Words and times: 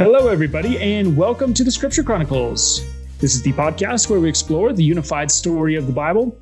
Hello, 0.00 0.28
everybody, 0.28 0.78
and 0.78 1.14
welcome 1.14 1.52
to 1.52 1.62
the 1.62 1.70
Scripture 1.70 2.02
Chronicles. 2.02 2.82
This 3.18 3.34
is 3.34 3.42
the 3.42 3.52
podcast 3.52 4.08
where 4.08 4.18
we 4.18 4.30
explore 4.30 4.72
the 4.72 4.82
unified 4.82 5.30
story 5.30 5.74
of 5.74 5.86
the 5.86 5.92
Bible. 5.92 6.34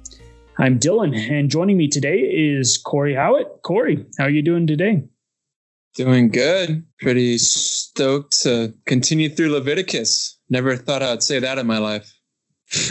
I'm 0.59 0.79
Dylan, 0.79 1.29
and 1.29 1.51
joining 1.51 1.77
me 1.77 1.89
today 1.89 2.19
is 2.21 2.79
Corey 2.79 3.17
Howitt. 3.17 3.49
Corey, 3.65 4.07
how 4.17 4.27
are 4.27 4.31
you 4.31 4.43
doing 4.43 4.69
today? 4.69 5.03
Doing 5.97 6.29
good. 6.29 6.87
Pretty 7.01 7.37
stoked 7.39 8.41
to 8.43 8.75
continue 8.87 9.29
through 9.29 9.51
Leviticus. 9.51 10.39
Never 10.49 10.77
thought 10.77 11.03
I'd 11.03 11.25
say 11.25 11.41
that 11.41 11.59
in 11.59 11.67
my 11.67 11.79
life. 11.79 12.15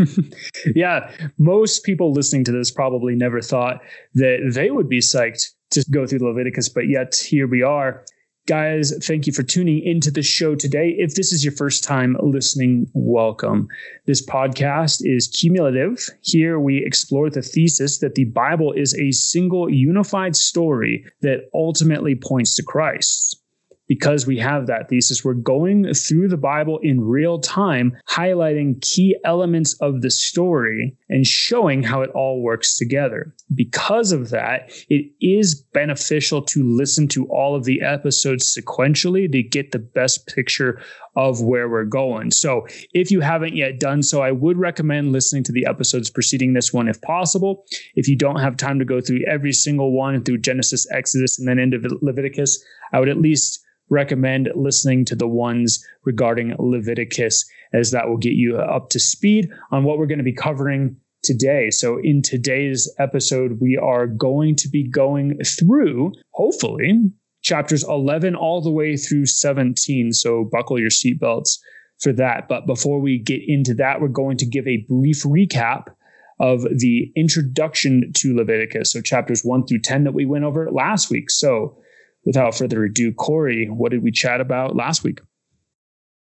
yeah, 0.75 1.09
most 1.37 1.85
people 1.85 2.11
listening 2.11 2.43
to 2.43 2.51
this 2.51 2.71
probably 2.71 3.15
never 3.15 3.39
thought 3.39 3.79
that 4.15 4.51
they 4.53 4.69
would 4.69 4.89
be 4.89 4.99
psyched 4.99 5.47
to 5.71 5.85
go 5.91 6.05
through 6.05 6.27
Leviticus, 6.27 6.67
but 6.67 6.89
yet 6.89 7.15
here 7.15 7.47
we 7.47 7.63
are. 7.63 8.03
Guys, 8.47 8.93
thank 9.05 9.27
you 9.27 9.33
for 9.33 9.43
tuning 9.43 9.83
into 9.83 10.09
the 10.09 10.21
show 10.21 10.55
today. 10.55 10.95
If 10.97 11.15
this 11.15 11.33
is 11.33 11.43
your 11.43 11.51
first 11.51 11.83
time 11.83 12.15
listening, 12.21 12.89
welcome. 12.93 13.67
This 14.05 14.25
podcast 14.25 15.01
is 15.03 15.27
cumulative. 15.27 15.99
Here 16.21 16.57
we 16.57 16.77
explore 16.77 17.29
the 17.29 17.41
thesis 17.41 17.97
that 17.97 18.15
the 18.15 18.23
Bible 18.23 18.71
is 18.71 18.95
a 18.95 19.11
single 19.11 19.69
unified 19.69 20.37
story 20.37 21.05
that 21.21 21.49
ultimately 21.53 22.15
points 22.15 22.55
to 22.55 22.63
Christ 22.63 23.37
because 23.87 24.27
we 24.27 24.37
have 24.37 24.67
that 24.67 24.89
thesis, 24.89 25.23
we're 25.23 25.33
going 25.33 25.93
through 25.93 26.27
the 26.27 26.37
Bible 26.37 26.79
in 26.83 27.01
real 27.01 27.39
time, 27.39 27.97
highlighting 28.09 28.81
key 28.81 29.17
elements 29.23 29.73
of 29.81 30.01
the 30.01 30.11
story 30.11 30.95
and 31.09 31.25
showing 31.25 31.83
how 31.83 32.01
it 32.01 32.09
all 32.11 32.41
works 32.41 32.77
together. 32.77 33.33
Because 33.53 34.11
of 34.11 34.29
that, 34.29 34.71
it 34.89 35.11
is 35.21 35.55
beneficial 35.55 36.41
to 36.41 36.63
listen 36.63 37.07
to 37.09 37.25
all 37.27 37.55
of 37.55 37.63
the 37.63 37.81
episodes 37.81 38.55
sequentially 38.55 39.31
to 39.31 39.41
get 39.41 39.71
the 39.71 39.79
best 39.79 40.27
picture 40.27 40.81
of 41.17 41.41
where 41.41 41.67
we're 41.67 41.83
going. 41.83 42.29
So, 42.29 42.67
if 42.93 43.09
you 43.09 43.21
haven't 43.21 43.55
yet 43.55 43.79
done 43.79 44.03
so, 44.03 44.21
I 44.21 44.31
would 44.31 44.57
recommend 44.57 45.11
listening 45.11 45.43
to 45.45 45.51
the 45.51 45.65
episodes 45.65 46.11
preceding 46.11 46.53
this 46.53 46.71
one 46.71 46.87
if 46.87 47.01
possible. 47.01 47.65
If 47.95 48.07
you 48.07 48.15
don't 48.15 48.39
have 48.39 48.55
time 48.55 48.77
to 48.77 48.85
go 48.85 49.01
through 49.01 49.25
every 49.27 49.51
single 49.51 49.91
one 49.91 50.23
through 50.23 50.37
Genesis, 50.37 50.87
Exodus, 50.91 51.39
and 51.39 51.47
then 51.47 51.57
into 51.57 51.79
Leviticus, 52.01 52.63
I 52.93 52.99
would 52.99 53.09
at 53.09 53.19
least 53.19 53.59
recommend 53.89 54.49
listening 54.55 55.05
to 55.05 55.15
the 55.15 55.27
ones 55.27 55.83
regarding 56.05 56.55
Leviticus, 56.59 57.43
as 57.73 57.91
that 57.91 58.07
will 58.07 58.17
get 58.17 58.33
you 58.33 58.57
up 58.57 58.89
to 58.89 58.99
speed 58.99 59.49
on 59.71 59.83
what 59.83 59.97
we're 59.97 60.05
going 60.05 60.19
to 60.19 60.23
be 60.23 60.33
covering 60.33 60.97
today. 61.23 61.71
So, 61.71 61.99
in 62.03 62.21
today's 62.21 62.93
episode, 62.99 63.59
we 63.59 63.75
are 63.75 64.05
going 64.05 64.55
to 64.57 64.69
be 64.69 64.87
going 64.87 65.39
through, 65.43 66.11
hopefully, 66.33 67.11
chapters 67.47 67.83
11 67.83 68.35
all 68.35 68.61
the 68.61 68.71
way 68.71 68.97
through 68.97 69.25
17. 69.25 70.11
So, 70.13 70.43
buckle 70.51 70.79
your 70.79 70.89
seatbelts 70.89 71.57
for 71.99 72.11
that. 72.13 72.47
But 72.47 72.67
before 72.67 72.99
we 72.99 73.17
get 73.17 73.41
into 73.47 73.73
that, 73.75 74.01
we're 74.01 74.09
going 74.09 74.37
to 74.37 74.45
give 74.45 74.67
a 74.67 74.85
brief 74.89 75.23
recap 75.23 75.85
of 76.39 76.63
the 76.63 77.11
introduction 77.15 78.11
to 78.17 78.35
Leviticus. 78.35 78.91
So, 78.91 79.01
chapters 79.01 79.41
1 79.41 79.65
through 79.65 79.81
10 79.81 80.03
that 80.03 80.13
we 80.13 80.25
went 80.25 80.43
over 80.43 80.69
last 80.71 81.09
week. 81.09 81.31
So, 81.31 81.77
without 82.25 82.55
further 82.55 82.83
ado, 82.83 83.13
Corey, 83.13 83.67
what 83.67 83.91
did 83.91 84.03
we 84.03 84.11
chat 84.11 84.41
about 84.41 84.75
last 84.75 85.03
week? 85.03 85.19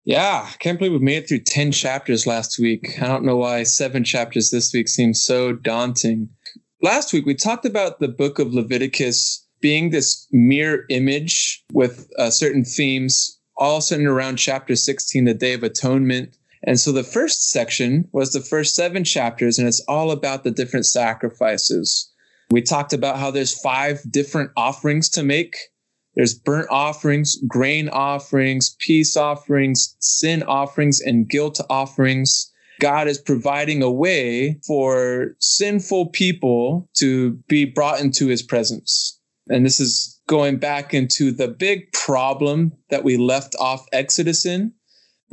Yeah, 0.05 0.49
I 0.49 0.57
can't 0.59 0.79
believe 0.79 0.93
we 0.93 0.99
made 0.99 1.25
it 1.25 1.29
through 1.29 1.41
10 1.41 1.71
chapters 1.71 2.27
last 2.27 2.59
week. 2.59 3.01
I 3.01 3.07
don't 3.07 3.25
know 3.25 3.37
why 3.37 3.63
seven 3.63 4.03
chapters 4.03 4.51
this 4.51 4.73
week 4.73 4.89
seems 4.89 5.23
so 5.23 5.53
daunting. 5.53 6.31
Last 6.81 7.13
week, 7.13 7.25
we 7.25 7.37
talked 7.37 7.65
about 7.65 8.01
the 8.01 8.09
book 8.09 8.41
of 8.41 8.53
Leviticus 8.53 9.42
being 9.63 9.89
this 9.89 10.27
mirror 10.31 10.85
image 10.91 11.65
with 11.73 12.11
uh, 12.19 12.29
certain 12.29 12.65
themes, 12.65 13.41
all 13.57 13.81
centered 13.81 14.13
around 14.13 14.37
chapter 14.37 14.77
16, 14.77 15.25
the 15.25 15.33
Day 15.33 15.55
of 15.55 15.63
Atonement. 15.63 16.37
And 16.65 16.79
so 16.79 16.93
the 16.93 17.03
first 17.03 17.51
section 17.51 18.09
was 18.13 18.33
the 18.33 18.41
first 18.41 18.75
seven 18.75 19.05
chapters, 19.05 19.59
and 19.59 19.67
it's 19.67 19.83
all 19.89 20.11
about 20.11 20.45
the 20.45 20.51
different 20.51 20.85
sacrifices. 20.85 22.11
We 22.51 22.61
talked 22.61 22.93
about 22.93 23.19
how 23.19 23.31
there's 23.31 23.59
five 23.59 24.01
different 24.11 24.51
offerings 24.57 25.09
to 25.11 25.23
make 25.23 25.57
there's 26.15 26.35
burnt 26.35 26.69
offerings, 26.71 27.37
grain 27.49 27.89
offerings, 27.89 28.77
peace 28.79 29.17
offerings, 29.17 29.97
sin 30.01 30.43
offerings, 30.43 31.01
and 31.01 31.29
guilt 31.29 31.61
offerings. 31.71 32.53
God 32.81 33.09
is 33.09 33.19
providing 33.19 33.83
a 33.83 33.91
way 33.91 34.61
for 34.67 35.37
sinful 35.41 36.11
people 36.11 36.89
to 36.97 37.33
be 37.49 37.65
brought 37.65 38.01
into 38.01 38.27
his 38.27 38.43
presence. 38.43 39.19
And 39.49 39.67
this 39.67 39.81
is 39.81 40.21
going 40.29 40.59
back 40.59 40.95
into 40.95 41.33
the 41.33 41.49
big 41.49 41.93
problem 41.93 42.73
that 42.91 43.05
we 43.05 43.17
left 43.17 43.55
off 43.59 43.87
Exodus 43.93 44.47
in. 44.47 44.73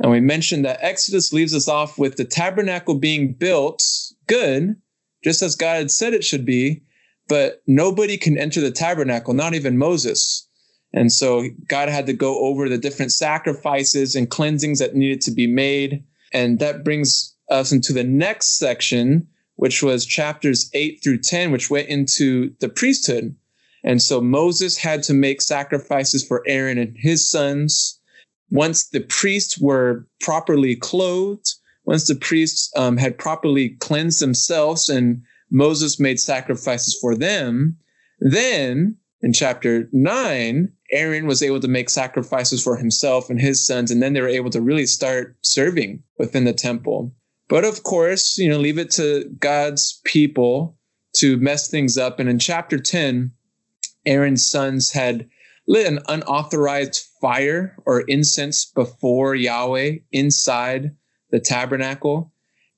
And 0.00 0.10
we 0.10 0.20
mentioned 0.20 0.64
that 0.64 0.82
Exodus 0.82 1.32
leaves 1.32 1.54
us 1.54 1.68
off 1.68 1.98
with 1.98 2.16
the 2.16 2.24
tabernacle 2.24 2.94
being 2.94 3.32
built 3.32 3.82
good, 4.26 4.76
just 5.22 5.42
as 5.42 5.56
God 5.56 5.76
had 5.76 5.90
said 5.90 6.14
it 6.14 6.24
should 6.24 6.44
be, 6.44 6.82
but 7.28 7.62
nobody 7.66 8.16
can 8.16 8.38
enter 8.38 8.60
the 8.60 8.70
tabernacle, 8.70 9.34
not 9.34 9.54
even 9.54 9.78
Moses. 9.78 10.48
And 10.92 11.12
so 11.12 11.44
God 11.68 11.88
had 11.88 12.06
to 12.06 12.12
go 12.12 12.40
over 12.40 12.68
the 12.68 12.78
different 12.78 13.12
sacrifices 13.12 14.16
and 14.16 14.28
cleansings 14.28 14.80
that 14.80 14.96
needed 14.96 15.20
to 15.22 15.30
be 15.30 15.46
made. 15.46 16.02
And 16.32 16.58
that 16.58 16.82
brings 16.82 17.36
us 17.48 17.70
into 17.70 17.92
the 17.92 18.04
next 18.04 18.58
section, 18.58 19.28
which 19.56 19.82
was 19.82 20.06
chapters 20.06 20.70
8 20.72 21.00
through 21.02 21.18
10, 21.18 21.52
which 21.52 21.70
went 21.70 21.88
into 21.88 22.54
the 22.60 22.68
priesthood. 22.68 23.36
And 23.82 24.02
so 24.02 24.20
Moses 24.20 24.76
had 24.76 25.02
to 25.04 25.14
make 25.14 25.40
sacrifices 25.40 26.24
for 26.26 26.42
Aaron 26.46 26.78
and 26.78 26.96
his 26.96 27.28
sons. 27.28 27.98
Once 28.50 28.88
the 28.88 29.00
priests 29.00 29.58
were 29.58 30.06
properly 30.20 30.76
clothed, 30.76 31.54
once 31.84 32.06
the 32.06 32.14
priests 32.14 32.70
um, 32.76 32.96
had 32.96 33.18
properly 33.18 33.70
cleansed 33.80 34.20
themselves 34.20 34.88
and 34.88 35.22
Moses 35.50 35.98
made 35.98 36.20
sacrifices 36.20 36.96
for 37.00 37.16
them, 37.16 37.76
then 38.20 38.96
in 39.22 39.32
chapter 39.32 39.88
9, 39.92 40.72
Aaron 40.92 41.26
was 41.26 41.42
able 41.42 41.60
to 41.60 41.68
make 41.68 41.90
sacrifices 41.90 42.62
for 42.62 42.76
himself 42.76 43.28
and 43.28 43.40
his 43.40 43.64
sons, 43.64 43.90
and 43.90 44.02
then 44.02 44.12
they 44.12 44.20
were 44.20 44.28
able 44.28 44.50
to 44.50 44.60
really 44.60 44.86
start 44.86 45.36
serving 45.42 46.02
within 46.18 46.44
the 46.44 46.52
temple. 46.52 47.12
But 47.48 47.64
of 47.64 47.82
course, 47.82 48.38
you 48.38 48.48
know, 48.48 48.58
leave 48.58 48.78
it 48.78 48.90
to 48.92 49.24
God's 49.38 50.00
people 50.04 50.76
to 51.16 51.36
mess 51.36 51.68
things 51.68 51.98
up. 51.98 52.18
And 52.18 52.28
in 52.28 52.38
chapter 52.38 52.78
10, 52.78 53.32
Aaron's 54.06 54.48
sons 54.48 54.90
had 54.90 55.28
lit 55.66 55.86
an 55.86 56.00
unauthorized 56.08 57.06
fire 57.20 57.76
or 57.86 58.00
incense 58.02 58.64
before 58.64 59.34
Yahweh 59.34 59.98
inside 60.12 60.90
the 61.30 61.40
tabernacle. 61.40 62.32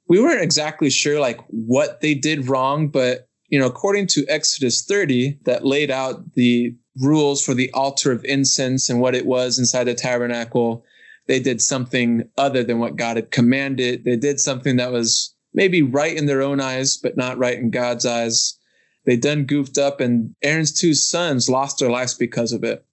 We 0.09 0.21
weren't 0.21 0.43
exactly 0.43 0.91
sure 0.91 1.21
like 1.21 1.41
what 1.49 2.01
they 2.01 2.15
did 2.15 2.49
wrong, 2.49 2.89
but 2.89 3.29
you 3.49 3.59
know, 3.59 3.67
according 3.67 4.07
to 4.09 4.25
Exodus 4.29 4.83
30, 4.83 5.39
that 5.45 5.65
laid 5.65 5.91
out 5.91 6.33
the 6.35 6.75
rules 7.01 7.45
for 7.45 7.55
the 7.55 7.71
altar 7.73 8.11
of 8.11 8.25
incense 8.25 8.89
and 8.89 9.01
what 9.01 9.15
it 9.15 9.27
was 9.27 9.59
inside 9.59 9.85
the 9.85 9.95
tabernacle, 9.95 10.85
they 11.27 11.39
did 11.39 11.61
something 11.61 12.29
other 12.39 12.65
than 12.65 12.79
what 12.79 12.97
God 12.97 13.17
had 13.17 13.31
commanded. 13.31 14.05
They 14.05 14.17
did 14.17 14.41
something 14.41 14.77
that 14.77 14.91
was 14.91 15.35
maybe 15.55 15.83
right 15.83 16.17
in 16.17 16.27
their 16.27 16.43
own 16.43 16.61
eyes, 16.61 16.97
but 16.97 17.17
not 17.17 17.39
right 17.39 17.59
in 17.59 17.71
God's 17.71 18.07
eyes. 18.07 18.59
They 19.05 19.17
done 19.17 19.45
goofed 19.45 19.79
up, 19.79 20.01
and 20.01 20.35
Aaron's 20.43 20.73
two 20.73 20.95
sons 20.95 21.49
lost 21.49 21.79
their 21.79 21.91
lives 21.91 22.15
because 22.15 22.53
of 22.53 22.65
it. 22.65 22.85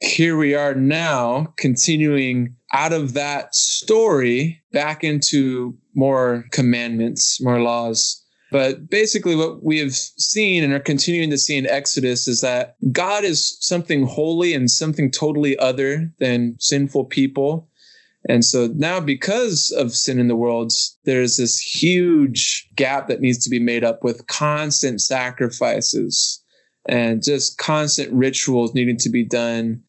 Here 0.00 0.36
we 0.36 0.54
are 0.54 0.74
now, 0.74 1.54
continuing 1.56 2.56
out 2.72 2.92
of 2.92 3.14
that 3.14 3.54
story 3.54 4.60
back 4.72 5.02
into 5.02 5.76
more 5.94 6.44
commandments, 6.52 7.40
more 7.40 7.60
laws. 7.60 8.22
But 8.52 8.88
basically, 8.90 9.34
what 9.34 9.64
we 9.64 9.78
have 9.78 9.94
seen 9.94 10.62
and 10.62 10.72
are 10.72 10.80
continuing 10.80 11.30
to 11.30 11.38
see 11.38 11.56
in 11.56 11.66
Exodus 11.66 12.28
is 12.28 12.42
that 12.42 12.76
God 12.92 13.24
is 13.24 13.56
something 13.60 14.06
holy 14.06 14.54
and 14.54 14.70
something 14.70 15.10
totally 15.10 15.58
other 15.58 16.12
than 16.18 16.56
sinful 16.58 17.06
people. 17.06 17.68
And 18.28 18.44
so 18.44 18.68
now, 18.74 18.98
because 19.00 19.72
of 19.76 19.94
sin 19.94 20.18
in 20.18 20.28
the 20.28 20.36
world, 20.36 20.72
there's 21.04 21.36
this 21.36 21.58
huge 21.58 22.68
gap 22.74 23.06
that 23.08 23.20
needs 23.20 23.42
to 23.44 23.50
be 23.50 23.60
made 23.60 23.84
up 23.84 24.02
with 24.02 24.26
constant 24.26 25.00
sacrifices 25.00 26.42
and 26.88 27.22
just 27.22 27.58
constant 27.58 28.12
rituals 28.12 28.74
needing 28.74 28.96
to 28.98 29.10
be 29.10 29.24
done. 29.24 29.82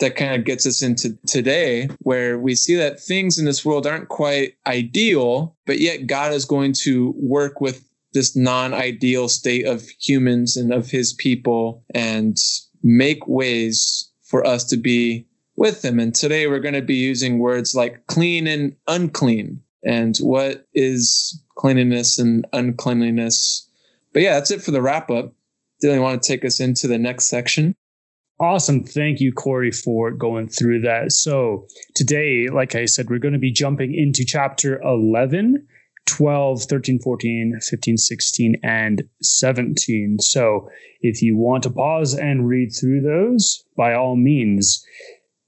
That 0.00 0.16
kind 0.16 0.34
of 0.34 0.44
gets 0.44 0.66
us 0.66 0.82
into 0.82 1.16
today, 1.24 1.88
where 2.00 2.36
we 2.36 2.56
see 2.56 2.74
that 2.74 2.98
things 2.98 3.38
in 3.38 3.44
this 3.44 3.64
world 3.64 3.86
aren't 3.86 4.08
quite 4.08 4.54
ideal, 4.66 5.56
but 5.66 5.78
yet 5.78 6.08
God 6.08 6.32
is 6.32 6.44
going 6.44 6.72
to 6.82 7.14
work 7.16 7.60
with 7.60 7.88
this 8.12 8.34
non-ideal 8.34 9.28
state 9.28 9.66
of 9.66 9.88
humans 10.00 10.56
and 10.56 10.72
of 10.72 10.90
his 10.90 11.12
people 11.12 11.84
and 11.94 12.36
make 12.82 13.26
ways 13.28 14.10
for 14.22 14.44
us 14.44 14.64
to 14.64 14.76
be 14.76 15.26
with 15.56 15.82
them. 15.82 15.98
And 15.98 16.14
today 16.14 16.46
we're 16.46 16.60
going 16.60 16.74
to 16.74 16.82
be 16.82 16.96
using 16.96 17.38
words 17.38 17.74
like 17.74 18.06
clean 18.06 18.46
and 18.46 18.74
unclean 18.88 19.62
and 19.84 20.16
what 20.18 20.66
is 20.74 21.42
cleanliness 21.56 22.18
and 22.18 22.46
uncleanliness. 22.52 23.68
But 24.12 24.22
yeah, 24.22 24.34
that's 24.34 24.50
it 24.50 24.62
for 24.62 24.70
the 24.70 24.82
wrap 24.82 25.10
up. 25.10 25.32
Dylan, 25.82 25.94
you 25.96 26.02
want 26.02 26.22
to 26.22 26.26
take 26.26 26.44
us 26.44 26.60
into 26.60 26.86
the 26.86 26.98
next 26.98 27.26
section? 27.26 27.74
Awesome. 28.40 28.82
Thank 28.82 29.20
you, 29.20 29.32
Corey, 29.32 29.70
for 29.70 30.10
going 30.10 30.48
through 30.48 30.80
that. 30.80 31.12
So, 31.12 31.66
today, 31.94 32.48
like 32.48 32.74
I 32.74 32.84
said, 32.86 33.08
we're 33.08 33.18
going 33.18 33.34
to 33.34 33.38
be 33.38 33.52
jumping 33.52 33.94
into 33.94 34.24
chapter 34.24 34.82
11, 34.82 35.64
12, 36.06 36.62
13, 36.64 36.98
14, 36.98 37.60
15, 37.62 37.96
16, 37.96 38.56
and 38.64 39.02
17. 39.22 40.18
So, 40.18 40.68
if 41.00 41.22
you 41.22 41.36
want 41.36 41.62
to 41.62 41.70
pause 41.70 42.14
and 42.14 42.48
read 42.48 42.70
through 42.70 43.02
those, 43.02 43.64
by 43.76 43.94
all 43.94 44.16
means. 44.16 44.84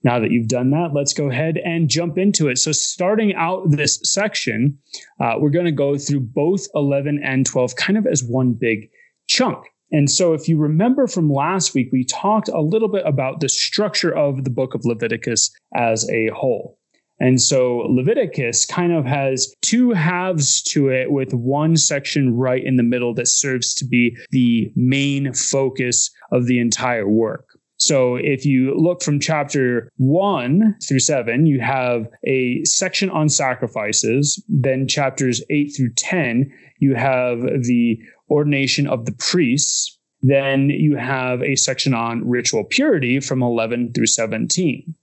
Now 0.06 0.20
that 0.20 0.31
you've 0.31 0.47
done 0.47 0.70
that, 0.70 0.94
let's 0.94 1.12
go 1.12 1.29
ahead 1.31 1.58
and 1.64 1.88
jump 1.88 2.17
into 2.17 2.47
it. 2.47 2.58
So, 2.58 2.70
starting 2.70 3.35
out 3.35 3.73
this 3.73 3.99
section, 4.05 4.79
uh, 5.20 5.35
we're 5.41 5.50
going 5.50 5.64
to 5.67 5.73
go 5.73 5.99
through 5.99 6.20
both 6.20 6.69
11 6.76 7.20
and 7.25 7.44
12 7.44 7.75
kind 7.75 7.99
of 7.99 8.06
as 8.06 8.23
one 8.23 8.53
big 8.53 8.88
chunk. 9.26 9.67
And 9.91 10.08
so, 10.08 10.32
if 10.32 10.49
you 10.49 10.58
remember 10.58 11.08
from 11.08 11.32
last 11.32 11.75
week, 11.75 11.88
we 11.91 12.05
talked 12.05 12.49
a 12.49 12.61
little 12.61 12.87
bit 12.87 13.03
about 13.05 13.41
the 13.41 13.49
structure 13.49 14.17
of 14.17 14.44
the 14.44 14.50
book 14.50 14.75
of 14.75 14.85
Leviticus 14.85 15.50
as 15.75 16.08
a 16.08 16.29
whole. 16.29 16.79
And 17.19 17.43
so, 17.43 17.79
Leviticus 17.88 18.64
kind 18.64 18.93
of 18.93 19.06
has 19.06 19.53
two 19.61 19.91
halves 19.91 20.62
to 20.69 20.88
it, 20.88 21.11
with 21.11 21.35
one 21.35 21.76
section 21.76 22.37
right 22.37 22.64
in 22.64 22.76
the 22.76 22.85
middle 22.85 23.12
that 23.14 23.26
serves 23.26 23.75
to 23.75 23.85
be 23.85 24.17
the 24.31 24.70
main 24.76 25.32
focus 25.32 26.12
of 26.31 26.47
the 26.47 26.61
entire 26.61 27.08
work. 27.08 27.56
So 27.78 28.17
if 28.17 28.46
you 28.46 28.75
look 28.75 29.02
from 29.02 29.20
chapter 29.20 29.90
one 29.96 30.76
through 30.87 31.00
seven, 31.00 31.46
you 31.46 31.61
have 31.61 32.08
a 32.25 32.64
section 32.64 33.11
on 33.11 33.28
sacrifices. 33.28 34.43
Then 34.49 34.88
chapters 34.88 35.43
eight 35.50 35.75
through 35.76 35.93
10, 35.94 36.50
you 36.78 36.94
have 36.94 37.40
the 37.40 37.99
ordination 38.31 38.87
of 38.87 39.05
the 39.05 39.12
priests. 39.12 39.99
Then 40.23 40.70
you 40.70 40.96
have 40.96 41.43
a 41.43 41.56
section 41.56 41.94
on 41.94 42.28
ritual 42.28 42.64
purity 42.64 43.20
from 43.20 43.43
11 43.43 43.93
through 43.93 44.06
17. 44.06 44.94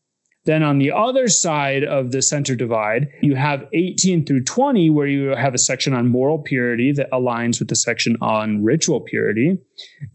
Then 0.46 0.64
on 0.64 0.78
the 0.78 0.92
other 0.92 1.30
side 1.30 1.86
of 1.86 2.12
the 2.12 2.22
center 2.22 2.56
divide, 2.56 3.08
you 3.22 3.36
have 3.36 3.66
18 3.72 4.26
through 4.26 4.44
20, 4.44 4.90
where 4.90 5.08
you 5.08 5.30
have 5.30 5.54
a 5.54 5.60
section 5.60 5.94
on 5.94 6.10
moral 6.10 6.40
purity 6.40 6.92
that 6.92 7.10
aligns 7.12 7.60
with 7.60 7.70
the 7.70 7.76
section 7.76 8.18
on 8.20 8.62
ritual 8.62 9.00
purity. 9.00 9.58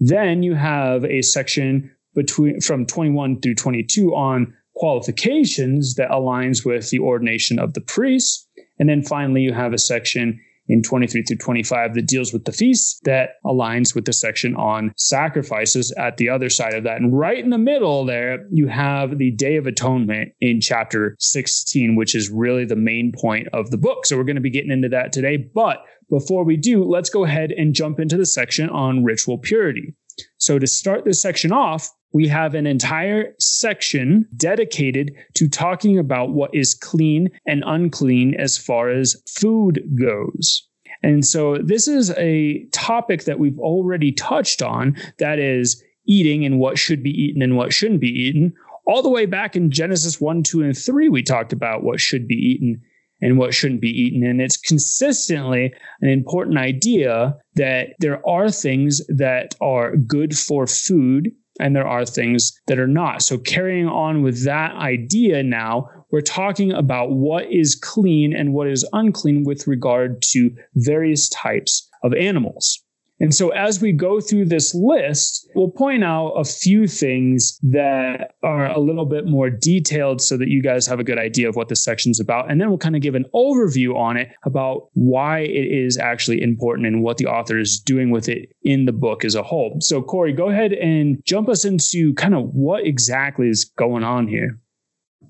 Then 0.00 0.42
you 0.42 0.54
have 0.54 1.04
a 1.06 1.22
section 1.22 1.90
between 2.18 2.60
from 2.60 2.84
21 2.84 3.40
through 3.40 3.54
22 3.54 4.14
on 4.14 4.52
qualifications 4.74 5.94
that 5.94 6.10
aligns 6.10 6.64
with 6.64 6.90
the 6.90 6.98
ordination 6.98 7.58
of 7.58 7.74
the 7.74 7.80
priests. 7.80 8.46
And 8.78 8.88
then 8.88 9.02
finally, 9.02 9.42
you 9.42 9.52
have 9.52 9.72
a 9.72 9.78
section 9.78 10.40
in 10.68 10.82
23 10.82 11.22
through 11.22 11.36
25 11.36 11.94
that 11.94 12.06
deals 12.06 12.32
with 12.32 12.44
the 12.44 12.52
feasts 12.52 13.00
that 13.04 13.30
aligns 13.44 13.94
with 13.94 14.04
the 14.04 14.12
section 14.12 14.54
on 14.56 14.92
sacrifices 14.96 15.92
at 15.92 16.16
the 16.18 16.28
other 16.28 16.50
side 16.50 16.74
of 16.74 16.84
that. 16.84 17.00
And 17.00 17.16
right 17.16 17.42
in 17.42 17.50
the 17.50 17.58
middle 17.58 18.04
there, 18.04 18.46
you 18.50 18.66
have 18.66 19.18
the 19.18 19.30
Day 19.30 19.56
of 19.56 19.66
Atonement 19.66 20.32
in 20.40 20.60
chapter 20.60 21.16
16, 21.20 21.96
which 21.96 22.14
is 22.14 22.30
really 22.30 22.64
the 22.64 22.76
main 22.76 23.12
point 23.16 23.48
of 23.52 23.70
the 23.70 23.78
book. 23.78 24.04
So 24.04 24.16
we're 24.16 24.24
going 24.24 24.36
to 24.36 24.42
be 24.42 24.50
getting 24.50 24.72
into 24.72 24.90
that 24.90 25.12
today. 25.12 25.36
But 25.36 25.78
before 26.10 26.44
we 26.44 26.56
do, 26.56 26.84
let's 26.84 27.10
go 27.10 27.24
ahead 27.24 27.52
and 27.52 27.74
jump 27.74 27.98
into 27.98 28.16
the 28.16 28.26
section 28.26 28.68
on 28.68 29.04
ritual 29.04 29.38
purity. 29.38 29.94
So 30.38 30.58
to 30.58 30.66
start 30.66 31.04
this 31.04 31.22
section 31.22 31.52
off, 31.52 31.88
we 32.12 32.28
have 32.28 32.54
an 32.54 32.66
entire 32.66 33.34
section 33.38 34.26
dedicated 34.36 35.14
to 35.34 35.48
talking 35.48 35.98
about 35.98 36.30
what 36.30 36.54
is 36.54 36.74
clean 36.74 37.30
and 37.46 37.62
unclean 37.66 38.34
as 38.34 38.56
far 38.56 38.90
as 38.90 39.20
food 39.26 39.82
goes. 39.98 40.66
And 41.02 41.24
so 41.24 41.58
this 41.58 41.86
is 41.86 42.10
a 42.16 42.64
topic 42.72 43.24
that 43.24 43.38
we've 43.38 43.58
already 43.58 44.12
touched 44.12 44.62
on 44.62 44.96
that 45.18 45.38
is 45.38 45.82
eating 46.06 46.44
and 46.44 46.58
what 46.58 46.78
should 46.78 47.02
be 47.02 47.10
eaten 47.10 47.42
and 47.42 47.56
what 47.56 47.72
shouldn't 47.72 48.00
be 48.00 48.08
eaten. 48.08 48.52
All 48.86 49.02
the 49.02 49.10
way 49.10 49.26
back 49.26 49.54
in 49.54 49.70
Genesis 49.70 50.20
1, 50.20 50.42
2, 50.42 50.62
and 50.62 50.76
3, 50.76 51.08
we 51.10 51.22
talked 51.22 51.52
about 51.52 51.84
what 51.84 52.00
should 52.00 52.26
be 52.26 52.34
eaten 52.34 52.80
and 53.20 53.36
what 53.36 53.52
shouldn't 53.52 53.82
be 53.82 53.90
eaten. 53.90 54.24
And 54.24 54.40
it's 54.40 54.56
consistently 54.56 55.72
an 56.00 56.08
important 56.08 56.56
idea 56.56 57.36
that 57.56 57.90
there 57.98 58.26
are 58.26 58.50
things 58.50 59.02
that 59.08 59.54
are 59.60 59.96
good 59.96 60.36
for 60.36 60.66
food 60.66 61.30
and 61.58 61.74
there 61.74 61.86
are 61.86 62.04
things 62.04 62.58
that 62.66 62.78
are 62.78 62.86
not. 62.86 63.22
So, 63.22 63.38
carrying 63.38 63.88
on 63.88 64.22
with 64.22 64.44
that 64.44 64.74
idea 64.76 65.42
now, 65.42 65.90
we're 66.10 66.20
talking 66.20 66.72
about 66.72 67.10
what 67.10 67.50
is 67.52 67.74
clean 67.74 68.34
and 68.34 68.52
what 68.52 68.68
is 68.68 68.88
unclean 68.92 69.44
with 69.44 69.66
regard 69.66 70.22
to 70.30 70.50
various 70.74 71.28
types 71.28 71.88
of 72.02 72.14
animals. 72.14 72.82
And 73.20 73.34
so 73.34 73.50
as 73.50 73.80
we 73.80 73.92
go 73.92 74.20
through 74.20 74.46
this 74.46 74.74
list, 74.74 75.48
we'll 75.54 75.70
point 75.70 76.04
out 76.04 76.30
a 76.32 76.44
few 76.44 76.86
things 76.86 77.58
that 77.62 78.34
are 78.42 78.66
a 78.66 78.78
little 78.78 79.06
bit 79.06 79.26
more 79.26 79.50
detailed 79.50 80.20
so 80.20 80.36
that 80.36 80.48
you 80.48 80.62
guys 80.62 80.86
have 80.86 81.00
a 81.00 81.04
good 81.04 81.18
idea 81.18 81.48
of 81.48 81.56
what 81.56 81.68
this 81.68 81.82
section's 81.82 82.20
about. 82.20 82.50
And 82.50 82.60
then 82.60 82.68
we'll 82.68 82.78
kind 82.78 82.96
of 82.96 83.02
give 83.02 83.14
an 83.14 83.26
overview 83.34 83.96
on 83.96 84.16
it 84.16 84.28
about 84.44 84.88
why 84.94 85.40
it 85.40 85.66
is 85.72 85.98
actually 85.98 86.42
important 86.42 86.86
and 86.86 87.02
what 87.02 87.16
the 87.16 87.26
author 87.26 87.58
is 87.58 87.80
doing 87.80 88.10
with 88.10 88.28
it 88.28 88.50
in 88.62 88.84
the 88.84 88.92
book 88.92 89.24
as 89.24 89.34
a 89.34 89.42
whole. 89.42 89.78
So, 89.80 90.00
Corey, 90.02 90.32
go 90.32 90.48
ahead 90.48 90.72
and 90.72 91.18
jump 91.24 91.48
us 91.48 91.64
into 91.64 92.14
kind 92.14 92.34
of 92.34 92.44
what 92.52 92.86
exactly 92.86 93.48
is 93.48 93.64
going 93.64 94.04
on 94.04 94.28
here. 94.28 94.60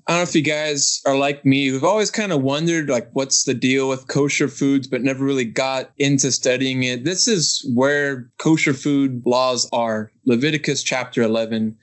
I 0.09 0.13
don't 0.13 0.21
know 0.21 0.29
if 0.29 0.33
you 0.35 0.41
guys 0.41 1.03
are 1.05 1.15
like 1.15 1.45
me. 1.45 1.67
who've 1.67 1.83
always 1.83 2.09
kind 2.09 2.31
of 2.31 2.41
wondered, 2.41 2.89
like, 2.89 3.11
what's 3.13 3.43
the 3.43 3.53
deal 3.53 3.87
with 3.87 4.07
kosher 4.07 4.47
foods, 4.47 4.87
but 4.87 5.03
never 5.03 5.23
really 5.23 5.45
got 5.45 5.91
into 5.99 6.31
studying 6.31 6.81
it. 6.81 7.03
This 7.03 7.27
is 7.27 7.63
where 7.75 8.27
kosher 8.39 8.73
food 8.73 9.21
laws 9.27 9.69
are 9.71 10.11
Leviticus 10.25 10.81
chapter 10.81 11.21
11. 11.21 11.77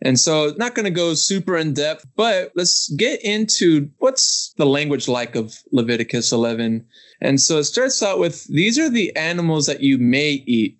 And 0.00 0.20
so, 0.20 0.54
not 0.58 0.76
going 0.76 0.84
to 0.84 0.92
go 0.92 1.14
super 1.14 1.56
in 1.56 1.74
depth, 1.74 2.06
but 2.14 2.52
let's 2.54 2.88
get 2.90 3.20
into 3.24 3.90
what's 3.98 4.54
the 4.58 4.66
language 4.66 5.08
like 5.08 5.34
of 5.34 5.58
Leviticus 5.72 6.30
11. 6.30 6.86
And 7.20 7.40
so, 7.40 7.58
it 7.58 7.64
starts 7.64 8.00
out 8.00 8.20
with 8.20 8.44
these 8.46 8.78
are 8.78 8.90
the 8.90 9.14
animals 9.16 9.66
that 9.66 9.80
you 9.80 9.98
may 9.98 10.44
eat. 10.46 10.78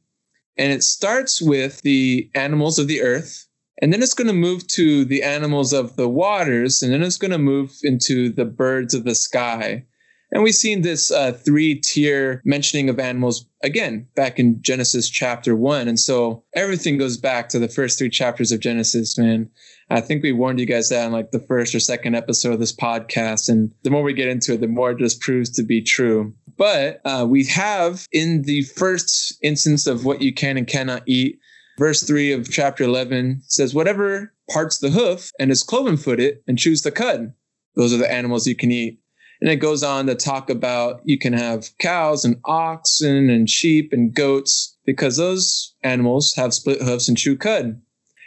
And 0.57 0.71
it 0.71 0.85
starts 0.85 1.43
with 1.43 1.83
the 1.83 2.31
animals 2.37 2.79
of 2.79 2.87
the 2.87 3.03
earth, 3.03 3.49
and 3.83 3.93
then 3.93 4.03
it's 4.03 4.15
going 4.15 4.29
to 4.29 4.33
move 4.33 4.67
to 4.69 5.05
the 5.05 5.23
animals 5.23 5.75
of 5.75 5.97
the 5.97 6.09
waters, 6.09 6.83
and 6.83 6.93
then 6.93 7.03
it's 7.03 7.19
going 7.19 7.33
to 7.33 7.39
move 7.39 7.73
into 7.83 8.31
the 8.31 8.47
birds 8.47 8.95
of 8.95 9.05
the 9.05 9.15
sky. 9.15 9.85
And 10.31 10.43
we've 10.43 10.55
seen 10.55 10.81
this 10.81 11.11
uh, 11.11 11.33
three 11.33 11.75
tier 11.75 12.41
mentioning 12.43 12.89
of 12.89 12.99
animals 12.99 13.45
again 13.63 14.09
back 14.15 14.39
in 14.39 14.63
Genesis 14.63 15.11
chapter 15.11 15.55
one. 15.55 15.89
And 15.89 16.01
so 16.01 16.43
everything 16.55 16.97
goes 16.97 17.19
back 17.19 17.51
to 17.51 17.59
the 17.59 17.69
first 17.69 17.99
three 17.99 18.09
chapters 18.09 18.51
of 18.51 18.61
Genesis, 18.61 19.19
man. 19.19 19.51
I 19.91 20.01
think 20.01 20.23
we 20.23 20.33
warned 20.33 20.59
you 20.59 20.65
guys 20.65 20.89
that 20.89 21.05
in 21.05 21.13
like 21.13 21.33
the 21.33 21.39
first 21.39 21.75
or 21.75 21.81
second 21.81 22.15
episode 22.15 22.55
of 22.55 22.61
this 22.61 22.75
podcast. 22.75 23.51
And 23.51 23.75
the 23.83 23.91
more 23.91 24.03
we 24.03 24.15
get 24.15 24.29
into 24.29 24.55
it, 24.55 24.63
the 24.63 24.69
more 24.69 24.93
it 24.93 24.99
just 24.99 25.21
proves 25.21 25.51
to 25.51 25.63
be 25.63 25.83
true. 25.83 26.33
But 26.57 27.03
uh, 27.05 27.27
we 27.29 27.45
have 27.47 28.07
in 28.11 28.43
the 28.43 28.63
first 28.63 29.37
instance 29.43 29.87
of 29.87 30.07
what 30.07 30.23
you 30.23 30.33
can 30.33 30.57
and 30.57 30.67
cannot 30.67 31.03
eat, 31.07 31.41
verse 31.83 32.05
3 32.05 32.31
of 32.31 32.49
chapter 32.49 32.85
11 32.85 33.43
says, 33.49 33.75
Whatever 33.75 34.33
parts 34.49 34.79
the 34.79 34.91
hoof 34.91 35.33
and 35.41 35.51
is 35.51 35.65
cloven 35.65 35.97
footed 35.97 36.39
and 36.47 36.57
chews 36.57 36.83
the 36.83 36.93
cud, 36.93 37.35
those 37.75 37.93
are 37.93 37.97
the 37.97 38.11
animals 38.11 38.47
you 38.47 38.55
can 38.55 38.71
eat. 38.71 39.01
And 39.41 39.51
it 39.51 39.57
goes 39.57 39.83
on 39.83 40.07
to 40.07 40.15
talk 40.15 40.49
about 40.49 41.01
you 41.03 41.19
can 41.19 41.33
have 41.33 41.77
cows 41.81 42.25
and 42.25 42.37
oxen 42.45 43.29
and 43.29 43.51
sheep 43.51 43.93
and 43.93 44.15
goats 44.15 44.79
because 44.87 45.17
those 45.17 45.75
animals 45.83 46.33
have 46.37 46.55
split 46.55 46.81
hoofs 46.81 47.09
and 47.09 47.19
chew 47.19 47.37
cud. 47.37 47.83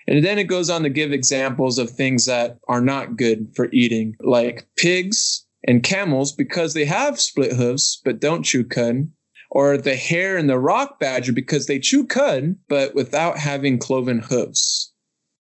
And 0.05 0.25
then 0.25 0.37
it 0.37 0.49
goes 0.49 0.69
on 0.69 0.83
to 0.83 0.89
give 0.89 1.13
examples 1.13 1.77
of 1.77 1.89
things 1.89 2.25
that 2.25 2.57
are 2.67 2.81
not 2.81 3.15
good 3.15 3.53
for 3.55 3.69
eating, 3.71 4.17
like 4.19 4.67
pigs 4.75 5.45
and 5.65 5.81
camels 5.81 6.33
because 6.33 6.73
they 6.73 6.83
have 6.83 7.21
split 7.21 7.53
hoofs 7.53 8.01
but 8.03 8.19
don't 8.19 8.43
chew 8.43 8.65
cud, 8.65 9.09
or 9.55 9.77
the 9.77 9.95
hare 9.95 10.35
and 10.35 10.49
the 10.49 10.59
rock 10.59 10.99
badger 10.99 11.31
because 11.31 11.65
they 11.65 11.79
chew 11.79 12.05
cud, 12.05 12.57
but 12.67 12.93
without 12.93 13.37
having 13.37 13.79
cloven 13.79 14.19
hooves. 14.19 14.91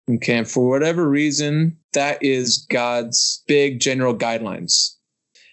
Okay, 0.09 0.39
and 0.39 0.49
for 0.49 0.69
whatever 0.69 1.09
reason, 1.09 1.77
that 1.93 2.23
is 2.23 2.65
God's 2.71 3.43
big 3.49 3.81
general 3.81 4.15
guidelines. 4.15 4.95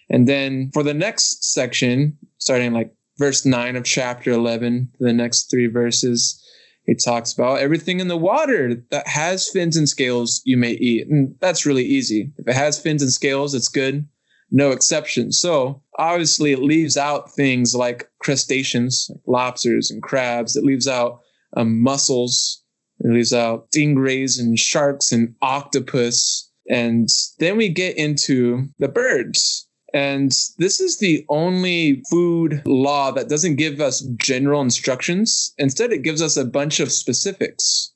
And 0.08 0.28
then 0.28 0.70
for 0.72 0.84
the 0.84 0.94
next 0.94 1.52
section, 1.52 2.16
starting 2.38 2.72
like 2.72 2.94
verse 3.18 3.44
9 3.44 3.74
of 3.74 3.82
chapter 3.82 4.30
11, 4.30 4.88
the 5.00 5.12
next 5.12 5.50
three 5.50 5.66
verses, 5.66 6.40
it 6.86 7.02
talks 7.04 7.32
about 7.32 7.58
everything 7.58 7.98
in 7.98 8.06
the 8.06 8.16
water 8.16 8.76
that 8.92 9.08
has 9.08 9.50
fins 9.50 9.76
and 9.76 9.88
scales 9.88 10.40
you 10.44 10.56
may 10.56 10.74
eat. 10.74 11.08
And 11.08 11.34
that's 11.40 11.66
really 11.66 11.84
easy. 11.84 12.30
If 12.38 12.46
it 12.46 12.54
has 12.54 12.80
fins 12.80 13.02
and 13.02 13.12
scales, 13.12 13.52
it's 13.52 13.68
good 13.68 14.06
no 14.54 14.70
exception. 14.70 15.32
So 15.32 15.82
obviously, 15.98 16.52
it 16.52 16.62
leaves 16.62 16.96
out 16.96 17.32
things 17.32 17.74
like 17.74 18.08
crustaceans, 18.20 19.10
like 19.10 19.20
lobsters 19.26 19.90
and 19.90 20.00
crabs. 20.00 20.54
It 20.54 20.64
leaves 20.64 20.86
out 20.86 21.20
um, 21.56 21.82
mussels. 21.82 22.62
It 23.00 23.10
leaves 23.10 23.32
out 23.32 23.68
stingrays 23.72 24.38
and 24.38 24.56
sharks 24.56 25.10
and 25.10 25.34
octopus. 25.42 26.48
And 26.70 27.08
then 27.40 27.56
we 27.56 27.68
get 27.68 27.98
into 27.98 28.68
the 28.78 28.86
birds. 28.88 29.68
And 29.92 30.30
this 30.58 30.80
is 30.80 30.98
the 30.98 31.24
only 31.28 32.02
food 32.08 32.62
law 32.64 33.10
that 33.10 33.28
doesn't 33.28 33.56
give 33.56 33.80
us 33.80 34.06
general 34.16 34.60
instructions. 34.60 35.52
Instead, 35.58 35.92
it 35.92 36.02
gives 36.02 36.22
us 36.22 36.36
a 36.36 36.44
bunch 36.44 36.78
of 36.78 36.92
specifics. 36.92 37.92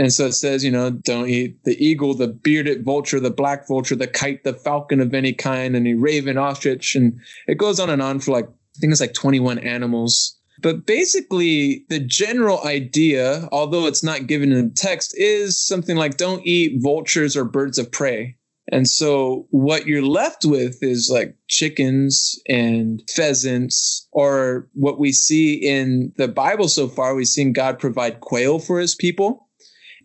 And 0.00 0.10
so 0.10 0.28
it 0.28 0.32
says, 0.32 0.64
you 0.64 0.70
know, 0.70 0.88
don't 0.88 1.28
eat 1.28 1.62
the 1.64 1.76
eagle, 1.76 2.14
the 2.14 2.28
bearded 2.28 2.86
vulture, 2.86 3.20
the 3.20 3.30
black 3.30 3.68
vulture, 3.68 3.94
the 3.94 4.06
kite, 4.06 4.44
the 4.44 4.54
falcon 4.54 4.98
of 4.98 5.12
any 5.12 5.34
kind, 5.34 5.76
any 5.76 5.92
raven, 5.92 6.38
ostrich. 6.38 6.94
And 6.94 7.20
it 7.46 7.58
goes 7.58 7.78
on 7.78 7.90
and 7.90 8.00
on 8.00 8.18
for 8.18 8.30
like, 8.30 8.46
I 8.46 8.80
think 8.80 8.92
it's 8.92 9.02
like 9.02 9.12
21 9.12 9.58
animals. 9.58 10.38
But 10.62 10.86
basically, 10.86 11.84
the 11.90 12.00
general 12.00 12.64
idea, 12.64 13.46
although 13.52 13.84
it's 13.86 14.02
not 14.02 14.26
given 14.26 14.52
in 14.52 14.70
the 14.70 14.74
text, 14.74 15.14
is 15.18 15.60
something 15.60 15.98
like 15.98 16.16
don't 16.16 16.46
eat 16.46 16.80
vultures 16.82 17.36
or 17.36 17.44
birds 17.44 17.78
of 17.78 17.92
prey. 17.92 18.38
And 18.72 18.88
so 18.88 19.48
what 19.50 19.86
you're 19.86 20.00
left 20.00 20.46
with 20.46 20.82
is 20.82 21.10
like 21.12 21.36
chickens 21.48 22.40
and 22.48 23.02
pheasants, 23.14 24.08
or 24.12 24.66
what 24.72 24.98
we 24.98 25.12
see 25.12 25.56
in 25.56 26.14
the 26.16 26.28
Bible 26.28 26.68
so 26.68 26.88
far, 26.88 27.14
we've 27.14 27.28
seen 27.28 27.52
God 27.52 27.78
provide 27.78 28.20
quail 28.20 28.58
for 28.58 28.80
his 28.80 28.94
people. 28.94 29.48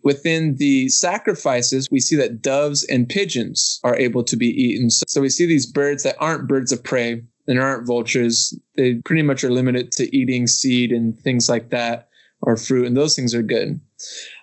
Within 0.06 0.54
the 0.54 0.88
sacrifices, 0.88 1.90
we 1.90 1.98
see 1.98 2.14
that 2.14 2.40
doves 2.40 2.84
and 2.84 3.08
pigeons 3.08 3.80
are 3.82 3.96
able 3.96 4.22
to 4.22 4.36
be 4.36 4.46
eaten. 4.46 4.88
So 4.88 5.20
we 5.20 5.28
see 5.28 5.46
these 5.46 5.66
birds 5.66 6.04
that 6.04 6.14
aren't 6.20 6.46
birds 6.46 6.70
of 6.70 6.84
prey 6.84 7.24
and 7.48 7.58
aren't 7.58 7.88
vultures. 7.88 8.56
They 8.76 8.94
pretty 9.04 9.22
much 9.22 9.42
are 9.42 9.50
limited 9.50 9.90
to 9.94 10.16
eating 10.16 10.46
seed 10.46 10.92
and 10.92 11.18
things 11.18 11.48
like 11.48 11.70
that 11.70 12.08
or 12.40 12.56
fruit, 12.56 12.86
and 12.86 12.96
those 12.96 13.16
things 13.16 13.34
are 13.34 13.42
good. 13.42 13.80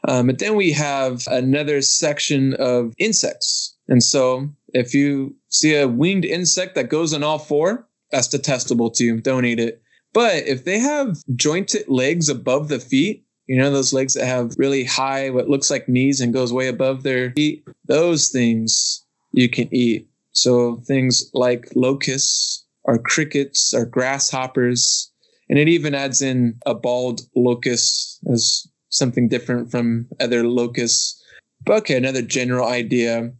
Um, 0.05 0.27
but 0.27 0.39
then 0.39 0.57
we 0.57 0.73
have 0.73 1.25
another 1.27 1.81
section 1.81 2.55
of 2.55 2.93
insects. 2.97 3.73
And 3.87 4.03
so 4.03 4.49
if 4.73 4.93
you 4.93 5.33
see 5.47 5.77
a 5.77 5.87
winged 5.87 6.25
insect 6.25 6.75
that 6.75 6.89
goes 6.89 7.13
on 7.13 7.23
all 7.23 7.39
four, 7.39 7.87
that's 8.11 8.27
detestable 8.27 8.89
to 8.91 9.05
you. 9.05 9.21
Don't 9.21 9.45
eat 9.45 9.61
it. 9.61 9.81
But 10.11 10.45
if 10.45 10.65
they 10.65 10.79
have 10.79 11.15
jointed 11.37 11.87
legs 11.87 12.27
above 12.27 12.67
the 12.67 12.81
feet, 12.81 13.22
you 13.47 13.57
know, 13.57 13.71
those 13.71 13.93
legs 13.93 14.13
that 14.13 14.25
have 14.25 14.55
really 14.57 14.83
high, 14.83 15.29
what 15.29 15.49
looks 15.49 15.69
like 15.69 15.89
knees 15.89 16.21
and 16.21 16.33
goes 16.33 16.53
way 16.53 16.67
above 16.67 17.03
their 17.03 17.31
feet, 17.31 17.65
those 17.85 18.29
things 18.29 19.05
you 19.31 19.49
can 19.49 19.73
eat. 19.73 20.07
So 20.31 20.77
things 20.87 21.29
like 21.33 21.69
locusts 21.75 22.65
or 22.83 22.97
crickets 22.97 23.73
or 23.73 23.85
grasshoppers. 23.85 25.11
And 25.49 25.59
it 25.59 25.67
even 25.67 25.93
adds 25.93 26.21
in 26.21 26.55
a 26.65 26.73
bald 26.73 27.21
locust 27.35 28.19
as 28.31 28.65
something 28.89 29.27
different 29.27 29.71
from 29.71 30.07
other 30.19 30.47
locusts. 30.47 31.21
But 31.65 31.77
okay, 31.79 31.97
another 31.97 32.21
general 32.21 32.67
idea. 32.67 33.31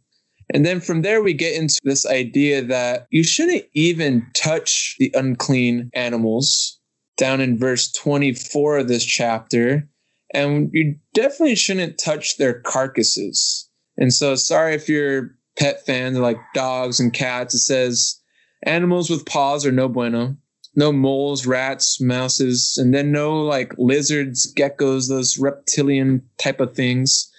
And 0.52 0.66
then 0.66 0.80
from 0.80 1.02
there, 1.02 1.22
we 1.22 1.32
get 1.32 1.58
into 1.58 1.80
this 1.84 2.04
idea 2.06 2.62
that 2.62 3.06
you 3.10 3.24
shouldn't 3.24 3.64
even 3.72 4.26
touch 4.34 4.96
the 4.98 5.10
unclean 5.14 5.90
animals 5.94 6.78
down 7.16 7.40
in 7.40 7.58
verse 7.58 7.90
24 7.92 8.78
of 8.78 8.88
this 8.88 9.04
chapter. 9.04 9.88
And 10.34 10.70
you 10.72 10.96
definitely 11.14 11.54
shouldn't 11.54 11.98
touch 11.98 12.36
their 12.36 12.60
carcasses. 12.60 13.68
And 13.96 14.12
so, 14.12 14.34
sorry 14.34 14.74
if 14.74 14.88
you're 14.88 15.36
pet 15.56 15.86
fans 15.86 16.18
like 16.18 16.38
dogs 16.54 16.98
and 16.98 17.12
cats, 17.12 17.54
it 17.54 17.60
says 17.60 18.20
animals 18.64 19.08
with 19.08 19.24
paws 19.24 19.64
are 19.64 19.72
no 19.72 19.88
bueno 19.88 20.36
no 20.76 20.92
moles, 20.92 21.46
rats, 21.46 22.00
mouses, 22.00 22.76
and 22.78 22.94
then 22.94 23.12
no 23.12 23.42
like 23.42 23.72
lizards, 23.78 24.52
geckos, 24.54 25.08
those 25.08 25.38
reptilian 25.38 26.22
type 26.38 26.60
of 26.60 26.74
things. 26.74 27.30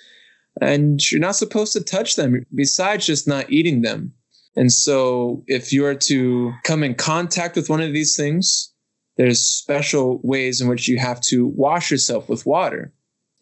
And 0.62 1.00
you're 1.12 1.20
not 1.20 1.36
supposed 1.36 1.74
to 1.74 1.84
touch 1.84 2.16
them 2.16 2.46
besides 2.54 3.06
just 3.06 3.28
not 3.28 3.52
eating 3.52 3.82
them. 3.82 4.14
And 4.56 4.72
so 4.72 5.44
if 5.48 5.74
you 5.74 5.86
are 5.86 5.96
to 5.96 6.54
come 6.64 6.82
in 6.82 6.96
contact 6.96 7.58
with 7.58 7.70
one 7.70 7.82
of 7.82 7.92
these 7.92 8.16
things, 8.16 8.72
there's 9.18 9.42
special 9.42 10.20
ways 10.24 10.62
in 10.62 10.68
which 10.68 10.88
you 10.88 11.00
have 11.00 11.22
to 11.22 11.48
wash 11.48 11.92
yourself 11.92 12.28
with 12.30 12.46
water. 12.46 12.94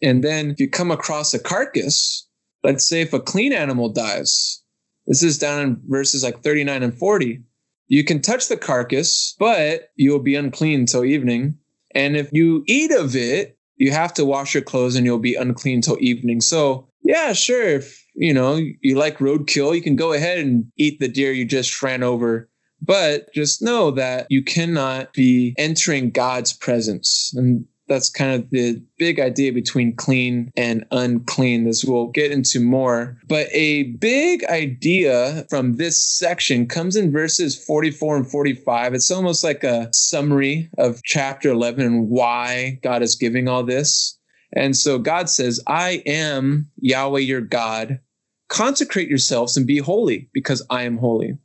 And 0.02 0.22
then 0.22 0.50
if 0.50 0.60
you 0.60 0.68
come 0.68 0.90
across 0.90 1.34
a 1.34 1.38
carcass, 1.38 2.28
let's 2.62 2.88
say 2.88 3.00
if 3.00 3.12
a 3.12 3.20
clean 3.20 3.52
animal 3.52 3.88
dies, 3.88 4.62
this 5.06 5.22
is 5.22 5.38
down 5.38 5.62
in 5.62 5.80
verses 5.86 6.22
like 6.22 6.42
39 6.42 6.82
and 6.82 6.96
40 6.96 7.42
you 7.88 8.04
can 8.04 8.20
touch 8.20 8.48
the 8.48 8.56
carcass, 8.56 9.34
but 9.38 9.90
you 9.96 10.10
will 10.10 10.20
be 10.20 10.34
unclean 10.34 10.80
until 10.80 11.04
evening. 11.04 11.56
And 11.94 12.16
if 12.16 12.32
you 12.32 12.64
eat 12.66 12.90
of 12.90 13.14
it, 13.14 13.58
you 13.76 13.90
have 13.90 14.14
to 14.14 14.24
wash 14.24 14.54
your 14.54 14.62
clothes 14.62 14.96
and 14.96 15.04
you'll 15.04 15.18
be 15.18 15.34
unclean 15.34 15.80
till 15.80 15.98
evening. 16.00 16.40
So, 16.40 16.88
yeah, 17.02 17.32
sure. 17.32 17.62
If 17.62 18.02
you 18.14 18.32
know 18.32 18.60
you 18.80 18.96
like 18.96 19.18
roadkill, 19.18 19.74
you 19.74 19.82
can 19.82 19.96
go 19.96 20.12
ahead 20.12 20.38
and 20.38 20.66
eat 20.76 21.00
the 21.00 21.08
deer 21.08 21.32
you 21.32 21.44
just 21.44 21.82
ran 21.82 22.02
over. 22.02 22.48
But 22.84 23.32
just 23.32 23.62
know 23.62 23.90
that 23.92 24.26
you 24.30 24.42
cannot 24.42 25.12
be 25.12 25.54
entering 25.56 26.10
God's 26.10 26.52
presence. 26.52 27.32
And 27.34 27.66
that's 27.86 28.08
kind 28.08 28.34
of 28.34 28.50
the 28.50 28.82
big 28.98 29.20
idea 29.20 29.52
between 29.52 29.94
clean 29.94 30.50
and 30.56 30.86
unclean, 30.90 31.64
This 31.64 31.84
we'll 31.84 32.08
get 32.08 32.32
into 32.32 32.60
more. 32.60 33.18
But 33.28 33.48
a 33.52 33.84
big 33.84 34.44
idea 34.44 35.46
from 35.50 35.76
this 35.76 36.04
section 36.04 36.66
comes 36.66 36.96
in 36.96 37.12
verses 37.12 37.62
44 37.62 38.16
and 38.16 38.30
45. 38.30 38.94
It's 38.94 39.10
almost 39.10 39.44
like 39.44 39.64
a 39.64 39.92
summary 39.92 40.70
of 40.78 41.02
chapter 41.04 41.50
11 41.50 41.84
and 41.84 42.08
why 42.08 42.78
God 42.82 43.02
is 43.02 43.16
giving 43.16 43.48
all 43.48 43.62
this. 43.62 44.18
And 44.56 44.76
so 44.76 44.98
God 44.98 45.28
says, 45.28 45.60
I 45.66 46.02
am 46.06 46.70
Yahweh 46.78 47.20
your 47.20 47.40
God. 47.40 48.00
Consecrate 48.48 49.08
yourselves 49.08 49.56
and 49.56 49.66
be 49.66 49.78
holy, 49.78 50.28
because 50.32 50.64
I 50.70 50.84
am 50.84 50.98
holy. 50.98 51.36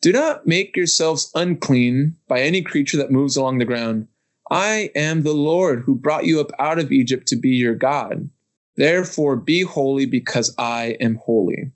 Do 0.00 0.12
not 0.12 0.46
make 0.46 0.76
yourselves 0.76 1.30
unclean 1.34 2.16
by 2.28 2.40
any 2.40 2.62
creature 2.62 2.96
that 2.98 3.10
moves 3.10 3.36
along 3.36 3.58
the 3.58 3.64
ground 3.64 4.08
I 4.50 4.90
am 4.94 5.22
the 5.22 5.32
Lord 5.32 5.80
who 5.80 5.94
brought 5.94 6.24
you 6.24 6.40
up 6.40 6.52
out 6.58 6.78
of 6.78 6.92
Egypt 6.92 7.26
to 7.28 7.36
be 7.36 7.50
your 7.50 7.74
God. 7.74 8.28
Therefore, 8.76 9.36
be 9.36 9.62
holy 9.62 10.06
because 10.06 10.54
I 10.58 10.96
am 11.00 11.16
holy. 11.16 11.72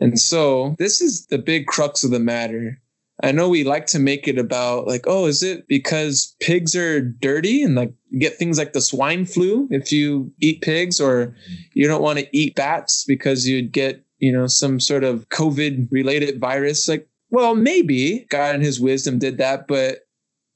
And 0.00 0.18
so, 0.18 0.76
this 0.78 1.00
is 1.00 1.26
the 1.26 1.38
big 1.38 1.66
crux 1.66 2.04
of 2.04 2.10
the 2.10 2.20
matter. 2.20 2.80
I 3.22 3.32
know 3.32 3.48
we 3.48 3.64
like 3.64 3.86
to 3.86 3.98
make 3.98 4.28
it 4.28 4.38
about, 4.38 4.86
like, 4.86 5.04
oh, 5.08 5.26
is 5.26 5.42
it 5.42 5.66
because 5.66 6.36
pigs 6.40 6.76
are 6.76 7.00
dirty 7.00 7.64
and 7.64 7.74
like 7.74 7.92
get 8.16 8.36
things 8.36 8.58
like 8.58 8.72
the 8.72 8.80
swine 8.80 9.26
flu 9.26 9.66
if 9.72 9.90
you 9.90 10.32
eat 10.38 10.60
pigs, 10.60 11.00
or 11.00 11.34
you 11.74 11.88
don't 11.88 12.02
want 12.02 12.20
to 12.20 12.36
eat 12.36 12.54
bats 12.54 13.04
because 13.04 13.48
you'd 13.48 13.72
get, 13.72 14.04
you 14.18 14.32
know, 14.32 14.46
some 14.46 14.78
sort 14.78 15.02
of 15.02 15.28
COVID 15.30 15.88
related 15.90 16.38
virus? 16.38 16.86
Like, 16.88 17.07
well, 17.30 17.54
maybe 17.54 18.26
God 18.30 18.54
in 18.54 18.60
his 18.60 18.80
wisdom 18.80 19.18
did 19.18 19.38
that, 19.38 19.66
but 19.66 20.00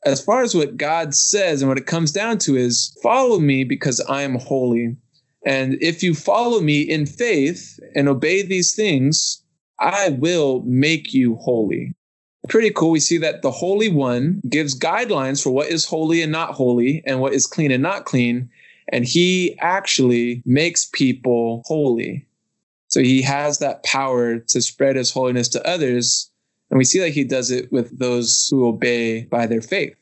as 0.05 0.25
far 0.25 0.43
as 0.43 0.55
what 0.55 0.77
God 0.77 1.15
says 1.15 1.63
and 1.63 1.69
what 1.69 1.79
it 1.79 1.87
comes 1.87 2.13
down 2.13 2.39
to 2.39 2.57
is 2.57 2.97
follow 3.03 3.39
me 3.39 3.65
because 3.65 4.01
I 4.01 4.23
am 4.23 4.37
holy. 4.37 4.97
And 5.45 5.77
if 5.81 6.03
you 6.03 6.15
follow 6.15 6.61
me 6.61 6.83
in 6.83 7.07
faith 7.07 7.79
and 7.95 8.09
obey 8.09 8.43
these 8.43 8.75
things, 8.75 9.43
I 9.79 10.11
will 10.11 10.63
make 10.65 11.13
you 11.13 11.37
holy. 11.37 11.95
Pretty 12.49 12.71
cool. 12.71 12.91
We 12.91 13.01
see 13.01 13.19
that 13.19 13.43
the 13.43 13.51
Holy 13.51 13.89
One 13.89 14.41
gives 14.49 14.79
guidelines 14.79 15.43
for 15.43 15.51
what 15.51 15.69
is 15.69 15.85
holy 15.85 16.23
and 16.23 16.33
not 16.33 16.55
holy 16.55 17.03
and 17.07 17.21
what 17.21 17.35
is 17.35 17.47
clean 17.47 17.71
and 17.71 17.83
not 17.83 18.05
clean. 18.05 18.51
And 18.89 19.05
he 19.05 19.57
actually 19.61 20.43
makes 20.45 20.87
people 20.87 21.63
holy. 21.67 22.27
So 22.89 23.01
he 23.01 23.23
has 23.23 23.59
that 23.59 23.85
power 23.85 24.39
to 24.39 24.61
spread 24.61 24.97
his 24.97 25.13
holiness 25.13 25.49
to 25.51 25.67
others 25.67 26.32
and 26.73 26.79
we 26.79 26.85
see 26.85 26.99
that 27.01 27.11
he 27.11 27.23
does 27.23 27.51
it 27.51 27.71
with 27.71 27.99
those 27.99 28.49
who 28.51 28.67
obey 28.67 29.25
by 29.25 29.47
their 29.47 29.61
faith. 29.61 29.95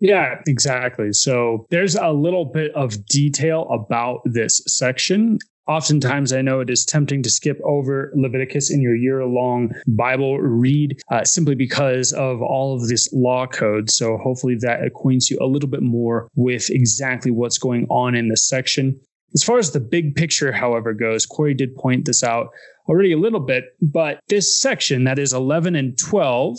Yeah, 0.00 0.40
exactly. 0.46 1.12
So 1.12 1.66
there's 1.68 1.94
a 1.94 2.10
little 2.10 2.46
bit 2.46 2.72
of 2.74 3.04
detail 3.04 3.68
about 3.70 4.22
this 4.24 4.62
section. 4.66 5.38
Oftentimes, 5.68 6.32
I 6.32 6.40
know 6.40 6.60
it 6.60 6.70
is 6.70 6.86
tempting 6.86 7.22
to 7.22 7.30
skip 7.30 7.60
over 7.64 8.10
Leviticus 8.16 8.72
in 8.72 8.80
your 8.80 8.96
year 8.96 9.26
long 9.26 9.72
Bible 9.86 10.40
read 10.40 10.98
uh, 11.10 11.24
simply 11.24 11.54
because 11.54 12.14
of 12.14 12.40
all 12.40 12.74
of 12.74 12.88
this 12.88 13.12
law 13.12 13.46
code. 13.46 13.90
So, 13.90 14.16
hopefully, 14.16 14.56
that 14.62 14.82
acquaints 14.82 15.30
you 15.30 15.36
a 15.38 15.46
little 15.46 15.68
bit 15.68 15.82
more 15.82 16.28
with 16.34 16.70
exactly 16.70 17.30
what's 17.30 17.58
going 17.58 17.86
on 17.90 18.14
in 18.14 18.28
this 18.30 18.48
section. 18.48 18.98
As 19.34 19.44
far 19.44 19.58
as 19.58 19.70
the 19.70 19.80
big 19.80 20.16
picture, 20.16 20.52
however, 20.52 20.92
goes, 20.92 21.26
Corey 21.26 21.54
did 21.54 21.76
point 21.76 22.04
this 22.04 22.24
out 22.24 22.50
already 22.88 23.12
a 23.12 23.18
little 23.18 23.40
bit, 23.40 23.76
but 23.80 24.20
this 24.28 24.58
section, 24.58 25.04
that 25.04 25.18
is 25.18 25.32
11 25.32 25.76
and 25.76 25.96
12, 25.98 26.58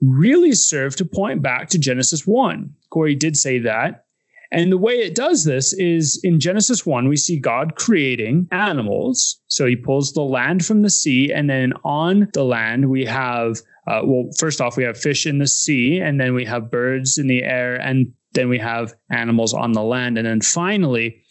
really 0.00 0.52
serve 0.52 0.96
to 0.96 1.04
point 1.04 1.42
back 1.42 1.68
to 1.70 1.78
Genesis 1.78 2.26
1. 2.26 2.72
Corey 2.90 3.14
did 3.14 3.36
say 3.36 3.58
that. 3.58 4.04
And 4.52 4.70
the 4.70 4.78
way 4.78 4.94
it 4.98 5.14
does 5.14 5.44
this 5.44 5.72
is 5.72 6.20
in 6.22 6.38
Genesis 6.38 6.84
1, 6.84 7.08
we 7.08 7.16
see 7.16 7.38
God 7.38 7.74
creating 7.74 8.48
animals. 8.52 9.40
So 9.46 9.64
he 9.64 9.76
pulls 9.76 10.12
the 10.12 10.22
land 10.22 10.64
from 10.64 10.82
the 10.82 10.90
sea, 10.90 11.32
and 11.32 11.48
then 11.48 11.72
on 11.84 12.28
the 12.34 12.44
land, 12.44 12.90
we 12.90 13.06
have, 13.06 13.56
uh, 13.86 14.02
well, 14.04 14.28
first 14.38 14.60
off, 14.60 14.76
we 14.76 14.84
have 14.84 14.98
fish 14.98 15.26
in 15.26 15.38
the 15.38 15.46
sea, 15.46 15.98
and 16.00 16.20
then 16.20 16.34
we 16.34 16.44
have 16.44 16.70
birds 16.70 17.16
in 17.16 17.28
the 17.28 17.42
air, 17.42 17.76
and 17.76 18.12
then 18.34 18.50
we 18.50 18.58
have 18.58 18.92
animals 19.10 19.54
on 19.54 19.72
the 19.72 19.82
land. 19.82 20.18
And 20.18 20.26
then 20.26 20.42
finally, 20.42 21.21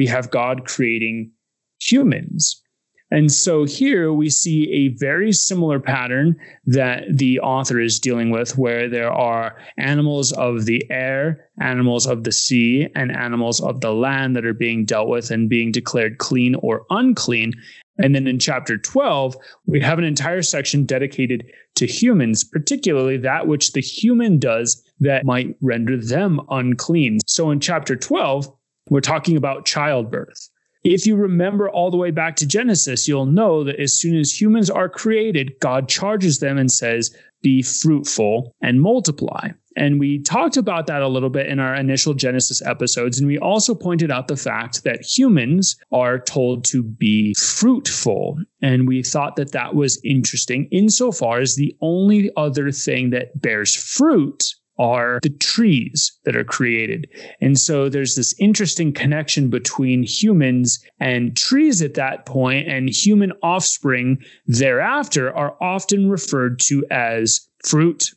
we 0.00 0.06
have 0.06 0.30
God 0.30 0.64
creating 0.64 1.30
humans. 1.78 2.62
And 3.10 3.30
so 3.30 3.64
here 3.64 4.14
we 4.14 4.30
see 4.30 4.72
a 4.72 4.96
very 4.96 5.30
similar 5.30 5.78
pattern 5.78 6.36
that 6.64 7.04
the 7.10 7.38
author 7.40 7.78
is 7.78 8.00
dealing 8.00 8.30
with, 8.30 8.56
where 8.56 8.88
there 8.88 9.12
are 9.12 9.58
animals 9.76 10.32
of 10.32 10.64
the 10.64 10.82
air, 10.90 11.50
animals 11.60 12.06
of 12.06 12.24
the 12.24 12.32
sea, 12.32 12.88
and 12.94 13.14
animals 13.14 13.60
of 13.60 13.82
the 13.82 13.92
land 13.92 14.36
that 14.36 14.46
are 14.46 14.54
being 14.54 14.86
dealt 14.86 15.10
with 15.10 15.30
and 15.30 15.50
being 15.50 15.70
declared 15.70 16.16
clean 16.16 16.54
or 16.54 16.86
unclean. 16.88 17.52
And 17.98 18.14
then 18.14 18.26
in 18.26 18.38
chapter 18.38 18.78
12, 18.78 19.36
we 19.66 19.80
have 19.80 19.98
an 19.98 20.04
entire 20.04 20.40
section 20.40 20.86
dedicated 20.86 21.44
to 21.74 21.86
humans, 21.86 22.42
particularly 22.42 23.18
that 23.18 23.46
which 23.46 23.72
the 23.72 23.82
human 23.82 24.38
does 24.38 24.82
that 25.00 25.26
might 25.26 25.56
render 25.60 25.98
them 25.98 26.40
unclean. 26.48 27.18
So 27.26 27.50
in 27.50 27.60
chapter 27.60 27.96
12, 27.96 28.50
we're 28.90 29.00
talking 29.00 29.36
about 29.36 29.64
childbirth. 29.64 30.50
If 30.82 31.06
you 31.06 31.16
remember 31.16 31.68
all 31.68 31.90
the 31.90 31.96
way 31.96 32.10
back 32.10 32.36
to 32.36 32.46
Genesis, 32.46 33.06
you'll 33.06 33.26
know 33.26 33.64
that 33.64 33.80
as 33.80 33.98
soon 33.98 34.16
as 34.16 34.38
humans 34.38 34.70
are 34.70 34.88
created, 34.88 35.58
God 35.60 35.88
charges 35.88 36.38
them 36.40 36.56
and 36.56 36.70
says, 36.70 37.14
Be 37.42 37.62
fruitful 37.62 38.54
and 38.62 38.80
multiply. 38.80 39.50
And 39.76 40.00
we 40.00 40.20
talked 40.20 40.56
about 40.56 40.86
that 40.88 41.02
a 41.02 41.08
little 41.08 41.30
bit 41.30 41.46
in 41.46 41.60
our 41.60 41.74
initial 41.74 42.12
Genesis 42.12 42.60
episodes. 42.62 43.18
And 43.18 43.28
we 43.28 43.38
also 43.38 43.74
pointed 43.74 44.10
out 44.10 44.26
the 44.26 44.36
fact 44.36 44.82
that 44.84 45.02
humans 45.02 45.76
are 45.92 46.18
told 46.18 46.64
to 46.66 46.82
be 46.82 47.34
fruitful. 47.34 48.38
And 48.62 48.88
we 48.88 49.02
thought 49.02 49.36
that 49.36 49.52
that 49.52 49.74
was 49.74 50.00
interesting 50.02 50.66
insofar 50.72 51.40
as 51.40 51.54
the 51.54 51.76
only 51.80 52.30
other 52.36 52.72
thing 52.72 53.10
that 53.10 53.40
bears 53.40 53.76
fruit 53.76 54.54
are 54.80 55.20
the 55.22 55.28
trees 55.28 56.18
that 56.24 56.34
are 56.34 56.42
created. 56.42 57.06
And 57.40 57.58
so 57.58 57.90
there's 57.90 58.16
this 58.16 58.34
interesting 58.40 58.92
connection 58.92 59.50
between 59.50 60.02
humans 60.02 60.82
and 60.98 61.36
trees 61.36 61.82
at 61.82 61.94
that 61.94 62.24
point, 62.24 62.66
and 62.66 62.88
human 62.88 63.32
offspring 63.42 64.18
thereafter 64.46 65.32
are 65.36 65.54
often 65.60 66.08
referred 66.08 66.58
to 66.60 66.84
as 66.90 67.46
fruit 67.62 68.10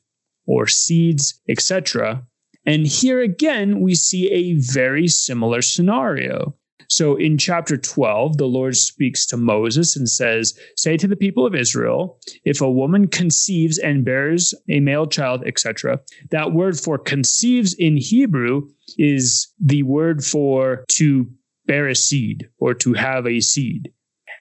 or 0.48 0.65
seeds, 0.65 1.39
etc. 1.50 2.25
And 2.65 2.88
here 2.88 3.22
again, 3.22 3.82
we 3.82 3.93
see 3.93 4.32
a 4.32 4.53
very 4.53 5.10
similar 5.10 5.62
scenario. 5.62 6.55
So 6.95 7.15
in 7.15 7.39
chapter 7.39 7.75
12, 7.75 8.38
the 8.38 8.45
Lord 8.45 8.77
speaks 8.77 9.25
to 9.27 9.38
Moses 9.38 9.95
and 9.95 10.07
says, 10.07 10.57
Say 10.77 10.95
to 10.97 11.07
the 11.07 11.15
people 11.15 11.43
of 11.43 11.55
Israel, 11.55 12.19
if 12.45 12.62
a 12.62 12.69
woman 12.69 13.07
conceives 13.07 13.79
and 13.79 14.05
bears 14.05 14.53
a 14.69 14.79
male 14.79 15.07
child, 15.07 15.43
etc., 15.47 16.00
that 16.29 16.53
word 16.53 16.79
for 16.79 17.00
conceives 17.00 17.73
in 17.73 17.97
Hebrew 17.97 18.69
is 19.00 19.51
the 19.59 19.81
word 19.81 20.23
for 20.23 20.85
to 20.89 21.27
bear 21.65 21.88
a 21.88 21.95
seed 21.95 22.47
or 22.59 22.75
to 22.75 22.93
have 22.93 23.25
a 23.25 23.39
seed. 23.39 23.91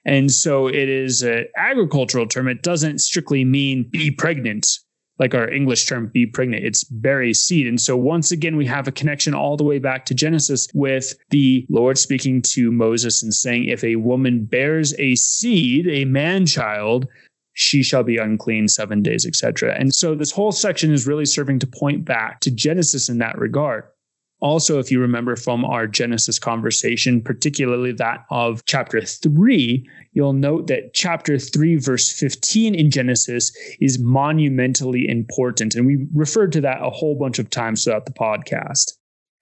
And 0.05 0.31
so 0.31 0.67
it 0.67 0.91
is 0.91 1.23
an 1.23 1.47
agricultural 1.57 2.27
term. 2.27 2.49
It 2.49 2.63
doesn't 2.63 2.99
strictly 2.99 3.45
mean 3.47 3.89
be 3.91 4.11
pregnant 4.11 4.67
like 5.19 5.35
our 5.35 5.49
English 5.49 5.87
term, 5.87 6.09
be 6.09 6.27
pregnant. 6.27 6.65
It's 6.65 6.85
bury 6.85 7.35
seed. 7.35 7.67
And 7.67 7.81
so 7.81 7.97
once 7.97 8.33
again, 8.33 8.57
we 8.57 8.67
have 8.67 8.89
a 8.89 8.93
connection 8.93 9.35
all 9.35 9.57
the 9.57 9.65
way 9.65 9.79
back 9.79 10.05
to 10.07 10.15
Genesis 10.15 10.69
with 10.75 11.15
the 11.31 11.67
Lord 11.69 11.99
speaking 11.99 12.43
to 12.43 12.73
Moses 12.73 13.23
and 13.23 13.33
saying, 13.33 13.67
if 13.67 13.85
a 13.85 13.97
woman 13.97 14.45
bears 14.45 14.95
a 14.99 15.15
seed, 15.15 15.87
a 15.89 16.05
man 16.07 16.47
child, 16.47 17.07
she 17.55 17.83
shall 17.83 18.03
be 18.03 18.17
unclean 18.17 18.69
seven 18.69 19.03
days, 19.03 19.27
etc. 19.27 19.77
And 19.79 19.95
so 19.95 20.15
this 20.15 20.33
whole 20.33 20.53
section 20.53 20.93
is 20.93 21.07
really 21.07 21.27
serving 21.27 21.59
to 21.61 21.67
point 21.67 22.05
back 22.05 22.41
to 22.41 22.51
Genesis 22.51 23.09
in 23.09 23.19
that 23.19 23.39
regard. 23.39 23.85
Also, 24.43 24.81
if 24.81 24.91
you 24.91 25.01
remember 25.01 25.37
from 25.37 25.65
our 25.65 25.87
Genesis 25.87 26.37
conversation, 26.37 27.23
particularly 27.23 27.93
that 27.93 28.25
of 28.29 28.65
chapter 28.67 29.01
three, 29.01 29.89
you'll 30.15 30.33
note 30.33 30.67
that 30.67 30.93
chapter 30.95 31.39
3, 31.39 31.77
verse 31.77 32.11
15 32.11 32.75
in 32.75 32.91
Genesis 32.91 33.57
is 33.81 34.01
monumentally 34.01 35.09
important. 35.09 35.77
And 35.77 35.87
we 35.87 36.09
referred 36.13 36.51
to 36.53 36.61
that 36.63 36.83
a 36.83 36.91
whole 36.91 37.17
bunch 37.17 37.39
of 37.39 37.51
times 37.51 37.85
throughout 37.85 38.05
the 38.05 38.13
podcast. 38.13 38.95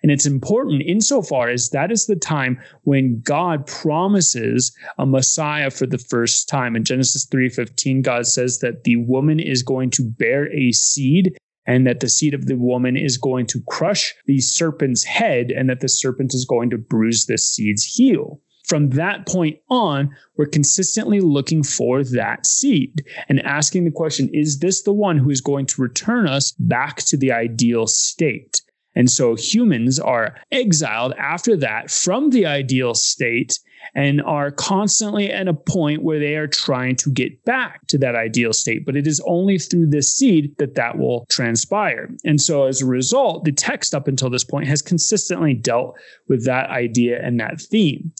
And 0.02 0.12
it's 0.12 0.26
important 0.26 0.82
insofar 0.82 1.48
as 1.48 1.70
that 1.70 1.90
is 1.90 2.06
the 2.06 2.16
time 2.16 2.60
when 2.82 3.22
God 3.22 3.66
promises 3.66 4.70
a 4.98 5.06
Messiah 5.06 5.70
for 5.70 5.86
the 5.86 5.98
first 5.98 6.46
time. 6.46 6.76
In 6.76 6.84
Genesis 6.84 7.26
3:15, 7.26 8.02
God 8.02 8.26
says 8.26 8.58
that 8.58 8.84
the 8.84 8.96
woman 8.96 9.40
is 9.40 9.62
going 9.62 9.90
to 9.90 10.02
bear 10.02 10.52
a 10.52 10.72
seed 10.72 11.36
and 11.66 11.86
that 11.86 12.00
the 12.00 12.08
seed 12.08 12.34
of 12.34 12.46
the 12.46 12.56
woman 12.56 12.96
is 12.96 13.18
going 13.18 13.46
to 13.46 13.62
crush 13.68 14.14
the 14.26 14.40
serpent's 14.40 15.04
head, 15.04 15.50
and 15.50 15.68
that 15.68 15.80
the 15.80 15.88
serpent 15.88 16.34
is 16.34 16.44
going 16.44 16.70
to 16.70 16.78
bruise 16.78 17.26
the 17.26 17.38
seed's 17.38 17.84
heel. 17.84 18.40
From 18.66 18.90
that 18.90 19.26
point 19.26 19.58
on, 19.68 20.14
we're 20.36 20.46
consistently 20.46 21.20
looking 21.20 21.62
for 21.64 22.04
that 22.04 22.46
seed 22.46 23.04
and 23.28 23.40
asking 23.40 23.84
the 23.84 23.90
question 23.90 24.30
is 24.32 24.60
this 24.60 24.82
the 24.82 24.92
one 24.92 25.18
who 25.18 25.30
is 25.30 25.40
going 25.40 25.66
to 25.66 25.82
return 25.82 26.28
us 26.28 26.52
back 26.52 26.98
to 27.06 27.16
the 27.16 27.32
ideal 27.32 27.88
state? 27.88 28.62
And 28.94 29.10
so 29.10 29.34
humans 29.34 29.98
are 29.98 30.36
exiled 30.52 31.14
after 31.18 31.56
that 31.56 31.90
from 31.90 32.30
the 32.30 32.46
ideal 32.46 32.94
state 32.94 33.58
and 33.94 34.22
are 34.22 34.50
constantly 34.50 35.30
at 35.30 35.48
a 35.48 35.54
point 35.54 36.02
where 36.02 36.18
they 36.18 36.36
are 36.36 36.46
trying 36.46 36.96
to 36.96 37.10
get 37.10 37.44
back 37.44 37.86
to 37.88 37.98
that 37.98 38.14
ideal 38.14 38.52
state. 38.52 38.84
But 38.86 38.96
it 38.96 39.06
is 39.06 39.20
only 39.26 39.58
through 39.58 39.88
this 39.88 40.12
seed 40.12 40.56
that 40.58 40.74
that 40.76 40.98
will 40.98 41.26
transpire. 41.28 42.10
And 42.24 42.40
so 42.40 42.66
as 42.66 42.82
a 42.82 42.86
result, 42.86 43.44
the 43.44 43.52
text 43.52 43.94
up 43.94 44.08
until 44.08 44.30
this 44.30 44.44
point 44.44 44.68
has 44.68 44.82
consistently 44.82 45.54
dealt 45.54 45.96
with 46.28 46.44
that 46.44 46.70
idea 46.70 47.24
and 47.24 47.38
that 47.40 47.60
theme. 47.60 48.12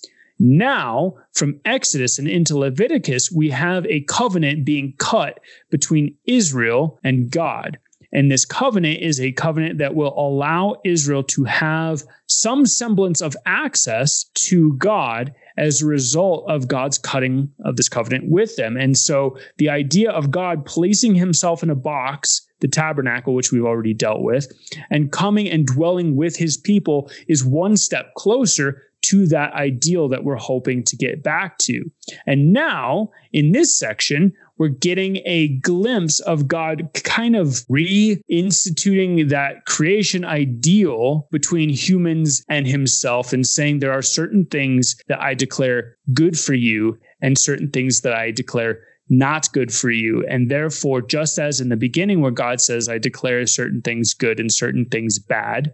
Now, 0.43 1.17
from 1.35 1.61
Exodus 1.67 2.19
and 2.19 2.27
into 2.27 2.57
Leviticus, 2.57 3.31
we 3.31 3.51
have 3.51 3.85
a 3.87 4.01
covenant 4.03 4.65
being 4.65 4.95
cut 4.99 5.39
between 5.71 6.17
Israel 6.25 6.99
and 7.05 7.31
God. 7.31 7.79
And 8.13 8.31
this 8.31 8.45
covenant 8.45 9.01
is 9.01 9.21
a 9.21 9.33
covenant 9.33 9.79
that 9.79 9.95
will 9.95 10.19
allow 10.19 10.77
Israel 10.85 11.23
to 11.25 11.45
have 11.45 12.03
some 12.27 12.67
semblance 12.67 13.21
of 13.21 13.37
access 13.47 14.25
to 14.35 14.73
God 14.75 15.33
as 15.61 15.83
a 15.83 15.87
result 15.87 16.49
of 16.49 16.67
God's 16.67 16.97
cutting 16.97 17.53
of 17.67 17.77
this 17.77 17.91
covenant 17.91 18.31
with 18.31 18.57
them. 18.57 18.79
And 18.79 18.97
so 18.97 19.39
the 19.59 19.69
idea 19.69 20.11
of 20.11 20.31
God 20.31 20.65
placing 20.65 21.15
himself 21.15 21.63
in 21.63 21.69
a 21.69 21.75
box, 21.75 22.49
the 22.61 22.69
tabernacle, 22.69 23.35
which 23.35 23.53
we've 23.53 23.67
already 23.67 23.93
dealt 23.93 24.23
with, 24.23 24.51
and 24.91 25.13
coming 25.13 25.51
and 25.51 25.67
dwelling 25.67 26.17
with 26.17 26.35
his 26.35 26.57
people 26.57 27.11
is 27.29 27.45
one 27.45 27.77
step 27.77 28.15
closer 28.15 28.83
to 29.03 29.27
that 29.27 29.53
ideal 29.53 30.09
that 30.09 30.25
we're 30.25 30.37
hoping 30.37 30.83
to 30.85 30.97
get 30.97 31.23
back 31.23 31.59
to. 31.59 31.91
And 32.27 32.55
now 32.55 33.11
in 33.33 33.53
this 33.53 33.79
section, 33.79 34.33
we're 34.61 34.69
getting 34.69 35.23
a 35.25 35.49
glimpse 35.61 36.21
of 36.21 36.47
God 36.47 36.91
kind 36.93 37.35
of 37.35 37.65
reinstituting 37.71 39.31
that 39.31 39.65
creation 39.65 40.23
ideal 40.23 41.27
between 41.31 41.71
humans 41.71 42.45
and 42.47 42.67
himself 42.67 43.33
and 43.33 43.47
saying 43.47 43.79
there 43.79 43.91
are 43.91 44.03
certain 44.03 44.45
things 44.45 44.97
that 45.09 45.19
I 45.19 45.33
declare 45.33 45.97
good 46.13 46.39
for 46.39 46.53
you 46.53 46.99
and 47.23 47.39
certain 47.39 47.71
things 47.71 48.03
that 48.03 48.13
I 48.13 48.33
declare 48.33 48.81
not 49.09 49.51
good 49.55 49.73
for 49.73 49.91
you. 49.91 50.27
And 50.29 50.51
therefore, 50.51 51.01
just 51.01 51.39
as 51.39 51.63
in 51.63 51.71
the 51.71 51.77
beginning, 51.79 52.21
where 52.21 52.31
God 52.31 52.61
says, 52.61 52.87
I 52.87 52.99
declare 52.99 53.47
certain 53.47 53.81
things 53.81 54.13
good 54.13 54.39
and 54.39 54.53
certain 54.53 54.85
things 54.85 55.19
bad, 55.19 55.73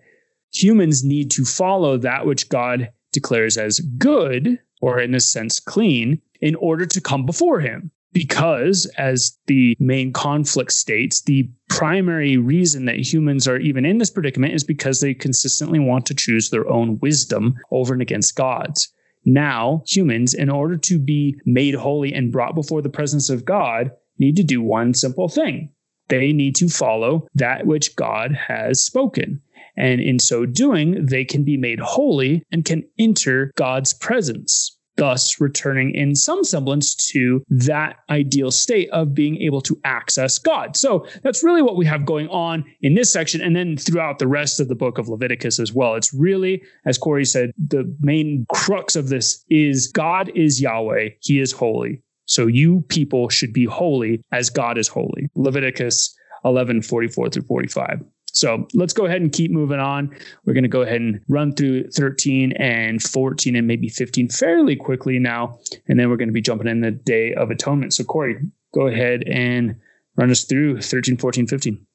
humans 0.54 1.02
need 1.02 1.32
to 1.32 1.44
follow 1.44 1.98
that 1.98 2.24
which 2.24 2.48
God 2.48 2.92
declares 3.12 3.58
as 3.58 3.80
good, 3.98 4.60
or 4.80 5.00
in 5.00 5.12
a 5.12 5.20
sense, 5.20 5.58
clean, 5.58 6.22
in 6.40 6.54
order 6.54 6.86
to 6.86 7.00
come 7.00 7.26
before 7.26 7.58
him 7.58 7.90
because, 8.16 8.86
as 8.96 9.36
the 9.46 9.76
main 9.78 10.10
conflict 10.10 10.72
states, 10.72 11.20
the 11.20 11.50
primary 11.68 12.38
reason 12.38 12.86
that 12.86 13.12
humans 13.12 13.46
are 13.46 13.58
even 13.58 13.84
in 13.84 13.98
this 13.98 14.08
predicament 14.08 14.54
is 14.54 14.64
because 14.64 15.00
they 15.00 15.12
consistently 15.12 15.78
want 15.78 16.06
to 16.06 16.14
choose 16.14 16.48
their 16.48 16.66
own 16.66 16.98
wisdom 17.00 17.56
over 17.70 17.92
and 17.92 18.00
against 18.00 18.34
God's. 18.34 18.90
Now, 19.26 19.82
humans, 19.86 20.32
in 20.32 20.48
order 20.48 20.78
to 20.78 20.98
be 20.98 21.38
made 21.44 21.74
holy 21.74 22.14
and 22.14 22.32
brought 22.32 22.54
before 22.54 22.80
the 22.80 22.88
presence 22.88 23.28
of 23.28 23.44
God, 23.44 23.90
need 24.18 24.36
to 24.36 24.42
do 24.42 24.62
one 24.62 24.94
simple 24.94 25.28
thing. 25.28 25.74
They 26.08 26.32
need 26.32 26.56
to 26.56 26.70
follow 26.70 27.28
that 27.34 27.66
which 27.66 27.96
God 27.96 28.32
has 28.48 28.82
spoken. 28.82 29.42
And 29.76 30.00
in 30.00 30.20
so 30.20 30.46
doing, 30.46 31.04
they 31.04 31.26
can 31.26 31.44
be 31.44 31.58
made 31.58 31.80
holy 31.80 32.44
and 32.50 32.64
can 32.64 32.84
enter 32.98 33.52
God's 33.56 33.92
presence 33.92 34.75
thus 34.96 35.40
returning 35.40 35.94
in 35.94 36.14
some 36.14 36.44
semblance 36.44 36.94
to 36.94 37.42
that 37.48 37.96
ideal 38.10 38.50
state 38.50 38.90
of 38.90 39.14
being 39.14 39.40
able 39.42 39.60
to 39.62 39.78
access 39.84 40.38
God. 40.38 40.76
So 40.76 41.06
that's 41.22 41.44
really 41.44 41.62
what 41.62 41.76
we 41.76 41.86
have 41.86 42.06
going 42.06 42.28
on 42.28 42.64
in 42.82 42.94
this 42.94 43.12
section 43.12 43.40
and 43.40 43.54
then 43.54 43.76
throughout 43.76 44.18
the 44.18 44.28
rest 44.28 44.60
of 44.60 44.68
the 44.68 44.74
book 44.74 44.98
of 44.98 45.08
Leviticus 45.08 45.58
as 45.58 45.72
well. 45.72 45.94
It's 45.94 46.12
really, 46.12 46.62
as 46.84 46.98
Corey 46.98 47.24
said, 47.24 47.52
the 47.56 47.92
main 48.00 48.46
crux 48.52 48.96
of 48.96 49.08
this 49.08 49.44
is 49.48 49.88
God 49.88 50.30
is 50.34 50.60
Yahweh, 50.60 51.10
He 51.20 51.40
is 51.40 51.52
holy. 51.52 52.02
So 52.26 52.46
you 52.46 52.82
people 52.88 53.28
should 53.28 53.52
be 53.52 53.64
holy 53.64 54.22
as 54.32 54.50
God 54.50 54.78
is 54.78 54.88
holy. 54.88 55.28
Leviticus 55.36 56.14
11 56.44 56.82
44 56.82 57.30
through 57.30 57.42
45. 57.42 58.04
So 58.36 58.68
let's 58.74 58.92
go 58.92 59.06
ahead 59.06 59.22
and 59.22 59.32
keep 59.32 59.50
moving 59.50 59.80
on. 59.80 60.14
We're 60.44 60.52
going 60.52 60.62
to 60.62 60.68
go 60.68 60.82
ahead 60.82 61.00
and 61.00 61.22
run 61.26 61.54
through 61.54 61.88
13 61.88 62.52
and 62.52 63.02
14 63.02 63.56
and 63.56 63.66
maybe 63.66 63.88
15 63.88 64.28
fairly 64.28 64.76
quickly 64.76 65.18
now. 65.18 65.58
And 65.88 65.98
then 65.98 66.10
we're 66.10 66.18
going 66.18 66.28
to 66.28 66.34
be 66.34 66.42
jumping 66.42 66.68
in 66.68 66.82
the 66.82 66.90
Day 66.90 67.32
of 67.32 67.50
Atonement. 67.50 67.94
So, 67.94 68.04
Corey, 68.04 68.36
go 68.74 68.88
ahead 68.88 69.24
and 69.26 69.76
run 70.16 70.30
us 70.30 70.44
through 70.44 70.82
13, 70.82 71.16
14, 71.16 71.46
15. 71.46 71.86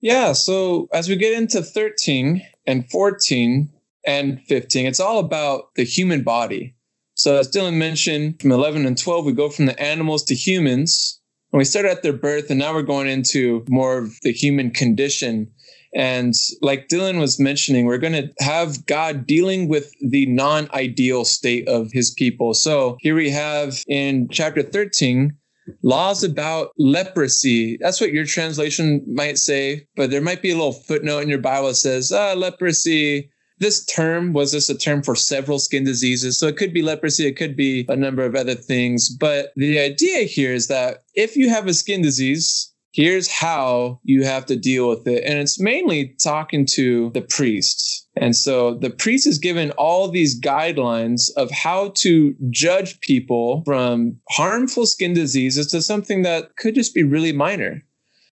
Yeah. 0.00 0.32
So 0.32 0.88
as 0.94 1.06
we 1.06 1.16
get 1.16 1.34
into 1.34 1.62
13 1.62 2.42
and 2.66 2.88
14 2.90 3.68
and 4.06 4.40
15, 4.44 4.86
it's 4.86 5.00
all 5.00 5.18
about 5.18 5.74
the 5.74 5.84
human 5.84 6.22
body. 6.22 6.74
So 7.12 7.36
as 7.36 7.50
Dylan 7.50 7.74
mentioned, 7.74 8.40
from 8.40 8.52
11 8.52 8.86
and 8.86 8.96
12, 8.96 9.26
we 9.26 9.32
go 9.32 9.50
from 9.50 9.66
the 9.66 9.78
animals 9.78 10.24
to 10.24 10.34
humans. 10.34 11.20
And 11.52 11.58
we 11.58 11.64
start 11.64 11.86
at 11.86 12.02
their 12.02 12.12
birth, 12.12 12.50
and 12.50 12.58
now 12.58 12.74
we're 12.74 12.82
going 12.82 13.08
into 13.08 13.64
more 13.68 13.96
of 13.96 14.20
the 14.20 14.32
human 14.32 14.70
condition. 14.70 15.50
And 15.94 16.34
like 16.60 16.88
Dylan 16.88 17.18
was 17.18 17.40
mentioning, 17.40 17.86
we're 17.86 17.98
going 17.98 18.12
to 18.12 18.32
have 18.40 18.86
God 18.86 19.26
dealing 19.26 19.68
with 19.68 19.92
the 20.00 20.26
non 20.26 20.68
ideal 20.72 21.24
state 21.24 21.66
of 21.68 21.90
his 21.92 22.10
people. 22.10 22.54
So 22.54 22.96
here 23.00 23.14
we 23.14 23.30
have 23.30 23.82
in 23.88 24.28
chapter 24.30 24.62
13, 24.62 25.34
laws 25.82 26.22
about 26.22 26.70
leprosy. 26.78 27.78
That's 27.80 28.00
what 28.00 28.12
your 28.12 28.24
translation 28.24 29.04
might 29.06 29.38
say, 29.38 29.86
but 29.96 30.10
there 30.10 30.20
might 30.20 30.42
be 30.42 30.50
a 30.50 30.56
little 30.56 30.72
footnote 30.72 31.20
in 31.20 31.28
your 31.28 31.38
Bible 31.38 31.68
that 31.68 31.74
says, 31.74 32.12
ah, 32.12 32.34
leprosy. 32.34 33.30
This 33.60 33.84
term 33.84 34.34
was 34.34 34.52
this 34.52 34.68
a 34.68 34.78
term 34.78 35.02
for 35.02 35.16
several 35.16 35.58
skin 35.58 35.82
diseases. 35.82 36.38
So 36.38 36.46
it 36.46 36.56
could 36.56 36.72
be 36.72 36.80
leprosy, 36.80 37.26
it 37.26 37.36
could 37.36 37.56
be 37.56 37.86
a 37.88 37.96
number 37.96 38.24
of 38.24 38.36
other 38.36 38.54
things. 38.54 39.08
But 39.08 39.52
the 39.56 39.80
idea 39.80 40.20
here 40.26 40.52
is 40.52 40.68
that 40.68 41.02
if 41.14 41.34
you 41.34 41.48
have 41.50 41.66
a 41.66 41.74
skin 41.74 42.00
disease, 42.00 42.72
here's 42.92 43.28
how 43.28 44.00
you 44.02 44.24
have 44.24 44.46
to 44.46 44.56
deal 44.56 44.88
with 44.88 45.06
it. 45.06 45.24
And 45.24 45.38
it's 45.38 45.60
mainly 45.60 46.16
talking 46.22 46.66
to 46.72 47.10
the 47.10 47.20
priests. 47.20 48.06
And 48.16 48.34
so 48.34 48.74
the 48.74 48.90
priest 48.90 49.26
is 49.26 49.38
given 49.38 49.70
all 49.72 50.08
these 50.08 50.40
guidelines 50.40 51.30
of 51.36 51.50
how 51.50 51.90
to 51.96 52.34
judge 52.50 53.00
people 53.00 53.62
from 53.64 54.16
harmful 54.30 54.86
skin 54.86 55.14
diseases 55.14 55.68
to 55.68 55.82
something 55.82 56.22
that 56.22 56.56
could 56.56 56.74
just 56.74 56.94
be 56.94 57.02
really 57.02 57.32
minor, 57.32 57.84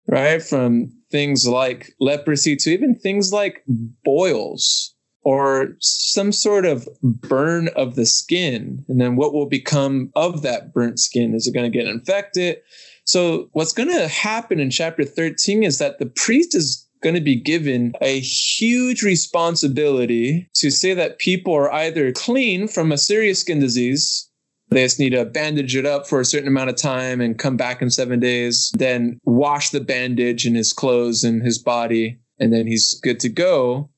right? 0.09 0.43
From 0.43 0.91
things 1.11 1.47
like 1.47 1.95
leprosy 2.01 2.57
to 2.57 2.71
even 2.71 2.95
things 2.95 3.33
like 3.33 3.63
boils 4.05 4.95
or 5.23 5.77
some 5.81 6.31
sort 6.31 6.65
of 6.65 6.89
burn 7.03 7.69
of 7.75 7.97
the 7.97 8.07
skin. 8.07 8.85
And 8.89 9.01
then 9.01 9.17
what 9.17 9.35
will 9.35 9.47
become 9.47 10.11
of 10.15 10.43
that 10.43 10.73
burnt 10.73 11.01
skin? 11.01 11.35
Is 11.35 11.47
it 11.47 11.55
going 11.55 11.71
to 11.71 11.79
get 11.79 11.89
infected? 11.89 12.59
So, 13.07 13.49
what's 13.53 13.73
going 13.73 13.89
to 13.89 14.09
happen 14.09 14.59
in 14.59 14.69
chapter 14.69 15.05
13 15.05 15.63
is 15.63 15.79
that 15.79 16.01
the 16.01 16.07
priest 16.07 16.57
is 16.57 16.85
going 17.05 17.15
to 17.15 17.21
be 17.21 17.37
given 17.37 17.93
a 18.01 18.19
huge 18.19 19.03
responsibility 19.03 20.51
to 20.55 20.71
say 20.71 20.93
that 20.93 21.21
people 21.21 21.55
are 21.55 21.73
either 21.73 22.11
clean 22.11 22.67
from 22.67 22.91
a 22.91 22.99
serious 22.99 23.41
skin 23.41 23.61
disease. 23.61 24.29
They 24.71 24.83
just 24.83 24.99
need 24.99 25.11
to 25.11 25.25
bandage 25.25 25.77
it 25.77 25.87
up 25.87 26.09
for 26.09 26.21
a 26.21 26.25
certain 26.25 26.49
amount 26.49 26.71
of 26.71 26.77
time 26.77 27.21
and 27.21 27.39
come 27.39 27.57
back 27.57 27.81
in 27.81 27.91
seven 27.91 28.19
days, 28.19 28.73
then 28.75 29.21
wash 29.23 29.71
the 29.71 29.81
bandage 29.81 30.45
in 30.45 30.57
his 30.57 30.73
clothes 30.73 31.23
and 31.23 31.45
his 31.45 31.61
body, 31.61 32.19
and 32.41 32.53
then 32.53 32.67
he's 32.67 32.99
good 33.05 33.21
to 33.21 33.29
go. 33.29 33.89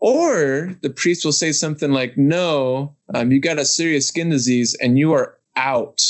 Or 0.00 0.76
the 0.82 0.90
priest 0.90 1.24
will 1.24 1.32
say 1.32 1.52
something 1.52 1.90
like, 1.90 2.18
No, 2.18 2.96
um, 3.14 3.32
you 3.32 3.40
got 3.40 3.58
a 3.58 3.64
serious 3.64 4.06
skin 4.06 4.28
disease 4.28 4.76
and 4.82 4.98
you 4.98 5.14
are 5.14 5.38
out 5.56 6.02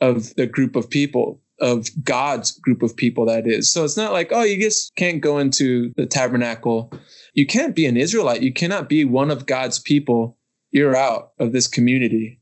of 0.00 0.34
the 0.34 0.48
group 0.48 0.74
of 0.74 0.90
people 0.90 1.41
of 1.62 1.88
God's 2.02 2.58
group 2.58 2.82
of 2.82 2.94
people, 2.96 3.24
that 3.26 3.46
is. 3.46 3.70
So 3.70 3.84
it's 3.84 3.96
not 3.96 4.12
like, 4.12 4.30
oh, 4.32 4.42
you 4.42 4.60
just 4.60 4.94
can't 4.96 5.20
go 5.20 5.38
into 5.38 5.92
the 5.96 6.06
tabernacle. 6.06 6.92
You 7.34 7.46
can't 7.46 7.74
be 7.74 7.86
an 7.86 7.96
Israelite. 7.96 8.42
You 8.42 8.52
cannot 8.52 8.88
be 8.88 9.04
one 9.04 9.30
of 9.30 9.46
God's 9.46 9.78
people. 9.78 10.36
You're 10.72 10.96
out 10.96 11.30
of 11.38 11.52
this 11.52 11.68
community. 11.68 12.40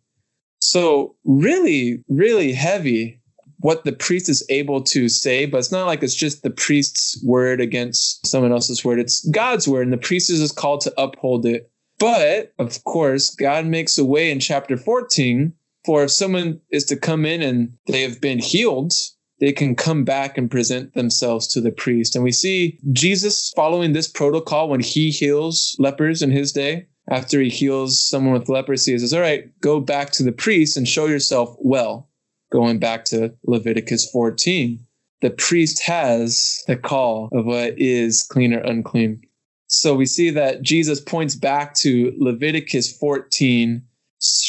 So, 0.62 1.16
really, 1.24 2.02
really 2.08 2.52
heavy 2.52 3.20
what 3.58 3.84
the 3.84 3.92
priest 3.92 4.28
is 4.28 4.44
able 4.48 4.82
to 4.82 5.08
say, 5.08 5.44
but 5.46 5.58
it's 5.58 5.72
not 5.72 5.86
like 5.86 6.02
it's 6.02 6.14
just 6.14 6.42
the 6.42 6.50
priest's 6.50 7.22
word 7.22 7.60
against 7.60 8.26
someone 8.26 8.52
else's 8.52 8.84
word. 8.84 8.98
It's 8.98 9.26
God's 9.30 9.68
word, 9.68 9.82
and 9.82 9.92
the 9.92 9.98
priest 9.98 10.30
is 10.30 10.52
called 10.52 10.80
to 10.82 10.94
uphold 11.00 11.44
it. 11.44 11.70
But 11.98 12.52
of 12.58 12.82
course, 12.84 13.34
God 13.34 13.66
makes 13.66 13.98
a 13.98 14.04
way 14.04 14.30
in 14.30 14.40
chapter 14.40 14.78
14 14.78 15.52
for 15.84 16.04
if 16.04 16.10
someone 16.10 16.60
is 16.70 16.84
to 16.86 16.96
come 16.96 17.24
in 17.24 17.42
and 17.42 17.72
they 17.86 18.02
have 18.02 18.20
been 18.20 18.38
healed, 18.38 18.92
they 19.40 19.52
can 19.52 19.74
come 19.74 20.04
back 20.04 20.36
and 20.36 20.50
present 20.50 20.94
themselves 20.94 21.46
to 21.48 21.60
the 21.60 21.72
priest. 21.72 22.14
And 22.14 22.22
we 22.22 22.32
see 22.32 22.78
Jesus 22.92 23.52
following 23.56 23.92
this 23.92 24.08
protocol 24.08 24.68
when 24.68 24.80
he 24.80 25.10
heals 25.10 25.74
lepers 25.78 26.22
in 26.22 26.30
his 26.30 26.52
day. 26.52 26.86
After 27.08 27.40
he 27.40 27.48
heals 27.48 28.00
someone 28.00 28.34
with 28.34 28.48
leprosy, 28.48 28.92
he 28.92 28.98
says, 28.98 29.14
All 29.14 29.20
right, 29.20 29.50
go 29.60 29.80
back 29.80 30.10
to 30.12 30.22
the 30.22 30.32
priest 30.32 30.76
and 30.76 30.86
show 30.86 31.06
yourself 31.06 31.56
well. 31.58 32.08
Going 32.52 32.78
back 32.78 33.04
to 33.06 33.34
Leviticus 33.44 34.10
14, 34.10 34.78
the 35.20 35.30
priest 35.30 35.82
has 35.82 36.62
the 36.66 36.76
call 36.76 37.28
of 37.32 37.46
what 37.46 37.74
is 37.78 38.22
clean 38.22 38.52
or 38.52 38.60
unclean. 38.60 39.22
So 39.66 39.94
we 39.94 40.06
see 40.06 40.30
that 40.30 40.62
Jesus 40.62 41.00
points 41.00 41.34
back 41.34 41.74
to 41.76 42.12
Leviticus 42.18 42.96
14 42.96 43.82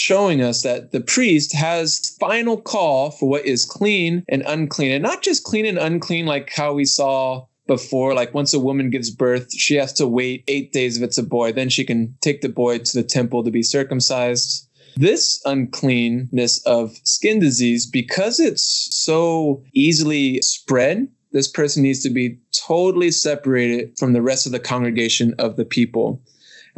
showing 0.01 0.41
us 0.41 0.63
that 0.63 0.91
the 0.91 0.99
priest 0.99 1.53
has 1.53 2.17
final 2.19 2.59
call 2.59 3.11
for 3.11 3.29
what 3.29 3.45
is 3.45 3.65
clean 3.65 4.23
and 4.27 4.41
unclean. 4.47 4.91
And 4.91 5.03
not 5.03 5.21
just 5.21 5.43
clean 5.43 5.65
and 5.65 5.77
unclean 5.77 6.25
like 6.25 6.49
how 6.51 6.73
we 6.73 6.85
saw 6.85 7.45
before 7.67 8.15
like 8.15 8.33
once 8.33 8.53
a 8.53 8.59
woman 8.59 8.89
gives 8.89 9.11
birth 9.11 9.53
she 9.53 9.75
has 9.75 9.93
to 9.93 10.07
wait 10.07 10.43
8 10.47 10.73
days 10.73 10.97
if 10.97 11.03
it's 11.03 11.19
a 11.19 11.23
boy. 11.23 11.51
Then 11.51 11.69
she 11.69 11.85
can 11.85 12.15
take 12.19 12.41
the 12.41 12.49
boy 12.49 12.79
to 12.79 12.97
the 12.97 13.07
temple 13.07 13.43
to 13.43 13.51
be 13.51 13.61
circumcised. 13.61 14.67
This 14.95 15.39
uncleanness 15.45 16.65
of 16.65 16.97
skin 17.03 17.39
disease 17.39 17.85
because 17.85 18.39
it's 18.39 18.89
so 18.91 19.63
easily 19.73 20.41
spread 20.41 21.07
this 21.31 21.47
person 21.47 21.83
needs 21.83 22.03
to 22.03 22.09
be 22.09 22.39
totally 22.67 23.11
separated 23.11 23.97
from 23.97 24.13
the 24.13 24.21
rest 24.21 24.45
of 24.45 24.51
the 24.51 24.59
congregation 24.59 25.33
of 25.37 25.55
the 25.55 25.63
people 25.63 26.21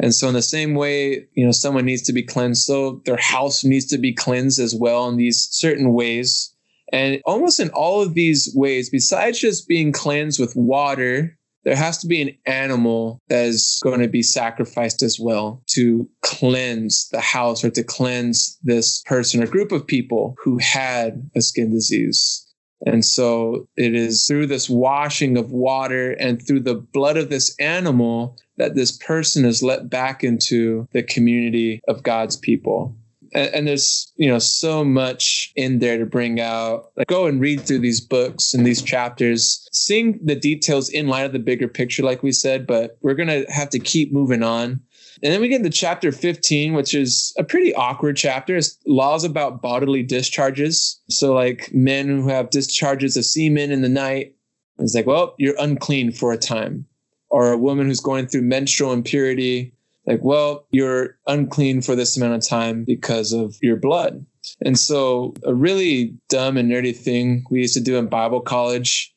and 0.00 0.14
so, 0.14 0.28
in 0.28 0.34
the 0.34 0.42
same 0.42 0.74
way, 0.74 1.26
you 1.34 1.44
know, 1.44 1.52
someone 1.52 1.84
needs 1.84 2.02
to 2.02 2.12
be 2.12 2.22
cleansed, 2.22 2.64
so 2.64 3.02
their 3.04 3.16
house 3.16 3.64
needs 3.64 3.86
to 3.86 3.98
be 3.98 4.12
cleansed 4.12 4.58
as 4.58 4.74
well 4.74 5.08
in 5.08 5.16
these 5.16 5.48
certain 5.50 5.92
ways. 5.92 6.52
And 6.92 7.20
almost 7.24 7.60
in 7.60 7.70
all 7.70 8.02
of 8.02 8.14
these 8.14 8.52
ways, 8.54 8.90
besides 8.90 9.38
just 9.38 9.68
being 9.68 9.92
cleansed 9.92 10.38
with 10.38 10.54
water, 10.54 11.36
there 11.64 11.76
has 11.76 11.98
to 11.98 12.06
be 12.06 12.20
an 12.20 12.36
animal 12.46 13.22
that 13.28 13.46
is 13.46 13.80
going 13.82 14.00
to 14.00 14.08
be 14.08 14.22
sacrificed 14.22 15.02
as 15.02 15.18
well 15.18 15.62
to 15.68 16.08
cleanse 16.20 17.08
the 17.08 17.20
house 17.20 17.64
or 17.64 17.70
to 17.70 17.82
cleanse 17.82 18.58
this 18.62 19.02
person 19.06 19.42
or 19.42 19.46
group 19.46 19.72
of 19.72 19.86
people 19.86 20.36
who 20.42 20.58
had 20.58 21.28
a 21.34 21.40
skin 21.40 21.72
disease. 21.72 22.43
And 22.84 23.04
so 23.04 23.66
it 23.76 23.94
is 23.94 24.26
through 24.26 24.46
this 24.46 24.68
washing 24.68 25.36
of 25.36 25.52
water 25.52 26.12
and 26.12 26.44
through 26.44 26.60
the 26.60 26.74
blood 26.74 27.16
of 27.16 27.30
this 27.30 27.54
animal 27.58 28.36
that 28.56 28.74
this 28.74 28.92
person 28.92 29.44
is 29.44 29.62
let 29.62 29.88
back 29.88 30.22
into 30.22 30.86
the 30.92 31.02
community 31.02 31.80
of 31.88 32.02
God's 32.02 32.36
people. 32.36 32.94
And, 33.32 33.54
and, 33.54 33.68
there's, 33.68 34.12
you 34.16 34.28
know, 34.28 34.38
so 34.38 34.84
much 34.84 35.52
in 35.56 35.80
there 35.80 35.98
to 35.98 36.06
bring 36.06 36.40
out. 36.40 36.90
Like, 36.96 37.08
go 37.08 37.26
and 37.26 37.40
read 37.40 37.62
through 37.62 37.80
these 37.80 38.00
books 38.00 38.54
and 38.54 38.64
these 38.64 38.80
chapters, 38.82 39.68
seeing 39.72 40.20
the 40.22 40.36
details 40.36 40.88
in 40.88 41.08
light 41.08 41.26
of 41.26 41.32
the 41.32 41.40
bigger 41.40 41.66
picture, 41.66 42.04
like 42.04 42.22
we 42.22 42.30
said, 42.30 42.66
but 42.66 42.96
we're 43.00 43.14
going 43.14 43.28
to 43.28 43.44
have 43.50 43.70
to 43.70 43.80
keep 43.80 44.12
moving 44.12 44.44
on. 44.44 44.80
And 45.22 45.32
then 45.32 45.40
we 45.40 45.48
get 45.48 45.58
into 45.60 45.70
chapter 45.70 46.12
15, 46.12 46.74
which 46.74 46.94
is 46.94 47.32
a 47.38 47.44
pretty 47.44 47.74
awkward 47.74 48.16
chapter. 48.16 48.56
It's 48.56 48.78
laws 48.86 49.24
about 49.24 49.62
bodily 49.62 50.02
discharges. 50.02 51.00
So, 51.08 51.32
like 51.32 51.70
men 51.72 52.08
who 52.08 52.28
have 52.28 52.50
discharges 52.50 53.16
of 53.16 53.24
semen 53.24 53.70
in 53.70 53.82
the 53.82 53.88
night, 53.88 54.34
it's 54.78 54.94
like, 54.94 55.06
well, 55.06 55.34
you're 55.38 55.54
unclean 55.58 56.12
for 56.12 56.32
a 56.32 56.38
time 56.38 56.86
or 57.30 57.52
a 57.52 57.58
woman 57.58 57.86
who's 57.86 58.00
going 58.00 58.26
through 58.26 58.42
menstrual 58.42 58.92
impurity, 58.92 59.72
like, 60.06 60.20
well, 60.22 60.66
you're 60.70 61.16
unclean 61.26 61.80
for 61.80 61.96
this 61.96 62.16
amount 62.16 62.34
of 62.34 62.46
time 62.48 62.84
because 62.84 63.32
of 63.32 63.56
your 63.62 63.76
blood. 63.76 64.24
And 64.64 64.78
so, 64.78 65.34
a 65.44 65.54
really 65.54 66.16
dumb 66.28 66.56
and 66.56 66.70
nerdy 66.70 66.96
thing 66.96 67.44
we 67.50 67.60
used 67.60 67.74
to 67.74 67.80
do 67.80 67.96
in 67.96 68.08
Bible 68.08 68.40
college. 68.40 69.12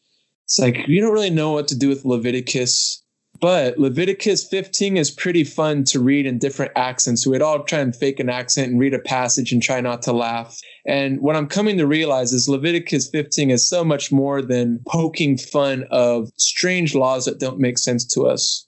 It's 0.46 0.60
like, 0.60 0.88
you 0.88 1.02
don't 1.02 1.14
really 1.14 1.30
know 1.30 1.52
what 1.52 1.68
to 1.70 1.78
do 1.78 1.90
with 1.90 2.06
Leviticus 2.06 3.04
but 3.40 3.78
Leviticus 3.78 4.48
15 4.48 4.98
is 4.98 5.12
pretty 5.12 5.44
fun 5.44 5.84
to 5.86 6.00
read 6.00 6.26
in 6.26 6.38
different 6.38 6.72
accents. 6.76 7.26
We'd 7.26 7.42
all 7.42 7.64
try 7.64 7.80
and 7.80 7.96
fake 7.96 8.20
an 8.20 8.30
accent 8.30 8.72
and 8.72 8.80
read 8.80 8.94
a 8.94 9.00
passage 9.00 9.52
and 9.52 9.62
try 9.62 9.82
not 9.82 10.02
to 10.04 10.14
laugh. 10.14 10.60
And 10.86 11.22
what 11.22 11.36
I'm 11.36 11.48
coming 11.48 11.78
to 11.78 11.88
realize 11.88 12.34
is 12.34 12.50
Leviticus 12.50 13.10
15 13.10 13.52
is 13.52 13.68
so 13.68 13.84
much 13.84 14.12
more 14.12 14.42
than 14.42 14.80
poking 14.88 15.38
fun 15.38 15.86
of 15.92 16.30
strange 16.38 16.96
laws 16.96 17.26
that 17.26 17.40
don't 17.40 17.60
make 17.60 17.78
sense 17.78 18.06
to 18.14 18.28
us. 18.28 18.67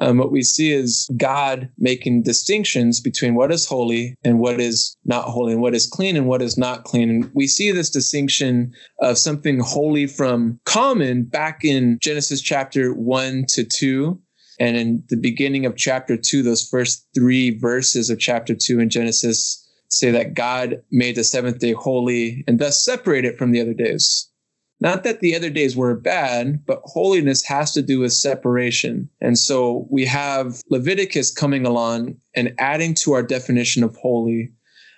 Um, 0.00 0.18
what 0.18 0.32
we 0.32 0.42
see 0.42 0.72
is 0.72 1.08
God 1.16 1.70
making 1.78 2.22
distinctions 2.22 3.00
between 3.00 3.34
what 3.34 3.52
is 3.52 3.66
holy 3.66 4.16
and 4.24 4.38
what 4.38 4.60
is 4.60 4.96
not 5.04 5.24
holy, 5.24 5.52
and 5.52 5.62
what 5.62 5.74
is 5.74 5.86
clean 5.86 6.16
and 6.16 6.26
what 6.26 6.42
is 6.42 6.56
not 6.56 6.84
clean. 6.84 7.10
And 7.10 7.30
we 7.34 7.46
see 7.46 7.70
this 7.70 7.90
distinction 7.90 8.72
of 9.00 9.18
something 9.18 9.60
holy 9.60 10.06
from 10.06 10.60
common 10.64 11.24
back 11.24 11.64
in 11.64 11.98
Genesis 12.00 12.40
chapter 12.40 12.92
1 12.92 13.46
to 13.50 13.64
2. 13.64 14.20
And 14.60 14.76
in 14.76 15.04
the 15.08 15.16
beginning 15.16 15.66
of 15.66 15.76
chapter 15.76 16.16
2, 16.16 16.42
those 16.42 16.68
first 16.68 17.06
three 17.14 17.56
verses 17.56 18.10
of 18.10 18.18
chapter 18.18 18.54
2 18.54 18.80
in 18.80 18.90
Genesis 18.90 19.64
say 19.88 20.10
that 20.10 20.34
God 20.34 20.82
made 20.90 21.16
the 21.16 21.24
seventh 21.24 21.58
day 21.58 21.72
holy 21.72 22.44
and 22.46 22.58
thus 22.58 22.84
separate 22.84 23.24
it 23.24 23.38
from 23.38 23.52
the 23.52 23.60
other 23.60 23.74
days. 23.74 24.28
Not 24.80 25.02
that 25.02 25.20
the 25.20 25.34
other 25.34 25.50
days 25.50 25.76
were 25.76 25.94
bad, 25.96 26.64
but 26.64 26.82
holiness 26.84 27.42
has 27.44 27.72
to 27.72 27.82
do 27.82 28.00
with 28.00 28.12
separation. 28.12 29.08
And 29.20 29.36
so 29.36 29.88
we 29.90 30.04
have 30.04 30.62
Leviticus 30.70 31.32
coming 31.32 31.66
along 31.66 32.16
and 32.34 32.54
adding 32.58 32.94
to 32.94 33.12
our 33.12 33.22
definition 33.22 33.82
of 33.82 33.96
holy. 33.96 34.52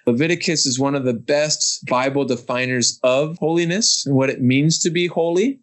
Leviticus 0.06 0.66
is 0.66 0.78
one 0.78 0.94
of 0.94 1.04
the 1.04 1.14
best 1.14 1.86
Bible 1.86 2.24
definers 2.24 2.98
of 3.02 3.38
holiness 3.38 4.04
and 4.04 4.14
what 4.14 4.30
it 4.30 4.42
means 4.42 4.78
to 4.80 4.90
be 4.90 5.06
holy. 5.06 5.60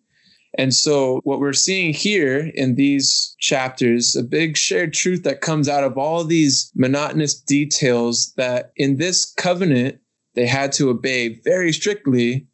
And 0.58 0.73
so, 0.73 1.19
what 1.23 1.39
we're 1.39 1.53
seeing 1.53 1.93
here 1.93 2.49
in 2.56 2.75
these 2.75 3.36
chapters, 3.39 4.15
a 4.15 4.23
big 4.23 4.58
shared 4.58 4.93
truth 4.93 5.23
that 5.23 5.41
comes 5.41 5.69
out 5.69 5.84
of 5.84 5.97
all 5.97 6.23
these 6.23 6.71
monotonous 6.73 7.36
details 7.39 8.34
that 8.38 8.71
in 8.75 8.97
this 8.97 9.32
covenant 9.38 9.99
they 10.34 10.47
had 10.47 10.71
to 10.73 10.89
obey 10.89 11.39
very 11.43 11.71
strictly 11.71 12.47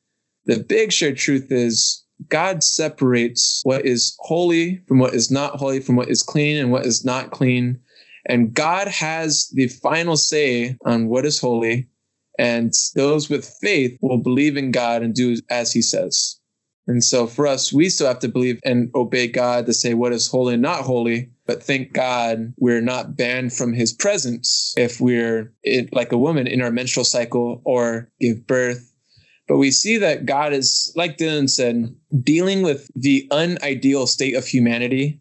the 0.46 0.64
big 0.64 0.92
shared 0.92 1.18
truth 1.18 1.52
is 1.52 2.04
God 2.30 2.64
separates 2.64 3.62
what 3.64 3.86
is 3.86 4.16
holy 4.20 4.82
from 4.88 5.00
what 5.00 5.14
is 5.14 5.32
not 5.32 5.56
holy, 5.56 5.80
from 5.80 5.96
what 5.96 6.10
is 6.10 6.24
clean 6.24 6.58
and 6.58 6.72
what 6.72 6.86
is 6.86 7.04
not 7.04 7.32
clean. 7.32 7.80
And 8.26 8.54
God 8.54 8.88
has 8.88 9.50
the 9.54 9.68
final 9.68 10.16
say 10.16 10.78
on 10.86 11.08
what 11.08 11.26
is 11.26 11.40
holy. 11.40 11.88
And 12.40 12.74
those 12.96 13.30
with 13.30 13.46
faith 13.62 13.98
will 14.02 14.18
believe 14.18 14.58
in 14.58 14.72
God 14.72 15.04
and 15.04 15.14
do 15.14 15.38
as 15.50 15.72
he 15.72 15.82
says. 15.82 16.40
And 16.88 17.04
so 17.04 17.28
for 17.28 17.48
us, 17.48 17.72
we 17.72 17.90
still 17.90 18.08
have 18.08 18.20
to 18.20 18.28
believe 18.28 18.60
and 18.66 18.92
obey 18.94 19.28
God 19.28 19.66
to 19.68 19.74
say 19.74 19.94
what 19.94 20.12
is 20.12 20.28
holy 20.28 20.56
and 20.56 20.64
not 20.64 20.82
holy. 20.82 21.30
But 21.46 21.64
thank 21.64 21.94
God 21.94 22.54
we're 22.58 22.82
not 22.82 23.16
banned 23.16 23.54
from 23.54 23.74
his 23.74 23.94
presence 23.94 24.74
if 24.78 25.00
we're 25.00 25.54
in, 25.64 25.90
like 25.92 26.12
a 26.12 26.18
woman 26.18 26.48
in 26.48 26.62
our 26.62 26.72
menstrual 26.72 27.06
cycle 27.06 27.62
or 27.64 28.10
give 28.20 28.46
birth 28.48 28.93
but 29.48 29.58
we 29.58 29.72
see 29.72 29.98
that 29.98 30.26
God 30.26 30.54
is, 30.54 30.92
like 30.96 31.18
Dylan 31.18 31.50
said, 31.50 31.94
dealing 32.22 32.62
with 32.62 32.90
the 32.96 33.28
unideal 33.32 34.08
state 34.08 34.36
of 34.36 34.48
humanity. 34.48 35.20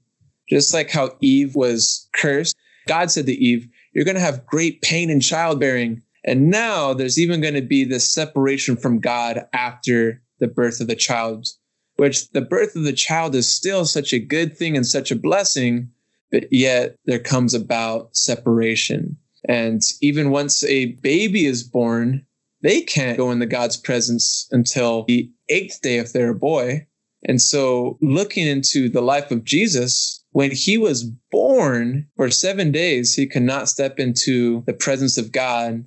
Just 0.48 0.74
like 0.74 0.90
how 0.90 1.16
Eve 1.20 1.54
was 1.54 2.08
cursed, 2.14 2.56
God 2.87 3.11
said 3.11 3.26
to 3.26 3.32
Eve, 3.32 3.68
You're 3.92 4.04
going 4.04 4.16
to 4.16 4.20
have 4.20 4.46
great 4.46 4.82
pain 4.82 5.08
in 5.11 5.20
childbearing. 5.20 6.02
And 6.24 6.50
now 6.50 6.92
there's 6.92 7.18
even 7.18 7.40
going 7.40 7.54
to 7.54 7.62
be 7.62 7.85
this 7.85 8.12
separation 8.12 8.76
from 8.76 9.00
God 9.00 9.46
after 9.52 10.22
the 10.38 10.48
birth 10.48 10.80
of 10.80 10.87
the 10.87 10.96
child, 10.96 11.48
which 11.96 12.30
the 12.30 12.42
birth 12.42 12.76
of 12.76 12.85
the 12.85 12.92
child 12.92 13.35
is 13.35 13.48
still 13.48 13.85
such 13.85 14.12
a 14.12 14.18
good 14.18 14.56
thing 14.56 14.76
and 14.76 14.87
such 14.87 15.11
a 15.11 15.16
blessing, 15.16 15.90
but 16.30 16.52
yet 16.52 16.96
there 17.06 17.18
comes 17.18 17.54
about 17.54 18.14
separation. 18.16 19.16
And 19.48 19.82
even 20.00 20.30
once 20.30 20.62
a 20.64 20.87
baby 20.87 21.46
is 21.46 21.64
born, 21.64 22.24
they 22.62 22.83
can't 22.83 23.18
go 23.18 23.31
into 23.31 23.46
God's 23.46 23.77
presence 23.77 24.48
until 24.51 25.05
the 25.05 25.31
eighth 25.48 25.81
day 25.83 25.98
if 25.98 26.12
they're 26.12 26.31
a 26.31 26.35
boy. 26.35 26.87
And 27.25 27.40
so, 27.40 27.98
looking 28.01 28.46
into 28.46 28.88
the 28.88 29.03
life 29.03 29.31
of 29.31 29.44
Jesus, 29.44 30.25
when 30.31 30.51
he 30.51 30.77
was 30.77 31.05
born 31.31 32.09
for 32.16 32.31
seven 32.31 32.72
days, 32.72 33.14
he 33.14 33.27
could 33.27 33.42
not 33.42 33.68
step 33.68 34.01
into 34.01 34.64
the 34.66 34.72
presence 34.72 35.18
of 35.18 35.31
God. 35.31 35.85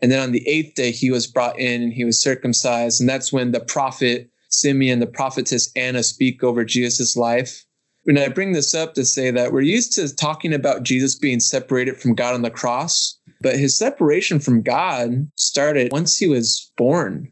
And 0.00 0.12
then 0.12 0.20
on 0.20 0.32
the 0.32 0.48
eighth 0.48 0.76
day, 0.76 0.92
he 0.92 1.10
was 1.10 1.26
brought 1.26 1.58
in 1.58 1.82
and 1.82 1.92
he 1.92 2.04
was 2.04 2.22
circumcised. 2.22 3.00
And 3.00 3.08
that's 3.08 3.32
when 3.32 3.52
the 3.52 3.60
prophet 3.60 4.30
Simeon, 4.50 5.00
the 5.00 5.06
prophetess 5.06 5.70
Anna 5.76 6.02
speak 6.02 6.42
over 6.42 6.64
Jesus' 6.64 7.16
life. 7.16 7.64
And 8.06 8.18
I 8.18 8.28
bring 8.28 8.52
this 8.52 8.74
up 8.74 8.94
to 8.94 9.04
say 9.04 9.30
that 9.30 9.52
we're 9.52 9.60
used 9.60 9.92
to 9.94 10.14
talking 10.14 10.54
about 10.54 10.82
Jesus 10.82 11.14
being 11.14 11.40
separated 11.40 11.98
from 11.98 12.14
God 12.14 12.34
on 12.34 12.42
the 12.42 12.50
cross. 12.50 13.17
But 13.40 13.56
his 13.56 13.76
separation 13.76 14.40
from 14.40 14.62
God 14.62 15.30
started 15.36 15.92
once 15.92 16.16
he 16.16 16.26
was 16.26 16.72
born. 16.76 17.30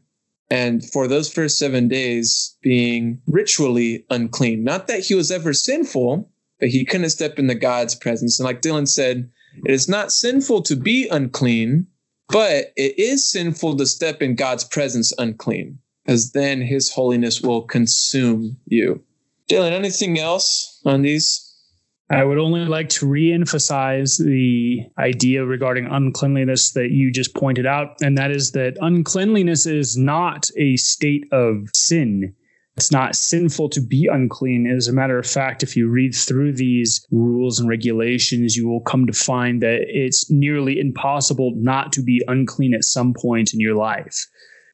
And 0.49 0.83
for 0.91 1.07
those 1.07 1.31
first 1.31 1.57
seven 1.57 1.87
days, 1.87 2.55
being 2.61 3.21
ritually 3.27 4.05
unclean. 4.09 4.63
Not 4.63 4.87
that 4.87 5.01
he 5.01 5.13
was 5.13 5.31
ever 5.31 5.53
sinful, 5.53 6.31
but 6.59 6.69
he 6.69 6.85
couldn't 6.85 7.09
step 7.09 7.37
into 7.37 7.55
God's 7.55 7.95
presence. 7.95 8.39
And 8.39 8.45
like 8.45 8.61
Dylan 8.61 8.87
said, 8.87 9.29
it 9.65 9.71
is 9.71 9.89
not 9.89 10.11
sinful 10.11 10.61
to 10.63 10.75
be 10.75 11.07
unclean, 11.09 11.87
but 12.29 12.71
it 12.75 12.97
is 12.97 13.29
sinful 13.29 13.77
to 13.77 13.85
step 13.85 14.21
in 14.21 14.35
God's 14.35 14.63
presence 14.63 15.13
unclean, 15.17 15.79
because 16.05 16.31
then 16.31 16.61
his 16.61 16.91
holiness 16.91 17.41
will 17.41 17.63
consume 17.63 18.57
you. 18.65 19.03
Dylan, 19.49 19.71
anything 19.71 20.19
else 20.19 20.81
on 20.85 21.01
these? 21.01 21.46
I 22.09 22.23
would 22.23 22.37
only 22.37 22.63
like 22.65 22.87
to 22.89 23.07
re-emphasize 23.07 24.17
the 24.17 24.79
idea 24.97 25.45
regarding 25.45 25.87
uncleanliness 25.87 26.71
that 26.71 26.91
you 26.91 27.11
just 27.11 27.35
pointed 27.35 27.65
out, 27.65 27.97
and 28.01 28.17
that 28.17 28.31
is 28.31 28.51
that 28.51 28.77
uncleanliness 28.79 29.65
is 29.65 29.97
not 29.97 30.49
a 30.55 30.77
state 30.77 31.25
of 31.33 31.67
sin. 31.73 32.33
It's 32.77 32.91
not 32.91 33.15
sinful 33.15 33.69
to 33.69 33.81
be 33.81 34.07
unclean. 34.09 34.67
As 34.67 34.87
a 34.87 34.93
matter 34.93 35.17
of 35.17 35.25
fact, 35.25 35.63
if 35.63 35.75
you 35.75 35.89
read 35.89 36.15
through 36.15 36.53
these 36.53 37.05
rules 37.11 37.59
and 37.59 37.67
regulations, 37.67 38.55
you 38.55 38.69
will 38.69 38.81
come 38.81 39.05
to 39.07 39.13
find 39.13 39.61
that 39.61 39.81
it's 39.87 40.31
nearly 40.31 40.79
impossible 40.79 41.53
not 41.55 41.91
to 41.93 42.03
be 42.03 42.21
unclean 42.27 42.73
at 42.73 42.83
some 42.83 43.13
point 43.19 43.53
in 43.53 43.59
your 43.59 43.75
life. 43.75 44.27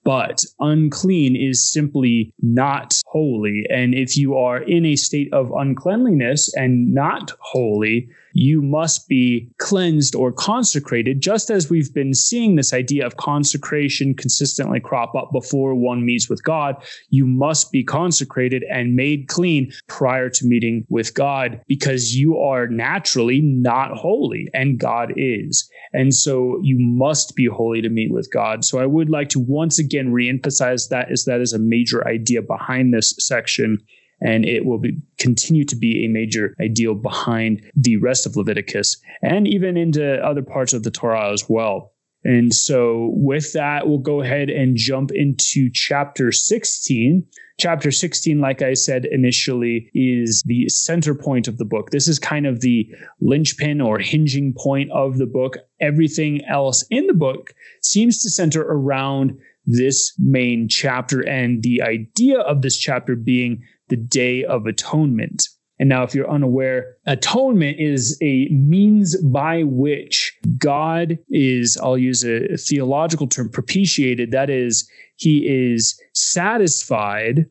But 0.04 0.44
unclean 0.60 1.36
is 1.36 1.72
simply 1.72 2.34
not 2.42 3.02
holy. 3.08 3.66
And 3.70 3.96
if 3.96 4.18
you 4.18 4.36
are 4.36 4.62
in 4.62 4.86
a 4.86 4.96
state 4.96 5.32
of 5.32 5.52
uncleanliness 5.52 6.54
and 6.56 6.94
not 6.94 7.32
holy, 7.40 8.10
you 8.34 8.62
must 8.62 9.08
be 9.08 9.50
cleansed 9.60 10.16
or 10.16 10.32
consecrated, 10.32 11.22
just 11.22 11.50
as 11.50 11.70
we've 11.70 11.94
been 11.94 12.14
seeing 12.14 12.56
this 12.56 12.74
idea 12.74 13.06
of 13.06 13.18
consecration 13.18 14.14
consistently 14.16 14.80
crop 14.80 15.16
up 15.16 15.32
before 15.32 15.76
one 15.76 16.06
meets 16.06 16.30
with 16.30 16.44
God. 16.44 16.76
You 17.10 17.26
must 17.26 17.72
be 17.72 17.84
consecrated 17.84 18.64
and 18.70 18.96
made 18.96 19.28
clean 19.28 19.72
prior 19.88 20.30
to 20.30 20.46
meeting 20.46 20.86
with 20.90 21.14
God 21.14 21.62
because 21.68 22.16
you 22.16 22.38
are 22.38 22.68
naturally 22.68 23.42
not 23.42 23.92
holy 23.92 24.50
and 24.54 24.80
God 24.80 25.14
is. 25.16 25.70
And 25.94 26.14
so 26.14 26.60
you 26.64 26.78
must 26.80 27.36
be 27.36 27.46
holy 27.46 27.82
to 27.82 27.90
meet 27.90 28.12
with 28.12 28.32
God. 28.34 28.66
So 28.66 28.80
I 28.80 28.86
would 28.88 29.10
like 29.10 29.30
to 29.30 29.40
once 29.40 29.78
again 29.78 30.12
reemphasize 30.12 30.90
that 30.90 31.12
is 31.12 31.26
that 31.26 31.42
is 31.42 31.54
a 31.54 31.60
major 31.60 32.08
idea 32.08 32.42
behind 32.42 32.94
this 32.94 33.14
section 33.20 33.78
and 34.22 34.46
it 34.46 34.66
will 34.66 34.78
be, 34.78 34.98
continue 35.18 35.66
to 35.66 35.76
be 35.76 36.06
a 36.06 36.10
major 36.10 36.56
ideal 36.62 36.96
behind 36.96 37.62
the 37.76 37.98
rest 37.98 38.26
of 38.26 38.36
Leviticus 38.36 38.98
and 39.22 39.48
even 39.48 39.78
into 39.78 40.16
other 40.26 40.42
parts 40.42 40.74
of 40.74 40.84
the 40.84 40.92
Torah 40.92 41.32
as 41.32 41.50
well. 41.50 41.94
And 42.26 42.54
so, 42.54 43.10
with 43.14 43.52
that, 43.54 43.88
we'll 43.88 43.98
go 43.98 44.22
ahead 44.22 44.50
and 44.50 44.78
jump 44.78 45.12
into 45.12 45.70
chapter 45.74 46.32
16. 46.32 47.26
Chapter 47.60 47.92
16, 47.92 48.40
like 48.40 48.62
I 48.62 48.74
said 48.74 49.06
initially, 49.06 49.90
is 49.94 50.42
the 50.46 50.70
center 50.70 51.14
point 51.14 51.48
of 51.48 51.58
the 51.58 51.66
book. 51.66 51.92
This 51.92 52.08
is 52.08 52.20
kind 52.20 52.48
of 52.48 52.62
the 52.62 52.90
linchpin 53.20 53.82
or 53.82 54.00
hinging 54.00 54.54
point 54.58 54.90
of 54.92 55.18
the 55.18 55.26
book. 55.26 55.58
Everything 55.82 56.44
else 56.46 56.86
in 56.90 57.08
the 57.08 57.14
book 57.14 57.54
seems 57.82 58.24
to 58.24 58.30
center 58.30 58.62
around 58.62 59.38
this 59.66 60.14
main 60.18 60.68
chapter 60.70 61.22
and 61.22 61.62
the 61.62 61.82
idea 61.82 62.40
of 62.40 62.62
this 62.62 62.78
chapter 62.78 63.16
being 63.16 63.64
the 63.90 63.98
Day 63.98 64.44
of 64.44 64.66
Atonement. 64.66 65.48
And 65.80 65.90
now, 65.90 66.04
if 66.04 66.14
you're 66.14 66.30
unaware, 66.30 66.96
atonement 67.08 67.78
is 67.80 68.18
a 68.22 68.48
means 68.50 69.20
by 69.22 69.64
which 69.64 70.38
God 70.58 71.18
is, 71.30 71.78
I'll 71.78 71.98
use 71.98 72.24
a 72.24 72.58
theological 72.58 73.28
term, 73.28 73.50
propitiated. 73.50 74.32
That 74.32 74.50
is, 74.50 74.90
he 75.18 75.48
is 75.48 76.00
satisfied 76.14 77.48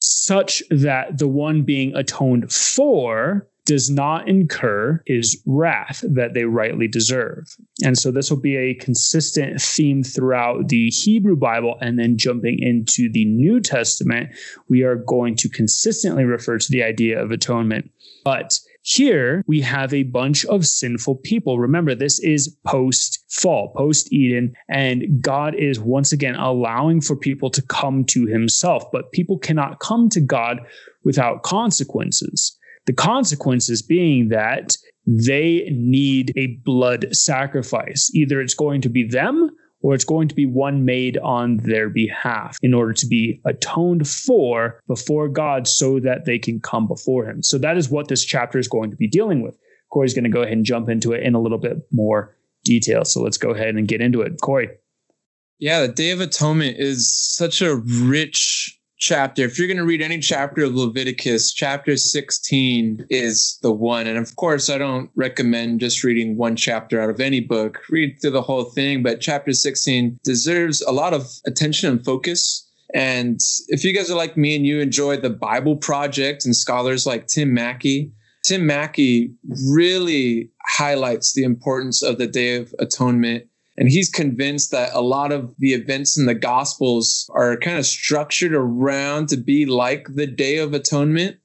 such 0.00 0.62
that 0.70 1.18
the 1.18 1.28
one 1.28 1.62
being 1.62 1.94
atoned 1.96 2.52
for 2.52 3.48
does 3.68 3.90
not 3.90 4.26
incur 4.26 5.02
is 5.06 5.42
wrath 5.44 6.02
that 6.02 6.32
they 6.32 6.44
rightly 6.44 6.88
deserve. 6.88 7.54
And 7.84 7.98
so 7.98 8.10
this 8.10 8.30
will 8.30 8.40
be 8.40 8.56
a 8.56 8.72
consistent 8.72 9.60
theme 9.60 10.02
throughout 10.02 10.68
the 10.68 10.88
Hebrew 10.88 11.36
Bible. 11.36 11.76
And 11.82 11.98
then 11.98 12.16
jumping 12.16 12.58
into 12.60 13.12
the 13.12 13.26
New 13.26 13.60
Testament, 13.60 14.30
we 14.70 14.84
are 14.84 14.96
going 14.96 15.36
to 15.36 15.50
consistently 15.50 16.24
refer 16.24 16.56
to 16.56 16.72
the 16.72 16.82
idea 16.82 17.22
of 17.22 17.30
atonement. 17.30 17.90
But 18.24 18.58
here 18.80 19.44
we 19.46 19.60
have 19.60 19.92
a 19.92 20.04
bunch 20.04 20.46
of 20.46 20.66
sinful 20.66 21.16
people. 21.16 21.58
Remember, 21.58 21.94
this 21.94 22.18
is 22.20 22.56
post 22.66 23.22
fall, 23.28 23.74
post 23.76 24.10
Eden, 24.10 24.54
and 24.70 25.20
God 25.20 25.54
is 25.54 25.78
once 25.78 26.10
again 26.10 26.36
allowing 26.36 27.02
for 27.02 27.16
people 27.16 27.50
to 27.50 27.60
come 27.60 28.04
to 28.06 28.24
himself. 28.24 28.84
But 28.90 29.12
people 29.12 29.38
cannot 29.38 29.80
come 29.80 30.08
to 30.08 30.22
God 30.22 30.60
without 31.04 31.42
consequences. 31.42 32.57
The 32.88 32.94
consequences 32.94 33.82
being 33.82 34.30
that 34.30 34.74
they 35.06 35.68
need 35.70 36.32
a 36.36 36.58
blood 36.64 37.14
sacrifice. 37.14 38.10
Either 38.14 38.40
it's 38.40 38.54
going 38.54 38.80
to 38.80 38.88
be 38.88 39.04
them 39.04 39.50
or 39.82 39.94
it's 39.94 40.06
going 40.06 40.26
to 40.28 40.34
be 40.34 40.46
one 40.46 40.86
made 40.86 41.18
on 41.18 41.58
their 41.58 41.90
behalf 41.90 42.56
in 42.62 42.72
order 42.72 42.94
to 42.94 43.06
be 43.06 43.42
atoned 43.44 44.08
for 44.08 44.80
before 44.88 45.28
God 45.28 45.68
so 45.68 46.00
that 46.00 46.24
they 46.24 46.38
can 46.38 46.60
come 46.60 46.88
before 46.88 47.26
him. 47.28 47.42
So 47.42 47.58
that 47.58 47.76
is 47.76 47.90
what 47.90 48.08
this 48.08 48.24
chapter 48.24 48.58
is 48.58 48.68
going 48.68 48.90
to 48.90 48.96
be 48.96 49.06
dealing 49.06 49.42
with. 49.42 49.58
Corey's 49.92 50.14
going 50.14 50.24
to 50.24 50.30
go 50.30 50.40
ahead 50.40 50.54
and 50.54 50.64
jump 50.64 50.88
into 50.88 51.12
it 51.12 51.22
in 51.22 51.34
a 51.34 51.40
little 51.42 51.58
bit 51.58 51.76
more 51.92 52.34
detail. 52.64 53.04
So 53.04 53.20
let's 53.20 53.36
go 53.36 53.50
ahead 53.50 53.74
and 53.74 53.86
get 53.86 54.00
into 54.00 54.22
it. 54.22 54.40
Corey. 54.40 54.70
Yeah, 55.58 55.82
the 55.82 55.92
Day 55.92 56.12
of 56.12 56.22
Atonement 56.22 56.78
is 56.78 57.12
such 57.12 57.60
a 57.60 57.76
rich 57.76 58.77
chapter. 58.98 59.42
If 59.42 59.58
you're 59.58 59.68
going 59.68 59.78
to 59.78 59.84
read 59.84 60.02
any 60.02 60.18
chapter 60.18 60.64
of 60.64 60.74
Leviticus, 60.74 61.52
chapter 61.52 61.96
16 61.96 63.06
is 63.08 63.58
the 63.62 63.72
one. 63.72 64.06
And 64.06 64.18
of 64.18 64.36
course, 64.36 64.68
I 64.68 64.78
don't 64.78 65.10
recommend 65.14 65.80
just 65.80 66.04
reading 66.04 66.36
one 66.36 66.56
chapter 66.56 67.00
out 67.00 67.10
of 67.10 67.20
any 67.20 67.40
book. 67.40 67.80
Read 67.88 68.18
through 68.20 68.32
the 68.32 68.42
whole 68.42 68.64
thing, 68.64 69.02
but 69.02 69.20
chapter 69.20 69.52
16 69.52 70.18
deserves 70.24 70.82
a 70.82 70.92
lot 70.92 71.14
of 71.14 71.26
attention 71.46 71.90
and 71.90 72.04
focus. 72.04 72.68
And 72.94 73.38
if 73.68 73.84
you 73.84 73.94
guys 73.94 74.10
are 74.10 74.16
like 74.16 74.36
me 74.36 74.56
and 74.56 74.66
you 74.66 74.80
enjoy 74.80 75.18
the 75.18 75.30
Bible 75.30 75.76
Project 75.76 76.44
and 76.44 76.56
scholars 76.56 77.06
like 77.06 77.26
Tim 77.26 77.52
Mackie, 77.52 78.12
Tim 78.44 78.66
Mackie 78.66 79.34
really 79.70 80.50
highlights 80.66 81.34
the 81.34 81.44
importance 81.44 82.02
of 82.02 82.18
the 82.18 82.26
Day 82.26 82.56
of 82.56 82.74
Atonement 82.78 83.44
and 83.78 83.88
he's 83.88 84.10
convinced 84.10 84.72
that 84.72 84.90
a 84.92 85.00
lot 85.00 85.30
of 85.30 85.54
the 85.58 85.72
events 85.72 86.18
in 86.18 86.26
the 86.26 86.34
Gospels 86.34 87.30
are 87.32 87.56
kind 87.56 87.78
of 87.78 87.86
structured 87.86 88.52
around 88.52 89.28
to 89.28 89.36
be 89.36 89.66
like 89.66 90.08
the 90.14 90.26
Day 90.26 90.58
of 90.58 90.74
Atonement. 90.74 91.36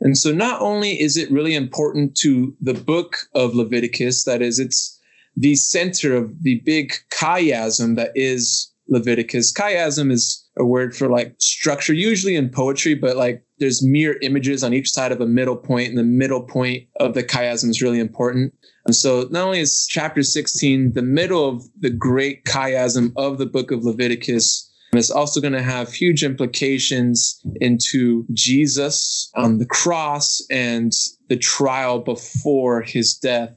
And 0.00 0.16
so 0.16 0.32
not 0.32 0.62
only 0.62 1.00
is 1.00 1.16
it 1.16 1.32
really 1.32 1.54
important 1.56 2.16
to 2.18 2.54
the 2.60 2.74
book 2.74 3.16
of 3.34 3.56
Leviticus, 3.56 4.22
that 4.22 4.40
is, 4.40 4.60
it's 4.60 5.00
the 5.36 5.56
center 5.56 6.14
of 6.14 6.44
the 6.44 6.60
big 6.64 6.94
chiasm 7.12 7.96
that 7.96 8.12
is 8.14 8.70
Leviticus. 8.88 9.52
Chiasm 9.52 10.12
is 10.12 10.48
a 10.56 10.64
word 10.64 10.94
for 10.94 11.08
like 11.08 11.34
structure, 11.38 11.92
usually 11.92 12.36
in 12.36 12.50
poetry, 12.50 12.94
but 12.94 13.16
like 13.16 13.42
there's 13.60 13.84
mirror 13.84 14.16
images 14.22 14.64
on 14.64 14.74
each 14.74 14.90
side 14.90 15.12
of 15.12 15.20
a 15.20 15.26
middle 15.26 15.56
point, 15.56 15.90
and 15.90 15.98
the 15.98 16.02
middle 16.02 16.42
point 16.42 16.88
of 16.98 17.14
the 17.14 17.22
chiasm 17.22 17.68
is 17.68 17.82
really 17.82 18.00
important. 18.00 18.52
And 18.86 18.96
so 18.96 19.28
not 19.30 19.44
only 19.46 19.60
is 19.60 19.86
chapter 19.88 20.22
16 20.22 20.94
the 20.94 21.02
middle 21.02 21.48
of 21.48 21.62
the 21.78 21.90
great 21.90 22.44
chiasm 22.44 23.12
of 23.16 23.38
the 23.38 23.46
book 23.46 23.70
of 23.70 23.84
Leviticus, 23.84 24.70
it's 24.92 25.10
also 25.10 25.40
going 25.40 25.52
to 25.52 25.62
have 25.62 25.92
huge 25.92 26.24
implications 26.24 27.40
into 27.60 28.26
Jesus 28.32 29.30
on 29.36 29.58
the 29.58 29.66
cross 29.66 30.42
and 30.50 30.92
the 31.28 31.36
trial 31.36 32.00
before 32.00 32.82
his 32.82 33.14
death. 33.14 33.56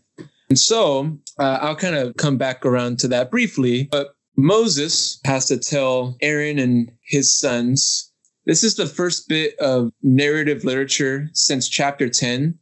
And 0.50 0.60
so 0.60 1.18
uh, 1.40 1.58
I'll 1.62 1.76
kind 1.76 1.96
of 1.96 2.16
come 2.18 2.38
back 2.38 2.66
around 2.66 3.00
to 3.00 3.08
that 3.08 3.32
briefly. 3.32 3.88
But 3.90 4.16
Moses 4.38 5.20
has 5.26 5.48
to 5.48 5.58
tell 5.58 6.18
Aaron 6.22 6.60
and 6.60 6.92
his 7.02 7.36
sons. 7.36 8.12
This 8.46 8.64
is 8.64 8.76
the 8.76 8.86
first 8.88 9.30
bit 9.30 9.58
of 9.60 9.92
narrative 10.02 10.64
literature 10.64 11.30
since 11.34 11.70
chapter 11.70 12.10
10 12.10 12.60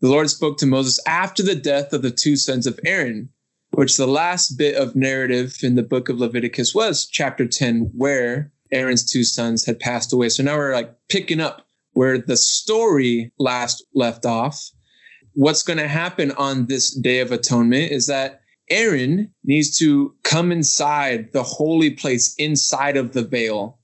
the 0.00 0.08
Lord 0.08 0.30
spoke 0.30 0.58
to 0.58 0.66
Moses 0.66 1.00
after 1.06 1.42
the 1.42 1.54
death 1.54 1.92
of 1.92 2.02
the 2.02 2.10
two 2.10 2.36
sons 2.36 2.66
of 2.66 2.78
Aaron, 2.84 3.30
which 3.72 3.96
the 3.96 4.06
last 4.06 4.56
bit 4.56 4.76
of 4.76 4.94
narrative 4.94 5.58
in 5.62 5.74
the 5.74 5.82
book 5.82 6.08
of 6.08 6.18
Leviticus 6.18 6.74
was 6.74 7.06
chapter 7.06 7.46
10, 7.46 7.90
where 7.94 8.52
Aaron's 8.70 9.10
two 9.10 9.24
sons 9.24 9.64
had 9.64 9.80
passed 9.80 10.12
away. 10.12 10.28
So 10.28 10.42
now 10.42 10.56
we're 10.56 10.74
like 10.74 10.94
picking 11.08 11.40
up 11.40 11.66
where 11.92 12.18
the 12.18 12.36
story 12.36 13.32
last 13.38 13.84
left 13.94 14.24
off. 14.24 14.70
What's 15.32 15.62
going 15.62 15.78
to 15.78 15.88
happen 15.88 16.32
on 16.32 16.66
this 16.66 16.94
day 16.94 17.20
of 17.20 17.32
atonement 17.32 17.90
is 17.90 18.06
that 18.06 18.40
Aaron 18.70 19.32
needs 19.44 19.78
to 19.78 20.14
come 20.22 20.52
inside 20.52 21.32
the 21.32 21.42
holy 21.42 21.90
place 21.90 22.34
inside 22.36 22.96
of 22.96 23.14
the 23.14 23.24
veil 23.24 23.77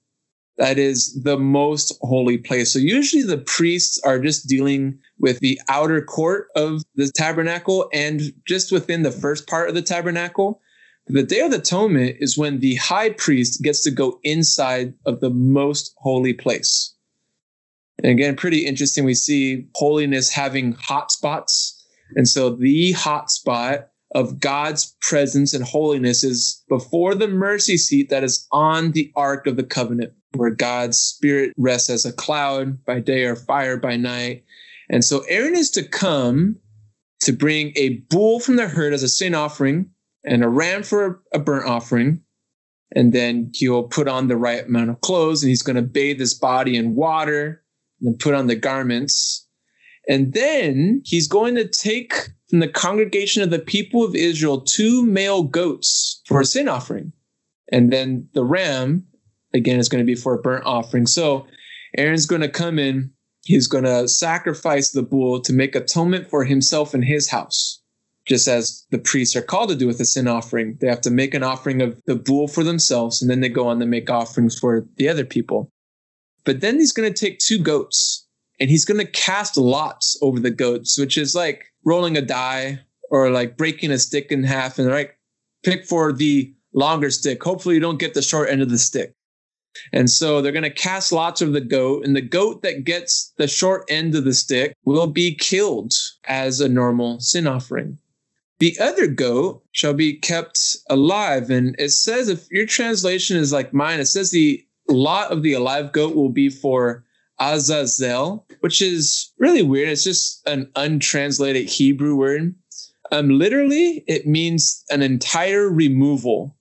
that 0.57 0.79
is 0.79 1.21
the 1.23 1.37
most 1.37 1.99
holy 2.03 2.38
place. 2.38 2.73
So 2.73 2.79
usually 2.79 3.23
the 3.23 3.38
priests 3.38 3.99
are 4.05 4.19
just 4.19 4.49
dealing 4.49 4.99
with 5.19 5.40
the 5.40 5.61
outer 5.69 6.01
court 6.01 6.49
of 6.55 6.83
the 6.95 7.11
tabernacle 7.14 7.88
and 7.93 8.33
just 8.47 8.71
within 8.71 9.03
the 9.03 9.11
first 9.11 9.49
part 9.49 9.69
of 9.69 9.75
the 9.75 9.83
tabernacle. 9.83 10.61
The 11.07 11.25
Day 11.25 11.40
of 11.40 11.53
Atonement 11.53 12.17
is 12.21 12.38
when 12.38 12.61
the 12.61 12.77
high 12.77 13.11
priest 13.11 13.62
gets 13.62 13.83
to 13.83 13.90
go 13.90 14.21
inside 14.23 14.95
of 15.07 15.21
the 15.21 15.31
most 15.31 15.95
holy 15.99 16.33
place. 16.33 16.95
And 18.03 18.11
again, 18.12 18.37
pretty 18.37 18.64
interesting. 18.64 19.05
We 19.05 19.14
see 19.14 19.67
holiness 19.75 20.31
having 20.31 20.73
hot 20.73 21.11
spots. 21.11 21.85
And 22.17 22.29
so 22.29 22.51
the 22.51 22.93
hot 22.93 23.31
spot 23.31 23.88
of 24.14 24.38
God's 24.38 24.97
presence 25.01 25.53
and 25.53 25.64
holiness 25.64 26.23
is 26.23 26.62
before 26.69 27.14
the 27.14 27.29
mercy 27.29 27.77
seat 27.77 28.09
that 28.11 28.23
is 28.23 28.47
on 28.53 28.93
the 28.93 29.12
Ark 29.17 29.47
of 29.47 29.57
the 29.57 29.64
Covenant 29.64 30.12
where 30.35 30.51
God's 30.51 30.99
spirit 30.99 31.53
rests 31.57 31.90
as 31.90 32.05
a 32.05 32.12
cloud 32.12 32.85
by 32.85 33.01
day 33.01 33.25
or 33.25 33.37
fire 33.37 33.77
by 33.77 33.97
night. 33.97 34.44
And 34.90 35.05
so 35.05 35.20
Aaron 35.29 35.57
is 35.57 35.70
to 35.73 35.87
come 35.87 36.57
to 37.20 37.33
bring 37.33 37.73
a 37.77 38.01
bull 38.11 38.40
from 38.40 38.57
the 38.57 38.68
herd 38.68 38.92
as 38.92 39.03
a 39.03 39.09
sin 39.09 39.35
offering 39.35 39.90
and 40.25 40.44
a 40.44 40.49
ram 40.49 40.83
for 40.83 41.23
a 41.33 41.38
burnt 41.38 41.66
offering. 41.68 42.20
And 42.94 43.12
then 43.12 43.51
he'll 43.55 43.85
put 43.85 44.09
on 44.09 44.29
the 44.29 44.37
right 44.37 44.66
amount 44.66 44.90
of 44.90 45.01
clothes 45.01 45.42
and 45.42 45.49
he's 45.49 45.62
going 45.62 45.77
to 45.77 45.83
bathe 45.83 46.20
his 46.20 46.35
body 46.35 46.77
in 46.77 46.94
water 46.94 47.62
and 48.01 48.12
then 48.12 48.18
put 48.18 48.35
on 48.35 48.47
the 48.47 48.57
garments. 48.57 49.47
And 50.09 50.33
then 50.33 51.03
he's 51.05 51.27
going 51.27 51.55
to 51.55 51.66
take 51.66 52.29
from 52.51 52.61
the 52.61 52.68
congregation 52.68 53.42
of 53.42 53.51
the 53.51 53.59
people 53.59 54.05
of 54.05 54.14
Israel 54.14 54.61
two 54.61 55.05
male 55.05 55.42
goats 55.42 56.20
for 56.27 56.40
a 56.40 56.44
sin 56.44 56.68
offering. 56.68 57.12
And 57.73 57.92
then 57.92 58.29
the 58.35 58.44
ram 58.44 59.07
again 59.55 59.79
is 59.79 59.88
going 59.88 60.05
to 60.05 60.07
be 60.07 60.14
for 60.14 60.35
a 60.35 60.43
burnt 60.43 60.67
offering. 60.67 61.07
So 61.07 61.47
Aaron's 61.97 62.27
going 62.27 62.43
to 62.43 62.49
come 62.49 62.79
in. 62.79 63.11
He's 63.45 63.67
going 63.67 63.85
to 63.85 64.09
sacrifice 64.09 64.90
the 64.90 65.03
bull 65.03 65.40
to 65.43 65.53
make 65.53 65.75
atonement 65.75 66.29
for 66.29 66.45
himself 66.45 66.95
and 66.95 67.05
his 67.05 67.29
house, 67.29 67.81
just 68.27 68.49
as 68.49 68.85
the 68.90 68.99
priests 68.99 69.37
are 69.37 69.43
called 69.43 69.69
to 69.69 69.77
do 69.77 69.87
with 69.87 70.01
a 70.01 70.05
sin 70.05 70.27
offering. 70.27 70.77
They 70.81 70.88
have 70.88 71.03
to 71.03 71.11
make 71.11 71.35
an 71.35 71.43
offering 71.43 71.83
of 71.83 72.01
the 72.07 72.17
bull 72.17 72.49
for 72.49 72.64
themselves, 72.64 73.23
and 73.23 73.31
then 73.31 73.40
they 73.40 73.49
go 73.49 73.69
on 73.69 73.79
to 73.81 73.87
make 73.87 74.11
offerings 74.11 74.59
for 74.59 74.87
the 74.97 75.09
other 75.09 75.25
people. 75.25 75.71
But 76.45 76.61
then 76.61 76.79
he's 76.79 76.93
going 76.93 77.12
to 77.12 77.19
take 77.19 77.38
two 77.38 77.59
goats 77.59 78.27
and 78.61 78.71
he's 78.71 78.85
going 78.85 79.05
to 79.05 79.11
cast 79.11 79.57
lots 79.57 80.19
over 80.23 80.38
the 80.38 80.51
goats, 80.51 80.99
which 80.99 81.19
is 81.19 81.35
like 81.35 81.64
rolling 81.85 82.17
a 82.17 82.23
die 82.23 82.81
or 83.11 83.31
like 83.31 83.57
breaking 83.57 83.90
a 83.90 83.99
stick 83.99 84.31
in 84.31 84.45
half 84.45 84.79
and 84.79 84.88
like 84.88 85.19
pick 85.64 85.87
for 85.87 86.12
the 86.12 86.55
longer 86.73 87.11
stick. 87.11 87.43
Hopefully, 87.43 87.75
you 87.75 87.81
don't 87.81 87.99
get 87.99 88.14
the 88.14 88.23
short 88.23 88.51
end 88.51 88.62
of 88.62 88.71
the 88.71 88.79
stick. 88.79 89.12
And 89.92 90.08
so 90.08 90.40
they're 90.40 90.52
going 90.52 90.62
to 90.62 90.70
cast 90.70 91.12
lots 91.12 91.40
of 91.40 91.52
the 91.52 91.60
goat, 91.60 92.04
and 92.04 92.14
the 92.14 92.22
goat 92.22 92.62
that 92.62 92.84
gets 92.84 93.32
the 93.38 93.48
short 93.48 93.84
end 93.88 94.14
of 94.14 94.24
the 94.24 94.34
stick 94.34 94.76
will 94.84 95.06
be 95.06 95.34
killed 95.34 95.92
as 96.24 96.60
a 96.60 96.68
normal 96.68 97.20
sin 97.20 97.46
offering. 97.46 97.98
The 98.58 98.76
other 98.80 99.06
goat 99.06 99.62
shall 99.72 99.94
be 99.94 100.14
kept 100.14 100.76
alive. 100.88 101.50
And 101.50 101.74
it 101.78 101.90
says, 101.90 102.28
if 102.28 102.48
your 102.50 102.66
translation 102.66 103.37
is 103.37 103.52
like 103.52 103.74
mine, 103.74 104.00
it 104.00 104.06
says 104.06 104.30
the 104.30 104.64
lot 104.88 105.32
of 105.32 105.42
the 105.42 105.54
alive 105.54 105.92
goat 105.92 106.14
will 106.14 106.30
be 106.30 106.48
for 106.48 107.04
Azazel, 107.40 108.46
which 108.60 108.80
is 108.80 109.32
really 109.38 109.62
weird. 109.62 109.88
It's 109.88 110.04
just 110.04 110.46
an 110.46 110.70
untranslated 110.76 111.68
Hebrew 111.68 112.14
word. 112.14 112.54
Um, 113.10 113.28
literally, 113.30 114.04
it 114.06 114.26
means 114.26 114.84
an 114.90 115.02
entire 115.02 115.68
removal. 115.68 116.56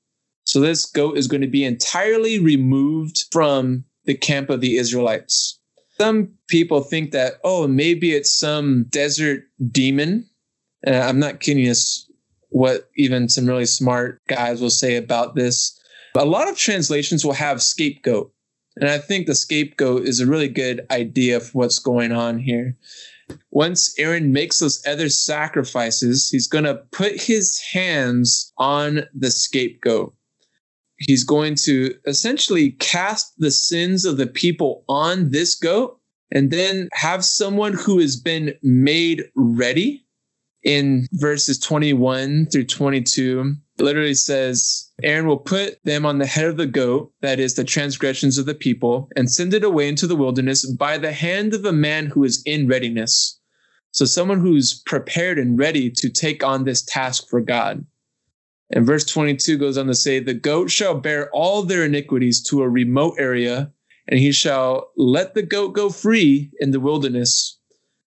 So 0.45 0.59
this 0.59 0.85
goat 0.85 1.17
is 1.17 1.27
going 1.27 1.41
to 1.41 1.47
be 1.47 1.63
entirely 1.63 2.39
removed 2.39 3.25
from 3.31 3.85
the 4.05 4.15
camp 4.15 4.49
of 4.49 4.61
the 4.61 4.77
Israelites. 4.77 5.59
Some 5.99 6.33
people 6.47 6.81
think 6.81 7.11
that, 7.11 7.33
oh, 7.43 7.67
maybe 7.67 8.13
it's 8.13 8.37
some 8.37 8.85
desert 8.89 9.43
demon. 9.71 10.29
Uh, 10.85 10.91
I'm 10.91 11.19
not 11.19 11.39
kidding 11.39 11.69
us 11.69 12.09
what 12.49 12.89
even 12.97 13.29
some 13.29 13.47
really 13.47 13.65
smart 13.65 14.21
guys 14.27 14.61
will 14.61 14.69
say 14.69 14.95
about 14.95 15.35
this. 15.35 15.79
A 16.15 16.25
lot 16.25 16.49
of 16.49 16.57
translations 16.57 17.23
will 17.23 17.33
have 17.33 17.61
scapegoat. 17.61 18.31
And 18.75 18.89
I 18.89 18.97
think 18.97 19.27
the 19.27 19.35
scapegoat 19.35 20.03
is 20.03 20.19
a 20.19 20.25
really 20.25 20.47
good 20.47 20.85
idea 20.91 21.39
for 21.39 21.51
what's 21.51 21.79
going 21.79 22.11
on 22.11 22.39
here. 22.39 22.75
Once 23.51 23.93
Aaron 23.97 24.33
makes 24.33 24.59
those 24.59 24.85
other 24.85 25.09
sacrifices, 25.09 26.29
he's 26.29 26.47
going 26.47 26.65
to 26.65 26.81
put 26.91 27.21
his 27.21 27.59
hands 27.59 28.51
on 28.57 29.03
the 29.13 29.31
scapegoat 29.31 30.13
he's 31.07 31.23
going 31.23 31.55
to 31.55 31.95
essentially 32.05 32.71
cast 32.71 33.33
the 33.37 33.51
sins 33.51 34.05
of 34.05 34.17
the 34.17 34.27
people 34.27 34.83
on 34.87 35.31
this 35.31 35.55
goat 35.55 35.99
and 36.31 36.51
then 36.51 36.89
have 36.93 37.23
someone 37.23 37.73
who 37.73 37.99
has 37.99 38.15
been 38.15 38.53
made 38.63 39.23
ready 39.35 40.05
in 40.63 41.07
verses 41.13 41.59
21 41.59 42.47
through 42.47 42.65
22 42.65 43.53
literally 43.79 44.13
says 44.13 44.89
aaron 45.03 45.27
will 45.27 45.37
put 45.37 45.77
them 45.83 46.05
on 46.05 46.19
the 46.19 46.25
head 46.25 46.45
of 46.45 46.57
the 46.57 46.67
goat 46.67 47.11
that 47.21 47.39
is 47.39 47.55
the 47.55 47.63
transgressions 47.63 48.37
of 48.37 48.45
the 48.45 48.55
people 48.55 49.09
and 49.15 49.31
send 49.31 49.53
it 49.53 49.63
away 49.63 49.87
into 49.89 50.07
the 50.07 50.15
wilderness 50.15 50.65
by 50.75 50.97
the 50.97 51.11
hand 51.11 51.53
of 51.53 51.65
a 51.65 51.73
man 51.73 52.05
who 52.05 52.23
is 52.23 52.41
in 52.45 52.67
readiness 52.67 53.39
So 53.93 54.05
someone 54.05 54.39
who's 54.39 54.81
prepared 54.85 55.37
and 55.37 55.57
ready 55.57 55.91
to 55.91 56.09
take 56.09 56.43
on 56.43 56.63
this 56.63 56.81
task 56.81 57.29
for 57.29 57.41
God. 57.41 57.85
And 58.71 58.85
verse 58.85 59.05
22 59.05 59.57
goes 59.57 59.77
on 59.77 59.87
to 59.87 59.95
say, 59.95 60.19
The 60.19 60.33
goat 60.33 60.71
shall 60.71 60.95
bear 60.95 61.29
all 61.31 61.63
their 61.63 61.83
iniquities 61.83 62.41
to 62.43 62.61
a 62.61 62.69
remote 62.69 63.15
area, 63.19 63.71
and 64.07 64.19
he 64.19 64.31
shall 64.31 64.91
let 64.97 65.33
the 65.33 65.43
goat 65.43 65.73
go 65.73 65.89
free 65.89 66.51
in 66.59 66.71
the 66.71 66.79
wilderness. 66.79 67.57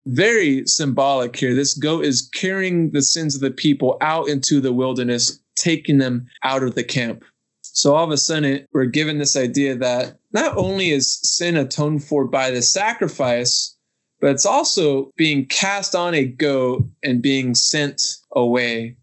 Very 0.07 0.67
symbolic 0.67 1.37
here. 1.37 1.55
This 1.55 1.75
goat 1.75 2.05
is 2.05 2.29
carrying 2.35 2.91
the 2.91 3.03
sins 3.03 3.35
of 3.35 3.41
the 3.41 3.51
people 3.51 3.97
out 4.01 4.29
into 4.29 4.61
the 4.61 4.73
wilderness, 4.73 5.41
taking 5.57 5.99
them 5.99 6.27
out 6.43 6.63
of 6.63 6.75
the 6.75 6.85
camp. 6.85 7.25
So 7.63 7.95
all 7.95 8.05
of 8.05 8.11
a 8.11 8.17
sudden, 8.17 8.67
we're 8.73 8.85
given 8.85 9.19
this 9.19 9.37
idea 9.37 9.77
that 9.77 10.17
not 10.33 10.57
only 10.57 10.91
is 10.91 11.19
sin 11.23 11.57
atoned 11.57 12.05
for 12.05 12.27
by 12.27 12.51
the 12.51 12.63
sacrifice, 12.63 13.77
but 14.21 14.31
it's 14.31 14.47
also 14.47 15.11
being 15.17 15.47
cast 15.47 15.95
on 15.95 16.15
a 16.15 16.25
goat 16.25 16.85
and 17.03 17.21
being 17.21 17.55
sent 17.55 18.01
away. 18.33 18.97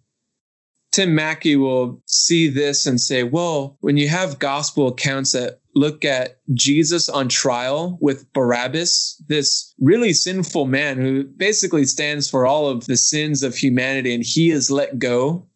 Tim 0.91 1.15
Mackie 1.15 1.55
will 1.55 2.01
see 2.05 2.49
this 2.49 2.85
and 2.85 2.99
say, 2.99 3.23
well, 3.23 3.77
when 3.79 3.95
you 3.97 4.09
have 4.09 4.39
gospel 4.39 4.89
accounts 4.89 5.31
that 5.31 5.61
look 5.73 6.03
at 6.03 6.39
Jesus 6.53 7.07
on 7.07 7.29
trial 7.29 7.97
with 8.01 8.31
Barabbas, 8.33 9.21
this 9.27 9.73
really 9.79 10.11
sinful 10.11 10.65
man 10.65 10.99
who 10.99 11.23
basically 11.23 11.85
stands 11.85 12.29
for 12.29 12.45
all 12.45 12.67
of 12.67 12.87
the 12.87 12.97
sins 12.97 13.41
of 13.41 13.55
humanity, 13.55 14.13
and 14.13 14.23
he 14.25 14.51
is 14.51 14.69
let 14.69 14.99
go. 14.99 15.47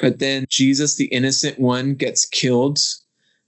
But 0.00 0.18
then 0.18 0.46
Jesus, 0.48 0.96
the 0.96 1.06
innocent 1.06 1.60
one, 1.60 1.94
gets 1.94 2.26
killed. 2.26 2.78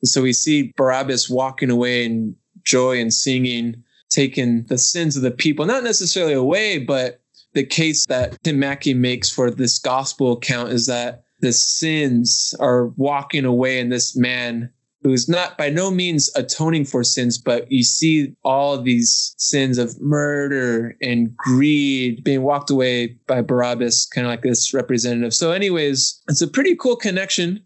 And 0.01 0.09
so 0.09 0.23
we 0.23 0.33
see 0.33 0.73
Barabbas 0.77 1.29
walking 1.29 1.71
away 1.71 2.05
in 2.05 2.37
joy 2.63 3.01
and 3.01 3.13
singing, 3.13 3.83
taking 4.11 4.65
the 4.67 4.79
sins 4.79 5.17
of 5.17 5.23
the 5.23 5.33
people, 5.33 5.67
not 5.67 5.83
necessarily 5.83 6.35
away, 6.35 6.79
but 6.79 7.21
the 7.57 7.65
case 7.65 8.05
that 8.07 8.37
Tim 8.45 8.59
Mackie 8.59 8.93
makes 8.93 9.31
for 9.31 9.51
this 9.51 9.79
gospel 9.79 10.33
account 10.33 10.73
is 10.73 10.87
that 10.87 11.25
the 11.41 11.55
sins 11.55 12.55
are 12.61 12.89
walking 12.97 13.47
away 13.47 13.81
in 13.81 13.89
this 13.89 14.15
man 14.15 14.71
who's 15.03 15.27
not 15.27 15.57
by 15.57 15.71
no 15.71 15.91
means 15.91 16.31
atoning 16.37 16.85
for 16.85 17.03
sins, 17.03 17.39
but 17.39 17.71
you 17.73 17.83
see 17.83 18.35
all 18.45 18.81
these 18.81 19.35
sins 19.39 19.79
of 19.79 19.99
murder 20.03 20.97
and 21.01 21.35
greed 21.35 22.23
being 22.25 22.43
walked 22.43 22.69
away 22.69 23.17
by 23.27 23.41
Barabbas, 23.41 24.05
kind 24.05 24.27
of 24.27 24.31
like 24.33 24.43
this 24.43 24.75
representative. 24.75 25.33
So, 25.33 25.53
anyways, 25.53 26.21
it's 26.29 26.43
a 26.43 26.49
pretty 26.49 26.77
cool 26.77 26.97
connection. 26.97 27.63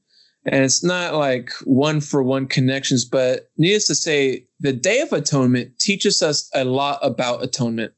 And 0.47 0.65
it's 0.65 0.85
not 0.85 1.15
like 1.15 1.51
one 1.65 2.01
for 2.01 2.23
one 2.23 2.47
connections, 2.47 3.05
but 3.05 3.51
needless 3.59 3.89
to 3.89 3.95
say, 3.95 4.47
the 4.61 4.73
Day 4.73 5.01
of 5.01 5.13
Atonement 5.13 5.79
teaches 5.79 6.23
us 6.23 6.49
a 6.55 6.65
lot 6.65 6.99
about 7.03 7.43
atonement. 7.43 7.93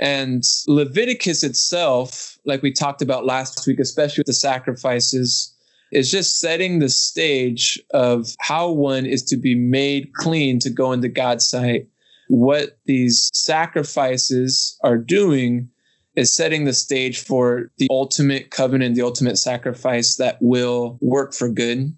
And 0.00 0.42
Leviticus 0.66 1.44
itself, 1.44 2.38
like 2.44 2.62
we 2.62 2.72
talked 2.72 3.02
about 3.02 3.26
last 3.26 3.66
week, 3.66 3.78
especially 3.78 4.20
with 4.20 4.26
the 4.26 4.34
sacrifices, 4.34 5.54
is 5.92 6.10
just 6.10 6.40
setting 6.40 6.78
the 6.78 6.88
stage 6.88 7.80
of 7.92 8.34
how 8.40 8.70
one 8.70 9.06
is 9.06 9.22
to 9.22 9.36
be 9.36 9.54
made 9.54 10.12
clean 10.14 10.58
to 10.60 10.70
go 10.70 10.92
into 10.92 11.08
God's 11.08 11.48
sight. 11.48 11.86
What 12.28 12.78
these 12.86 13.30
sacrifices 13.32 14.76
are 14.82 14.98
doing 14.98 15.68
is 16.16 16.32
setting 16.32 16.64
the 16.64 16.72
stage 16.72 17.20
for 17.20 17.70
the 17.78 17.86
ultimate 17.90 18.50
covenant, 18.50 18.94
the 18.94 19.02
ultimate 19.02 19.36
sacrifice 19.36 20.16
that 20.16 20.38
will 20.40 20.98
work 21.00 21.34
for 21.34 21.48
good 21.48 21.94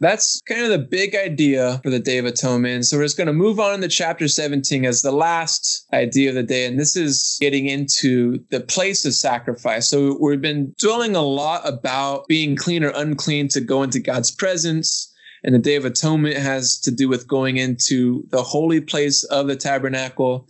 that's 0.00 0.40
kind 0.42 0.62
of 0.62 0.70
the 0.70 0.78
big 0.78 1.14
idea 1.14 1.80
for 1.82 1.90
the 1.90 1.98
Day 1.98 2.18
of 2.18 2.24
Atonement. 2.24 2.86
So 2.86 2.96
we're 2.96 3.04
just 3.04 3.16
going 3.16 3.26
to 3.26 3.32
move 3.32 3.58
on 3.58 3.74
into 3.74 3.88
chapter 3.88 4.28
17 4.28 4.84
as 4.84 5.02
the 5.02 5.12
last 5.12 5.86
idea 5.92 6.30
of 6.30 6.34
the 6.34 6.42
day. 6.42 6.66
And 6.66 6.78
this 6.78 6.96
is 6.96 7.36
getting 7.40 7.66
into 7.66 8.38
the 8.50 8.60
place 8.60 9.04
of 9.04 9.14
sacrifice. 9.14 9.88
So 9.88 10.18
we've 10.20 10.40
been 10.40 10.74
dwelling 10.78 11.16
a 11.16 11.22
lot 11.22 11.66
about 11.66 12.26
being 12.28 12.56
clean 12.56 12.84
or 12.84 12.92
unclean 12.94 13.48
to 13.48 13.60
go 13.60 13.82
into 13.82 14.00
God's 14.00 14.30
presence. 14.30 15.12
And 15.42 15.54
the 15.54 15.60
Day 15.60 15.76
of 15.76 15.84
Atonement 15.84 16.36
has 16.36 16.78
to 16.80 16.90
do 16.90 17.08
with 17.08 17.28
going 17.28 17.56
into 17.56 18.24
the 18.30 18.42
holy 18.42 18.80
place 18.80 19.24
of 19.24 19.46
the 19.46 19.56
tabernacle. 19.56 20.48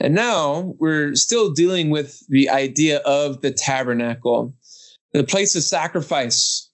And 0.00 0.14
now 0.14 0.74
we're 0.78 1.14
still 1.14 1.52
dealing 1.52 1.90
with 1.90 2.26
the 2.28 2.48
idea 2.48 2.98
of 3.00 3.40
the 3.40 3.52
tabernacle, 3.52 4.54
the 5.12 5.24
place 5.24 5.54
of 5.54 5.62
sacrifice 5.62 6.70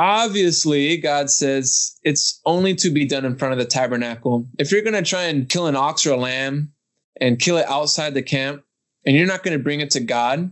obviously 0.00 0.96
god 0.96 1.28
says 1.28 1.98
it's 2.04 2.40
only 2.46 2.74
to 2.74 2.88
be 2.88 3.04
done 3.04 3.26
in 3.26 3.36
front 3.36 3.52
of 3.52 3.58
the 3.58 3.66
tabernacle. 3.66 4.48
If 4.58 4.72
you're 4.72 4.80
going 4.80 4.94
to 4.94 5.02
try 5.02 5.24
and 5.24 5.46
kill 5.46 5.66
an 5.66 5.76
ox 5.76 6.06
or 6.06 6.14
a 6.14 6.16
lamb 6.16 6.72
and 7.20 7.38
kill 7.38 7.58
it 7.58 7.68
outside 7.68 8.14
the 8.14 8.22
camp 8.22 8.62
and 9.04 9.14
you're 9.14 9.26
not 9.26 9.42
going 9.42 9.56
to 9.56 9.62
bring 9.62 9.80
it 9.80 9.90
to 9.90 10.00
god 10.00 10.50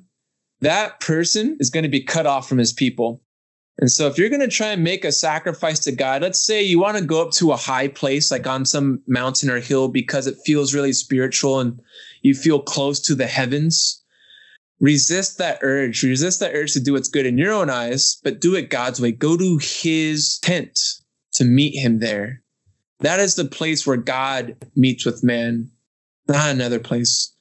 that 0.60 1.00
person 1.00 1.56
is 1.60 1.70
going 1.70 1.84
to 1.84 1.88
be 1.88 2.02
cut 2.02 2.26
off 2.26 2.48
from 2.48 2.58
his 2.58 2.72
people. 2.72 3.22
And 3.80 3.90
so 3.90 4.08
if 4.08 4.18
you're 4.18 4.28
going 4.28 4.40
to 4.40 4.48
try 4.48 4.72
and 4.72 4.82
make 4.82 5.04
a 5.04 5.12
sacrifice 5.12 5.78
to 5.80 5.92
god 5.92 6.20
let's 6.20 6.44
say 6.44 6.62
you 6.62 6.78
want 6.78 6.98
to 6.98 7.04
go 7.04 7.22
up 7.22 7.30
to 7.32 7.52
a 7.52 7.56
high 7.56 7.88
place 7.88 8.30
like 8.30 8.46
on 8.46 8.66
some 8.66 9.00
mountain 9.06 9.48
or 9.48 9.60
hill 9.60 9.88
because 9.88 10.26
it 10.26 10.36
feels 10.44 10.74
really 10.74 10.92
spiritual 10.92 11.58
and 11.58 11.80
you 12.20 12.34
feel 12.34 12.60
close 12.60 13.00
to 13.00 13.14
the 13.14 13.26
heavens 13.26 14.04
resist 14.80 15.38
that 15.38 15.58
urge. 15.62 16.02
Resist 16.02 16.40
that 16.40 16.54
urge 16.54 16.72
to 16.72 16.80
do 16.80 16.92
what's 16.92 17.08
good 17.08 17.26
in 17.26 17.38
your 17.38 17.52
own 17.52 17.70
eyes 17.70 18.18
but 18.22 18.40
do 18.40 18.54
it 18.54 18.70
god's 18.70 19.00
way. 19.00 19.12
Go 19.12 19.36
to 19.36 19.58
his 19.58 20.38
tent 20.38 20.78
to 21.34 21.44
meet 21.44 21.78
him 21.78 21.98
there. 21.98 22.42
That 23.00 23.20
is 23.20 23.34
the 23.34 23.44
place 23.44 23.86
where 23.86 23.96
god 23.96 24.56
meets 24.76 25.04
with 25.04 25.24
man 25.24 25.70
not 26.28 26.50
another 26.50 26.78
place. 26.78 27.34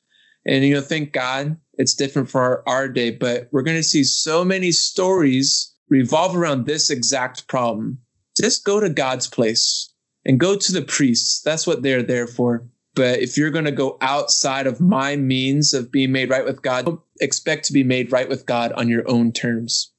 And 0.46 0.64
you 0.64 0.74
know 0.74 0.82
thank 0.82 1.14
god 1.14 1.58
it's 1.74 1.94
different 1.94 2.30
for 2.30 2.42
our, 2.42 2.64
our 2.68 2.90
day 2.90 3.12
but 3.12 3.50
we're 3.52 3.64
going 3.64 3.78
to 3.78 3.84
see 3.84 4.04
so 4.04 4.44
many 4.44 4.72
stories 4.72 5.74
revolve 5.90 6.36
around 6.36 6.66
this 6.66 6.90
exact 6.90 7.48
problem. 7.48 8.00
Just 8.36 8.66
go 8.66 8.80
to 8.80 8.90
god's 8.90 9.28
place 9.28 9.94
and 10.26 10.40
go 10.40 10.56
to 10.56 10.72
the 10.72 10.82
priests. 10.82 11.42
That's 11.42 11.66
what 11.66 11.82
they're 11.82 12.04
there 12.04 12.28
for 12.28 12.68
but 12.98 13.20
if 13.20 13.38
you're 13.38 13.52
going 13.52 13.66
to 13.66 13.72
go 13.72 13.96
outside 14.02 14.66
of 14.66 14.82
my 14.82 15.16
means 15.16 15.72
of 15.72 15.92
being 15.92 16.12
made 16.12 16.32
right 16.32 16.44
with 16.44 16.64
God, 16.64 16.86
don't 16.86 17.02
expect 17.22 17.66
to 17.66 17.74
be 17.74 17.84
made 17.84 18.12
right 18.12 18.28
with 18.28 18.48
God 18.48 18.74
on 18.74 18.90
your 18.90 19.08
own 19.08 19.32
terms. 19.32 19.94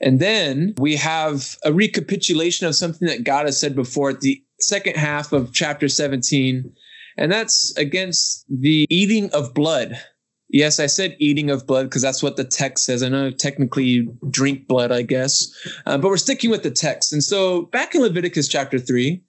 And 0.00 0.20
then 0.20 0.74
we 0.78 0.96
have 0.96 1.58
a 1.64 1.72
recapitulation 1.72 2.66
of 2.66 2.74
something 2.74 3.06
that 3.08 3.24
God 3.24 3.44
has 3.44 3.60
said 3.60 3.76
before 3.76 4.08
at 4.08 4.22
the 4.22 4.42
second 4.58 4.96
half 4.96 5.34
of 5.34 5.52
chapter 5.52 5.86
17. 5.86 6.72
And 7.18 7.30
that's 7.30 7.76
against 7.76 8.46
the 8.48 8.86
eating 8.88 9.30
of 9.32 9.52
blood. 9.52 10.00
Yes, 10.48 10.80
I 10.80 10.86
said 10.86 11.16
eating 11.18 11.50
of 11.50 11.66
blood 11.66 11.84
because 11.84 12.02
that's 12.02 12.22
what 12.22 12.36
the 12.36 12.44
text 12.44 12.86
says. 12.86 13.02
I 13.02 13.10
know 13.10 13.32
technically 13.32 13.84
you 13.84 14.16
drink 14.30 14.66
blood, 14.66 14.92
I 14.92 15.02
guess, 15.02 15.52
uh, 15.84 15.98
but 15.98 16.08
we're 16.08 16.16
sticking 16.16 16.50
with 16.50 16.62
the 16.62 16.70
text. 16.70 17.12
And 17.12 17.22
so 17.22 17.62
back 17.66 17.94
in 17.94 18.00
Leviticus 18.00 18.48
chapter 18.48 18.78
3, 18.78 19.22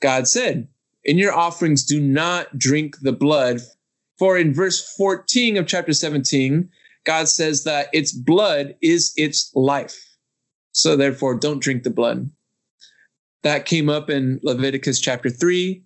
God 0.00 0.28
said, 0.28 0.68
in 1.04 1.18
your 1.18 1.32
offerings, 1.32 1.84
do 1.84 2.00
not 2.00 2.58
drink 2.58 2.96
the 3.00 3.12
blood. 3.12 3.60
For 4.18 4.36
in 4.36 4.52
verse 4.52 4.94
14 4.96 5.56
of 5.56 5.66
chapter 5.66 5.92
17, 5.92 6.68
God 7.04 7.28
says 7.28 7.64
that 7.64 7.88
its 7.92 8.12
blood 8.12 8.74
is 8.82 9.12
its 9.16 9.50
life. 9.54 9.96
So 10.72 10.96
therefore, 10.96 11.34
don't 11.36 11.62
drink 11.62 11.82
the 11.82 11.90
blood. 11.90 12.30
That 13.42 13.64
came 13.64 13.88
up 13.88 14.10
in 14.10 14.40
Leviticus 14.42 15.00
chapter 15.00 15.30
3. 15.30 15.82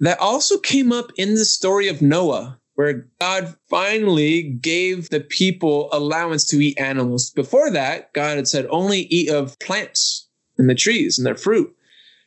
That 0.00 0.18
also 0.18 0.58
came 0.58 0.92
up 0.92 1.12
in 1.16 1.34
the 1.34 1.44
story 1.44 1.88
of 1.88 2.02
Noah, 2.02 2.58
where 2.74 3.06
God 3.20 3.54
finally 3.70 4.42
gave 4.42 5.10
the 5.10 5.20
people 5.20 5.88
allowance 5.92 6.44
to 6.46 6.60
eat 6.60 6.78
animals. 6.78 7.30
Before 7.30 7.70
that, 7.70 8.12
God 8.12 8.36
had 8.36 8.48
said, 8.48 8.66
only 8.70 9.02
eat 9.02 9.30
of 9.30 9.58
plants 9.60 10.28
and 10.58 10.68
the 10.68 10.74
trees 10.74 11.18
and 11.18 11.26
their 11.26 11.36
fruit. 11.36 11.74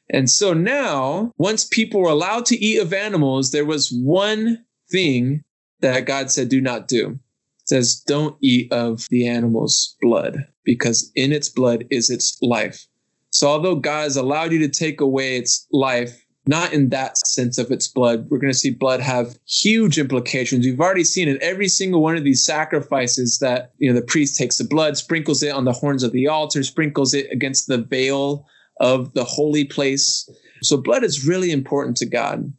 And 0.09 0.29
so 0.29 0.53
now, 0.53 1.33
once 1.37 1.65
people 1.65 2.01
were 2.01 2.09
allowed 2.09 2.45
to 2.47 2.57
eat 2.57 2.79
of 2.79 2.93
animals, 2.93 3.51
there 3.51 3.65
was 3.65 3.91
one 3.91 4.63
thing 4.89 5.43
that 5.81 6.05
God 6.05 6.31
said, 6.31 6.49
do 6.49 6.61
not 6.61 6.87
do. 6.87 7.19
It 7.61 7.69
says, 7.69 8.01
don't 8.07 8.37
eat 8.41 8.71
of 8.71 9.05
the 9.09 9.27
animal's 9.27 9.97
blood, 10.01 10.47
because 10.63 11.11
in 11.15 11.33
its 11.33 11.49
blood 11.49 11.85
is 11.89 12.09
its 12.09 12.37
life. 12.41 12.87
So 13.31 13.49
although 13.49 13.75
God 13.75 14.03
has 14.03 14.15
allowed 14.15 14.53
you 14.53 14.59
to 14.59 14.69
take 14.69 15.01
away 15.01 15.37
its 15.37 15.67
life, 15.71 16.23
not 16.47 16.71
in 16.71 16.87
that 16.89 17.17
sense 17.17 17.57
of 17.57 17.71
its 17.71 17.89
blood, 17.89 18.27
we're 18.29 18.37
going 18.37 18.53
to 18.53 18.57
see 18.57 18.69
blood 18.69 19.01
have 19.01 19.37
huge 19.45 19.99
implications. 19.99 20.65
We've 20.65 20.79
already 20.79 21.03
seen 21.03 21.27
in 21.27 21.37
every 21.41 21.67
single 21.67 22.01
one 22.01 22.15
of 22.15 22.23
these 22.23 22.45
sacrifices 22.45 23.39
that, 23.39 23.73
you 23.77 23.89
know, 23.89 23.99
the 23.99 24.05
priest 24.05 24.37
takes 24.37 24.57
the 24.57 24.63
blood, 24.63 24.97
sprinkles 24.97 25.43
it 25.43 25.53
on 25.53 25.65
the 25.65 25.73
horns 25.73 26.03
of 26.03 26.13
the 26.13 26.27
altar, 26.27 26.63
sprinkles 26.63 27.13
it 27.13 27.29
against 27.31 27.67
the 27.67 27.79
veil 27.79 28.47
of 28.79 29.13
the 29.13 29.23
holy 29.23 29.65
place. 29.65 30.29
So 30.61 30.77
blood 30.77 31.03
is 31.03 31.25
really 31.25 31.51
important 31.51 31.97
to 31.97 32.05
God. 32.05 32.51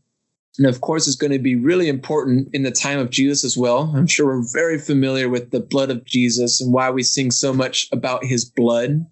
And 0.58 0.66
of 0.66 0.80
course, 0.80 1.06
it's 1.06 1.16
going 1.16 1.32
to 1.32 1.38
be 1.38 1.54
really 1.54 1.88
important 1.88 2.48
in 2.52 2.64
the 2.64 2.72
time 2.72 2.98
of 2.98 3.10
Jesus 3.10 3.44
as 3.44 3.56
well. 3.56 3.92
I'm 3.96 4.08
sure 4.08 4.26
we're 4.26 4.52
very 4.52 4.78
familiar 4.78 5.28
with 5.28 5.52
the 5.52 5.60
blood 5.60 5.90
of 5.90 6.04
Jesus 6.04 6.60
and 6.60 6.72
why 6.72 6.90
we 6.90 7.04
sing 7.04 7.30
so 7.30 7.52
much 7.52 7.88
about 7.92 8.24
his 8.24 8.44
blood. 8.44 9.06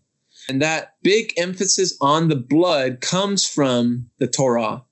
And 0.48 0.62
that 0.62 0.94
big 1.02 1.32
emphasis 1.36 1.96
on 2.00 2.28
the 2.28 2.36
blood 2.36 3.00
comes 3.00 3.48
from 3.48 4.10
the 4.18 4.26
Torah. 4.26 4.82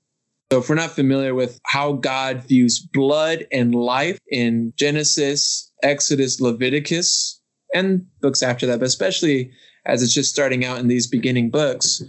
So, 0.51 0.59
if 0.59 0.69
we're 0.69 0.75
not 0.75 0.91
familiar 0.91 1.33
with 1.33 1.59
how 1.65 1.93
God 1.93 2.43
views 2.43 2.79
blood 2.79 3.47
and 3.51 3.73
life 3.73 4.19
in 4.29 4.73
Genesis, 4.77 5.71
Exodus, 5.81 6.39
Leviticus, 6.39 7.41
and 7.73 8.05
books 8.21 8.43
after 8.43 8.65
that, 8.67 8.79
but 8.79 8.85
especially 8.85 9.51
as 9.85 10.01
it's 10.01 10.13
just 10.13 10.31
starting 10.31 10.65
out 10.65 10.79
in 10.79 10.87
these 10.87 11.07
beginning 11.07 11.49
books, 11.49 12.03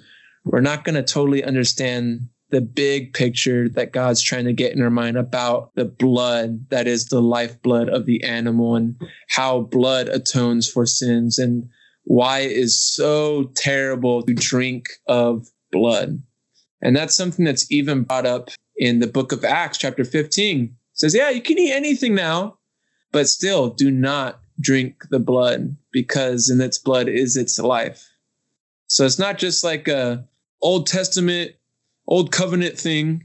we're 0.44 0.60
not 0.60 0.84
going 0.84 0.94
to 0.94 1.02
totally 1.02 1.44
understand 1.44 2.28
the 2.50 2.60
big 2.60 3.12
picture 3.12 3.68
that 3.70 3.92
God's 3.92 4.22
trying 4.22 4.44
to 4.44 4.52
get 4.52 4.72
in 4.72 4.82
our 4.82 4.90
mind 4.90 5.16
about 5.16 5.74
the 5.74 5.84
blood 5.84 6.70
that 6.70 6.86
is 6.86 7.06
the 7.06 7.20
lifeblood 7.20 7.88
of 7.88 8.06
the 8.06 8.22
animal 8.22 8.76
and 8.76 9.00
how 9.28 9.62
blood 9.62 10.08
atones 10.08 10.70
for 10.70 10.86
sins 10.86 11.38
and 11.38 11.68
why 12.04 12.40
it 12.40 12.52
is 12.52 12.80
so 12.80 13.50
terrible 13.56 14.22
to 14.22 14.34
drink 14.34 14.86
of 15.08 15.48
blood. 15.72 16.22
And 16.80 16.94
that's 16.94 17.16
something 17.16 17.44
that's 17.44 17.70
even 17.70 18.04
brought 18.04 18.26
up 18.26 18.50
in 18.76 19.00
the 19.00 19.08
book 19.08 19.32
of 19.32 19.44
Acts, 19.44 19.78
chapter 19.78 20.04
15. 20.04 20.64
It 20.64 20.70
says, 20.92 21.14
Yeah, 21.14 21.30
you 21.30 21.42
can 21.42 21.58
eat 21.58 21.72
anything 21.72 22.14
now, 22.14 22.58
but 23.10 23.28
still 23.28 23.70
do 23.70 23.90
not 23.90 24.40
drink 24.60 25.04
the 25.10 25.18
blood 25.18 25.76
because 25.96 26.50
in 26.50 26.60
its 26.60 26.76
blood 26.76 27.08
is 27.08 27.38
its 27.38 27.58
life. 27.58 28.06
So 28.86 29.06
it's 29.06 29.18
not 29.18 29.38
just 29.38 29.64
like 29.64 29.88
a 29.88 30.28
Old 30.60 30.86
Testament, 30.86 31.52
Old 32.06 32.30
Covenant 32.30 32.78
thing. 32.78 33.24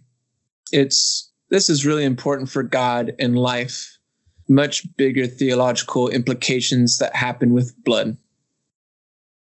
It's 0.72 1.30
this 1.50 1.70
is 1.70 1.86
really 1.86 2.06
important 2.06 2.50
for 2.50 2.64
God 2.64 3.12
and 3.20 3.38
life. 3.38 3.98
Much 4.48 4.88
bigger 4.96 5.28
theological 5.28 6.08
implications 6.08 6.98
that 7.00 7.14
happen 7.14 7.54
with 7.54 7.76
blood. 7.84 8.16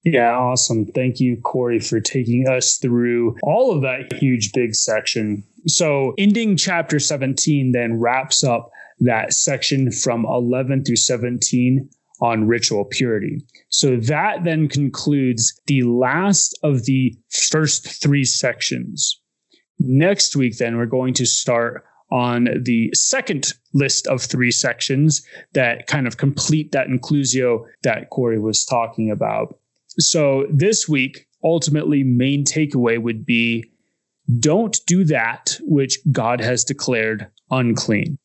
Yeah, 0.04 0.36
awesome. 0.36 0.88
Thank 0.88 1.20
you, 1.20 1.38
Corey, 1.38 1.80
for 1.80 2.00
taking 2.00 2.48
us 2.48 2.78
through 2.78 3.38
all 3.44 3.76
of 3.76 3.84
that 3.84 4.12
huge, 4.14 4.54
big 4.54 4.74
section. 4.74 5.44
So, 5.68 6.16
ending 6.18 6.58
chapter 6.58 6.98
17 6.98 7.74
then 7.74 8.00
wraps 8.00 8.44
up 8.44 8.72
that 9.02 9.34
section 9.34 9.92
from 9.92 10.26
11 10.26 10.86
through 10.86 10.96
17 10.96 11.90
on 12.22 12.48
ritual 12.48 12.86
purity. 12.86 13.42
So, 13.70 13.98
that 13.98 14.44
then 14.44 14.68
concludes 14.68 15.60
the 15.68 15.84
last 15.84 16.58
of 16.64 16.86
the 16.86 17.18
first 17.30 18.02
three 18.02 18.26
sections. 18.26 19.20
Next 19.80 20.36
week, 20.36 20.58
then, 20.58 20.78
we're 20.78 20.86
going 20.86 21.14
to 21.16 21.26
start 21.26 21.86
on 22.12 22.48
the 22.64 22.90
second 22.94 23.54
list 23.74 24.08
of 24.08 24.22
three 24.22 24.52
sections 24.52 25.26
that 25.54 25.88
kind 25.88 26.08
of 26.08 26.18
complete 26.18 26.72
that 26.72 26.88
inclusio 26.88 27.66
that 27.84 28.10
Corey 28.10 28.40
was 28.40 28.66
talking 28.66 29.12
about. 29.12 29.60
So 30.00 30.48
this 30.50 30.88
week, 30.88 31.28
ultimately, 31.44 32.04
main 32.04 32.46
takeaway 32.46 33.02
would 33.02 33.26
be 33.26 33.72
don't 34.40 34.78
do 34.86 35.04
that 35.06 35.58
which 35.62 36.00
God 36.12 36.40
has 36.40 36.64
declared 36.64 37.28
unclean. 37.50 38.18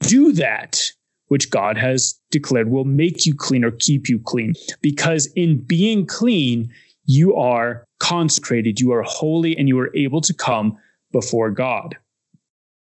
Do 0.00 0.32
that 0.32 0.80
which 1.28 1.50
God 1.50 1.76
has 1.76 2.18
declared 2.30 2.70
will 2.70 2.84
make 2.84 3.26
you 3.26 3.34
clean 3.34 3.64
or 3.64 3.70
keep 3.70 4.08
you 4.08 4.18
clean. 4.18 4.54
Because 4.80 5.26
in 5.34 5.58
being 5.58 6.06
clean, 6.06 6.70
you 7.04 7.34
are 7.34 7.86
consecrated, 7.98 8.80
you 8.80 8.92
are 8.92 9.02
holy, 9.02 9.56
and 9.56 9.68
you 9.68 9.78
are 9.78 9.94
able 9.96 10.20
to 10.22 10.34
come 10.34 10.76
before 11.12 11.50
God. 11.50 11.96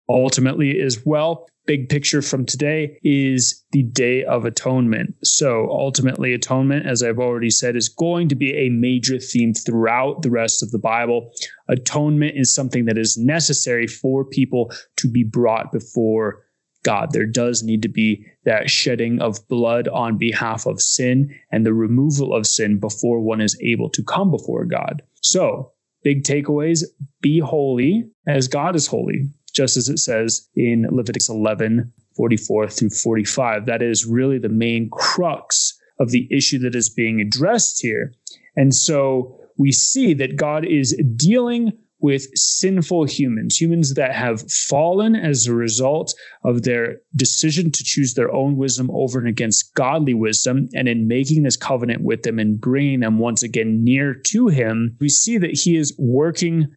Ultimately, 0.08 0.80
as 0.82 1.06
well, 1.06 1.48
big 1.66 1.90
picture 1.90 2.22
from 2.22 2.46
today 2.46 3.00
is 3.04 3.64
the 3.72 3.84
Day 3.84 4.24
of 4.24 4.46
Atonement. 4.46 5.16
So, 5.24 5.68
ultimately, 5.70 6.34
atonement, 6.34 6.86
as 6.86 7.02
I've 7.02 7.20
already 7.20 7.50
said, 7.50 7.76
is 7.76 7.90
going 7.90 8.30
to 8.30 8.36
be 8.36 8.54
a 8.54 8.70
major 8.70 9.20
theme 9.20 9.54
throughout 9.54 10.22
the 10.22 10.30
rest 10.30 10.62
of 10.62 10.72
the 10.72 10.80
Bible. 10.80 11.32
Atonement 11.68 12.38
is 12.38 12.54
something 12.54 12.86
that 12.86 12.98
is 12.98 13.18
necessary 13.18 13.88
for 13.88 14.24
people 14.24 14.72
to 14.98 15.08
be 15.08 15.24
brought 15.24 15.72
before 15.72 16.45
God. 16.86 17.12
There 17.12 17.26
does 17.26 17.64
need 17.64 17.82
to 17.82 17.90
be 17.90 18.26
that 18.46 18.70
shedding 18.70 19.22
of 19.22 19.46
blood 19.50 19.90
on 19.90 20.18
behalf 20.18 20.66
of 20.66 20.82
sin 20.82 21.36
and 21.52 21.66
the 21.66 21.74
removal 21.74 22.34
of 22.34 22.48
sin 22.48 22.80
before 22.80 23.20
one 23.20 23.42
is 23.42 23.60
able 23.62 23.90
to 23.90 24.04
come 24.04 24.32
before 24.32 24.64
God. 24.64 25.02
So, 25.22 25.74
big 26.04 26.24
takeaways 26.24 26.84
be 27.22 27.40
holy 27.40 28.06
as 28.28 28.48
God 28.48 28.76
is 28.76 28.88
holy 28.88 29.30
just 29.54 29.78
as 29.78 29.90
it 29.90 29.98
says 29.98 30.48
in 30.56 30.86
Leviticus 30.92 31.30
11 31.30 31.92
44 32.16 32.70
through 32.70 32.90
45. 32.90 33.66
That 33.66 33.82
is 33.82 34.06
really 34.06 34.38
the 34.38 34.50
main 34.50 34.90
crux 34.90 35.78
of 36.00 36.12
the 36.12 36.28
issue 36.32 36.60
that 36.60 36.76
is 36.76 36.90
being 36.90 37.20
addressed 37.20 37.82
here. 37.82 38.14
And 38.56 38.74
so 38.74 39.38
we 39.58 39.72
see 39.72 40.14
that 40.14 40.36
God 40.36 40.66
is 40.66 40.96
dealing 41.16 41.74
with 42.06 42.28
sinful 42.38 43.06
humans, 43.06 43.60
humans 43.60 43.96
that 43.96 44.14
have 44.14 44.48
fallen 44.52 45.16
as 45.16 45.48
a 45.48 45.56
result 45.56 46.14
of 46.44 46.62
their 46.62 46.98
decision 47.16 47.72
to 47.72 47.84
choose 47.84 48.14
their 48.14 48.32
own 48.32 48.58
wisdom 48.58 48.92
over 48.92 49.18
and 49.18 49.28
against 49.28 49.74
godly 49.74 50.14
wisdom. 50.14 50.70
And 50.76 50.88
in 50.88 51.08
making 51.08 51.42
this 51.42 51.58
covenant 51.58 52.04
with 52.04 52.22
them 52.22 52.38
and 52.38 52.62
bringing 52.62 53.00
them 53.00 53.18
once 53.18 53.42
again 53.42 53.84
near 53.84 54.14
to 54.14 54.50
Him, 54.50 54.96
we 55.00 55.10
see 55.10 55.40
that 55.40 55.58
He 55.58 55.78
is 55.78 55.96
working 55.98 56.68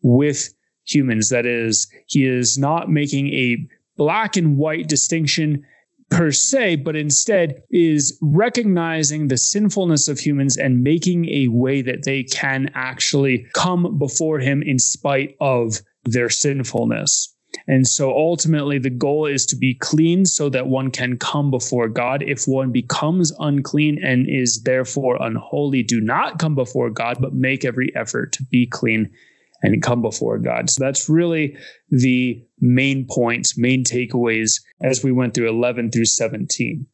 with 0.00 0.48
humans. 0.86 1.28
That 1.28 1.44
is, 1.44 1.86
he 2.06 2.24
is 2.24 2.56
not 2.56 2.88
making 2.88 3.28
a 3.34 3.58
black 3.98 4.38
and 4.38 4.56
white 4.56 4.88
distinction 4.88 5.66
per 6.10 6.30
se, 6.30 6.76
but 6.76 6.96
instead 6.96 7.62
is 7.70 8.18
recognizing 8.22 9.28
the 9.28 9.36
sinfulness 9.36 10.08
of 10.08 10.18
humans 10.18 10.56
and 10.56 10.82
making 10.82 11.28
a 11.28 11.48
way 11.48 11.82
that 11.82 12.04
they 12.04 12.22
can 12.22 12.70
actually 12.74 13.46
come 13.54 13.98
before 13.98 14.38
him 14.38 14.62
in 14.62 14.78
spite 14.78 15.36
of 15.40 15.80
their 16.04 16.30
sinfulness. 16.30 17.34
And 17.66 17.86
so 17.86 18.10
ultimately, 18.10 18.78
the 18.78 18.90
goal 18.90 19.26
is 19.26 19.46
to 19.46 19.56
be 19.56 19.74
clean 19.74 20.24
so 20.26 20.48
that 20.50 20.66
one 20.66 20.90
can 20.90 21.18
come 21.18 21.50
before 21.50 21.88
God. 21.88 22.22
If 22.22 22.46
one 22.46 22.72
becomes 22.72 23.32
unclean 23.38 24.02
and 24.02 24.28
is 24.28 24.62
therefore 24.62 25.18
unholy, 25.20 25.82
do 25.82 26.00
not 26.00 26.38
come 26.38 26.54
before 26.54 26.90
God, 26.90 27.18
but 27.20 27.34
make 27.34 27.64
every 27.64 27.94
effort 27.96 28.32
to 28.32 28.42
be 28.44 28.66
clean 28.66 29.10
and 29.62 29.82
come 29.82 30.02
before 30.02 30.38
God. 30.38 30.70
So 30.70 30.82
that's 30.82 31.08
really 31.08 31.56
the 31.90 32.42
main 32.60 33.06
points, 33.08 33.58
main 33.58 33.84
takeaways 33.84 34.60
as 34.82 35.02
we 35.02 35.12
went 35.12 35.34
through 35.34 35.48
11 35.48 35.90
through 35.90 36.04
17. 36.06 36.86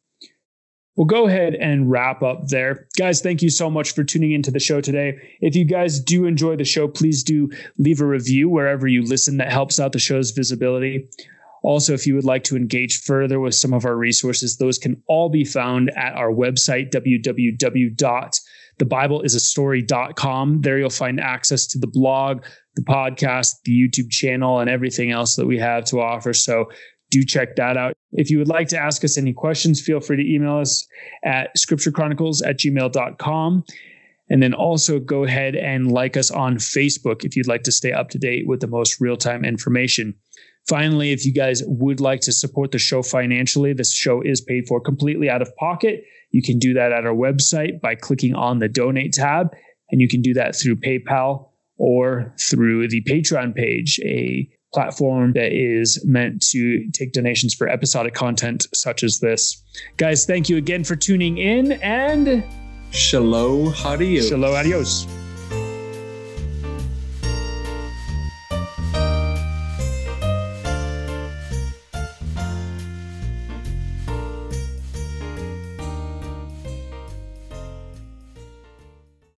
We'll 0.96 1.06
go 1.06 1.26
ahead 1.26 1.56
and 1.56 1.90
wrap 1.90 2.22
up 2.22 2.46
there. 2.48 2.86
Guys, 2.96 3.20
thank 3.20 3.42
you 3.42 3.50
so 3.50 3.68
much 3.68 3.94
for 3.94 4.04
tuning 4.04 4.30
into 4.30 4.52
the 4.52 4.60
show 4.60 4.80
today. 4.80 5.18
If 5.40 5.56
you 5.56 5.64
guys 5.64 5.98
do 5.98 6.24
enjoy 6.24 6.54
the 6.56 6.64
show, 6.64 6.86
please 6.86 7.24
do 7.24 7.50
leave 7.78 8.00
a 8.00 8.06
review 8.06 8.48
wherever 8.48 8.86
you 8.86 9.02
listen. 9.02 9.38
That 9.38 9.50
helps 9.50 9.80
out 9.80 9.92
the 9.92 9.98
show's 9.98 10.30
visibility. 10.30 11.08
Also, 11.64 11.94
if 11.94 12.06
you 12.06 12.14
would 12.14 12.24
like 12.24 12.44
to 12.44 12.56
engage 12.56 13.00
further 13.00 13.40
with 13.40 13.54
some 13.54 13.72
of 13.72 13.84
our 13.84 13.96
resources, 13.96 14.58
those 14.58 14.78
can 14.78 15.02
all 15.08 15.30
be 15.30 15.44
found 15.44 15.90
at 15.96 16.14
our 16.14 16.30
website, 16.30 16.92
www 16.92 18.40
thebibleisastory.com. 18.78 20.60
There 20.62 20.78
you'll 20.78 20.90
find 20.90 21.20
access 21.20 21.66
to 21.68 21.78
the 21.78 21.86
blog, 21.86 22.44
the 22.74 22.82
podcast, 22.82 23.54
the 23.64 23.72
YouTube 23.72 24.10
channel, 24.10 24.60
and 24.60 24.68
everything 24.68 25.10
else 25.10 25.36
that 25.36 25.46
we 25.46 25.58
have 25.58 25.84
to 25.86 26.00
offer. 26.00 26.32
So 26.32 26.66
do 27.10 27.24
check 27.24 27.56
that 27.56 27.76
out. 27.76 27.94
If 28.12 28.30
you 28.30 28.38
would 28.38 28.48
like 28.48 28.68
to 28.68 28.78
ask 28.78 29.04
us 29.04 29.16
any 29.16 29.32
questions, 29.32 29.80
feel 29.80 30.00
free 30.00 30.16
to 30.16 30.34
email 30.34 30.56
us 30.56 30.86
at 31.24 31.50
scripturechronicles 31.56 32.46
at 32.46 32.58
gmail.com. 32.58 33.64
And 34.30 34.42
then 34.42 34.54
also 34.54 34.98
go 34.98 35.24
ahead 35.24 35.54
and 35.54 35.92
like 35.92 36.16
us 36.16 36.30
on 36.30 36.56
Facebook 36.56 37.24
if 37.24 37.36
you'd 37.36 37.46
like 37.46 37.62
to 37.64 37.72
stay 37.72 37.92
up 37.92 38.08
to 38.10 38.18
date 38.18 38.48
with 38.48 38.60
the 38.60 38.66
most 38.66 39.00
real 39.00 39.16
time 39.16 39.44
information. 39.44 40.14
Finally, 40.68 41.12
if 41.12 41.26
you 41.26 41.32
guys 41.32 41.62
would 41.66 42.00
like 42.00 42.20
to 42.20 42.32
support 42.32 42.72
the 42.72 42.78
show 42.78 43.02
financially, 43.02 43.72
this 43.72 43.92
show 43.92 44.22
is 44.22 44.40
paid 44.40 44.66
for 44.66 44.80
completely 44.80 45.28
out 45.28 45.42
of 45.42 45.54
pocket. 45.56 46.04
You 46.30 46.42
can 46.42 46.58
do 46.58 46.74
that 46.74 46.92
at 46.92 47.04
our 47.04 47.14
website 47.14 47.80
by 47.80 47.94
clicking 47.94 48.34
on 48.34 48.58
the 48.58 48.68
donate 48.68 49.12
tab, 49.12 49.48
and 49.90 50.00
you 50.00 50.08
can 50.08 50.22
do 50.22 50.34
that 50.34 50.56
through 50.56 50.76
PayPal 50.76 51.50
or 51.76 52.34
through 52.40 52.88
the 52.88 53.02
Patreon 53.02 53.54
page, 53.54 54.00
a 54.04 54.48
platform 54.72 55.32
that 55.34 55.52
is 55.52 56.04
meant 56.04 56.42
to 56.50 56.90
take 56.92 57.12
donations 57.12 57.54
for 57.54 57.68
episodic 57.68 58.14
content 58.14 58.66
such 58.74 59.04
as 59.04 59.20
this. 59.20 59.62
Guys, 59.96 60.24
thank 60.26 60.48
you 60.48 60.56
again 60.56 60.82
for 60.82 60.96
tuning 60.96 61.38
in 61.38 61.72
and 61.72 62.44
Shalom, 62.90 63.74
adios. 63.84 64.28
Shalom, 64.28 64.54
adios. 64.54 65.06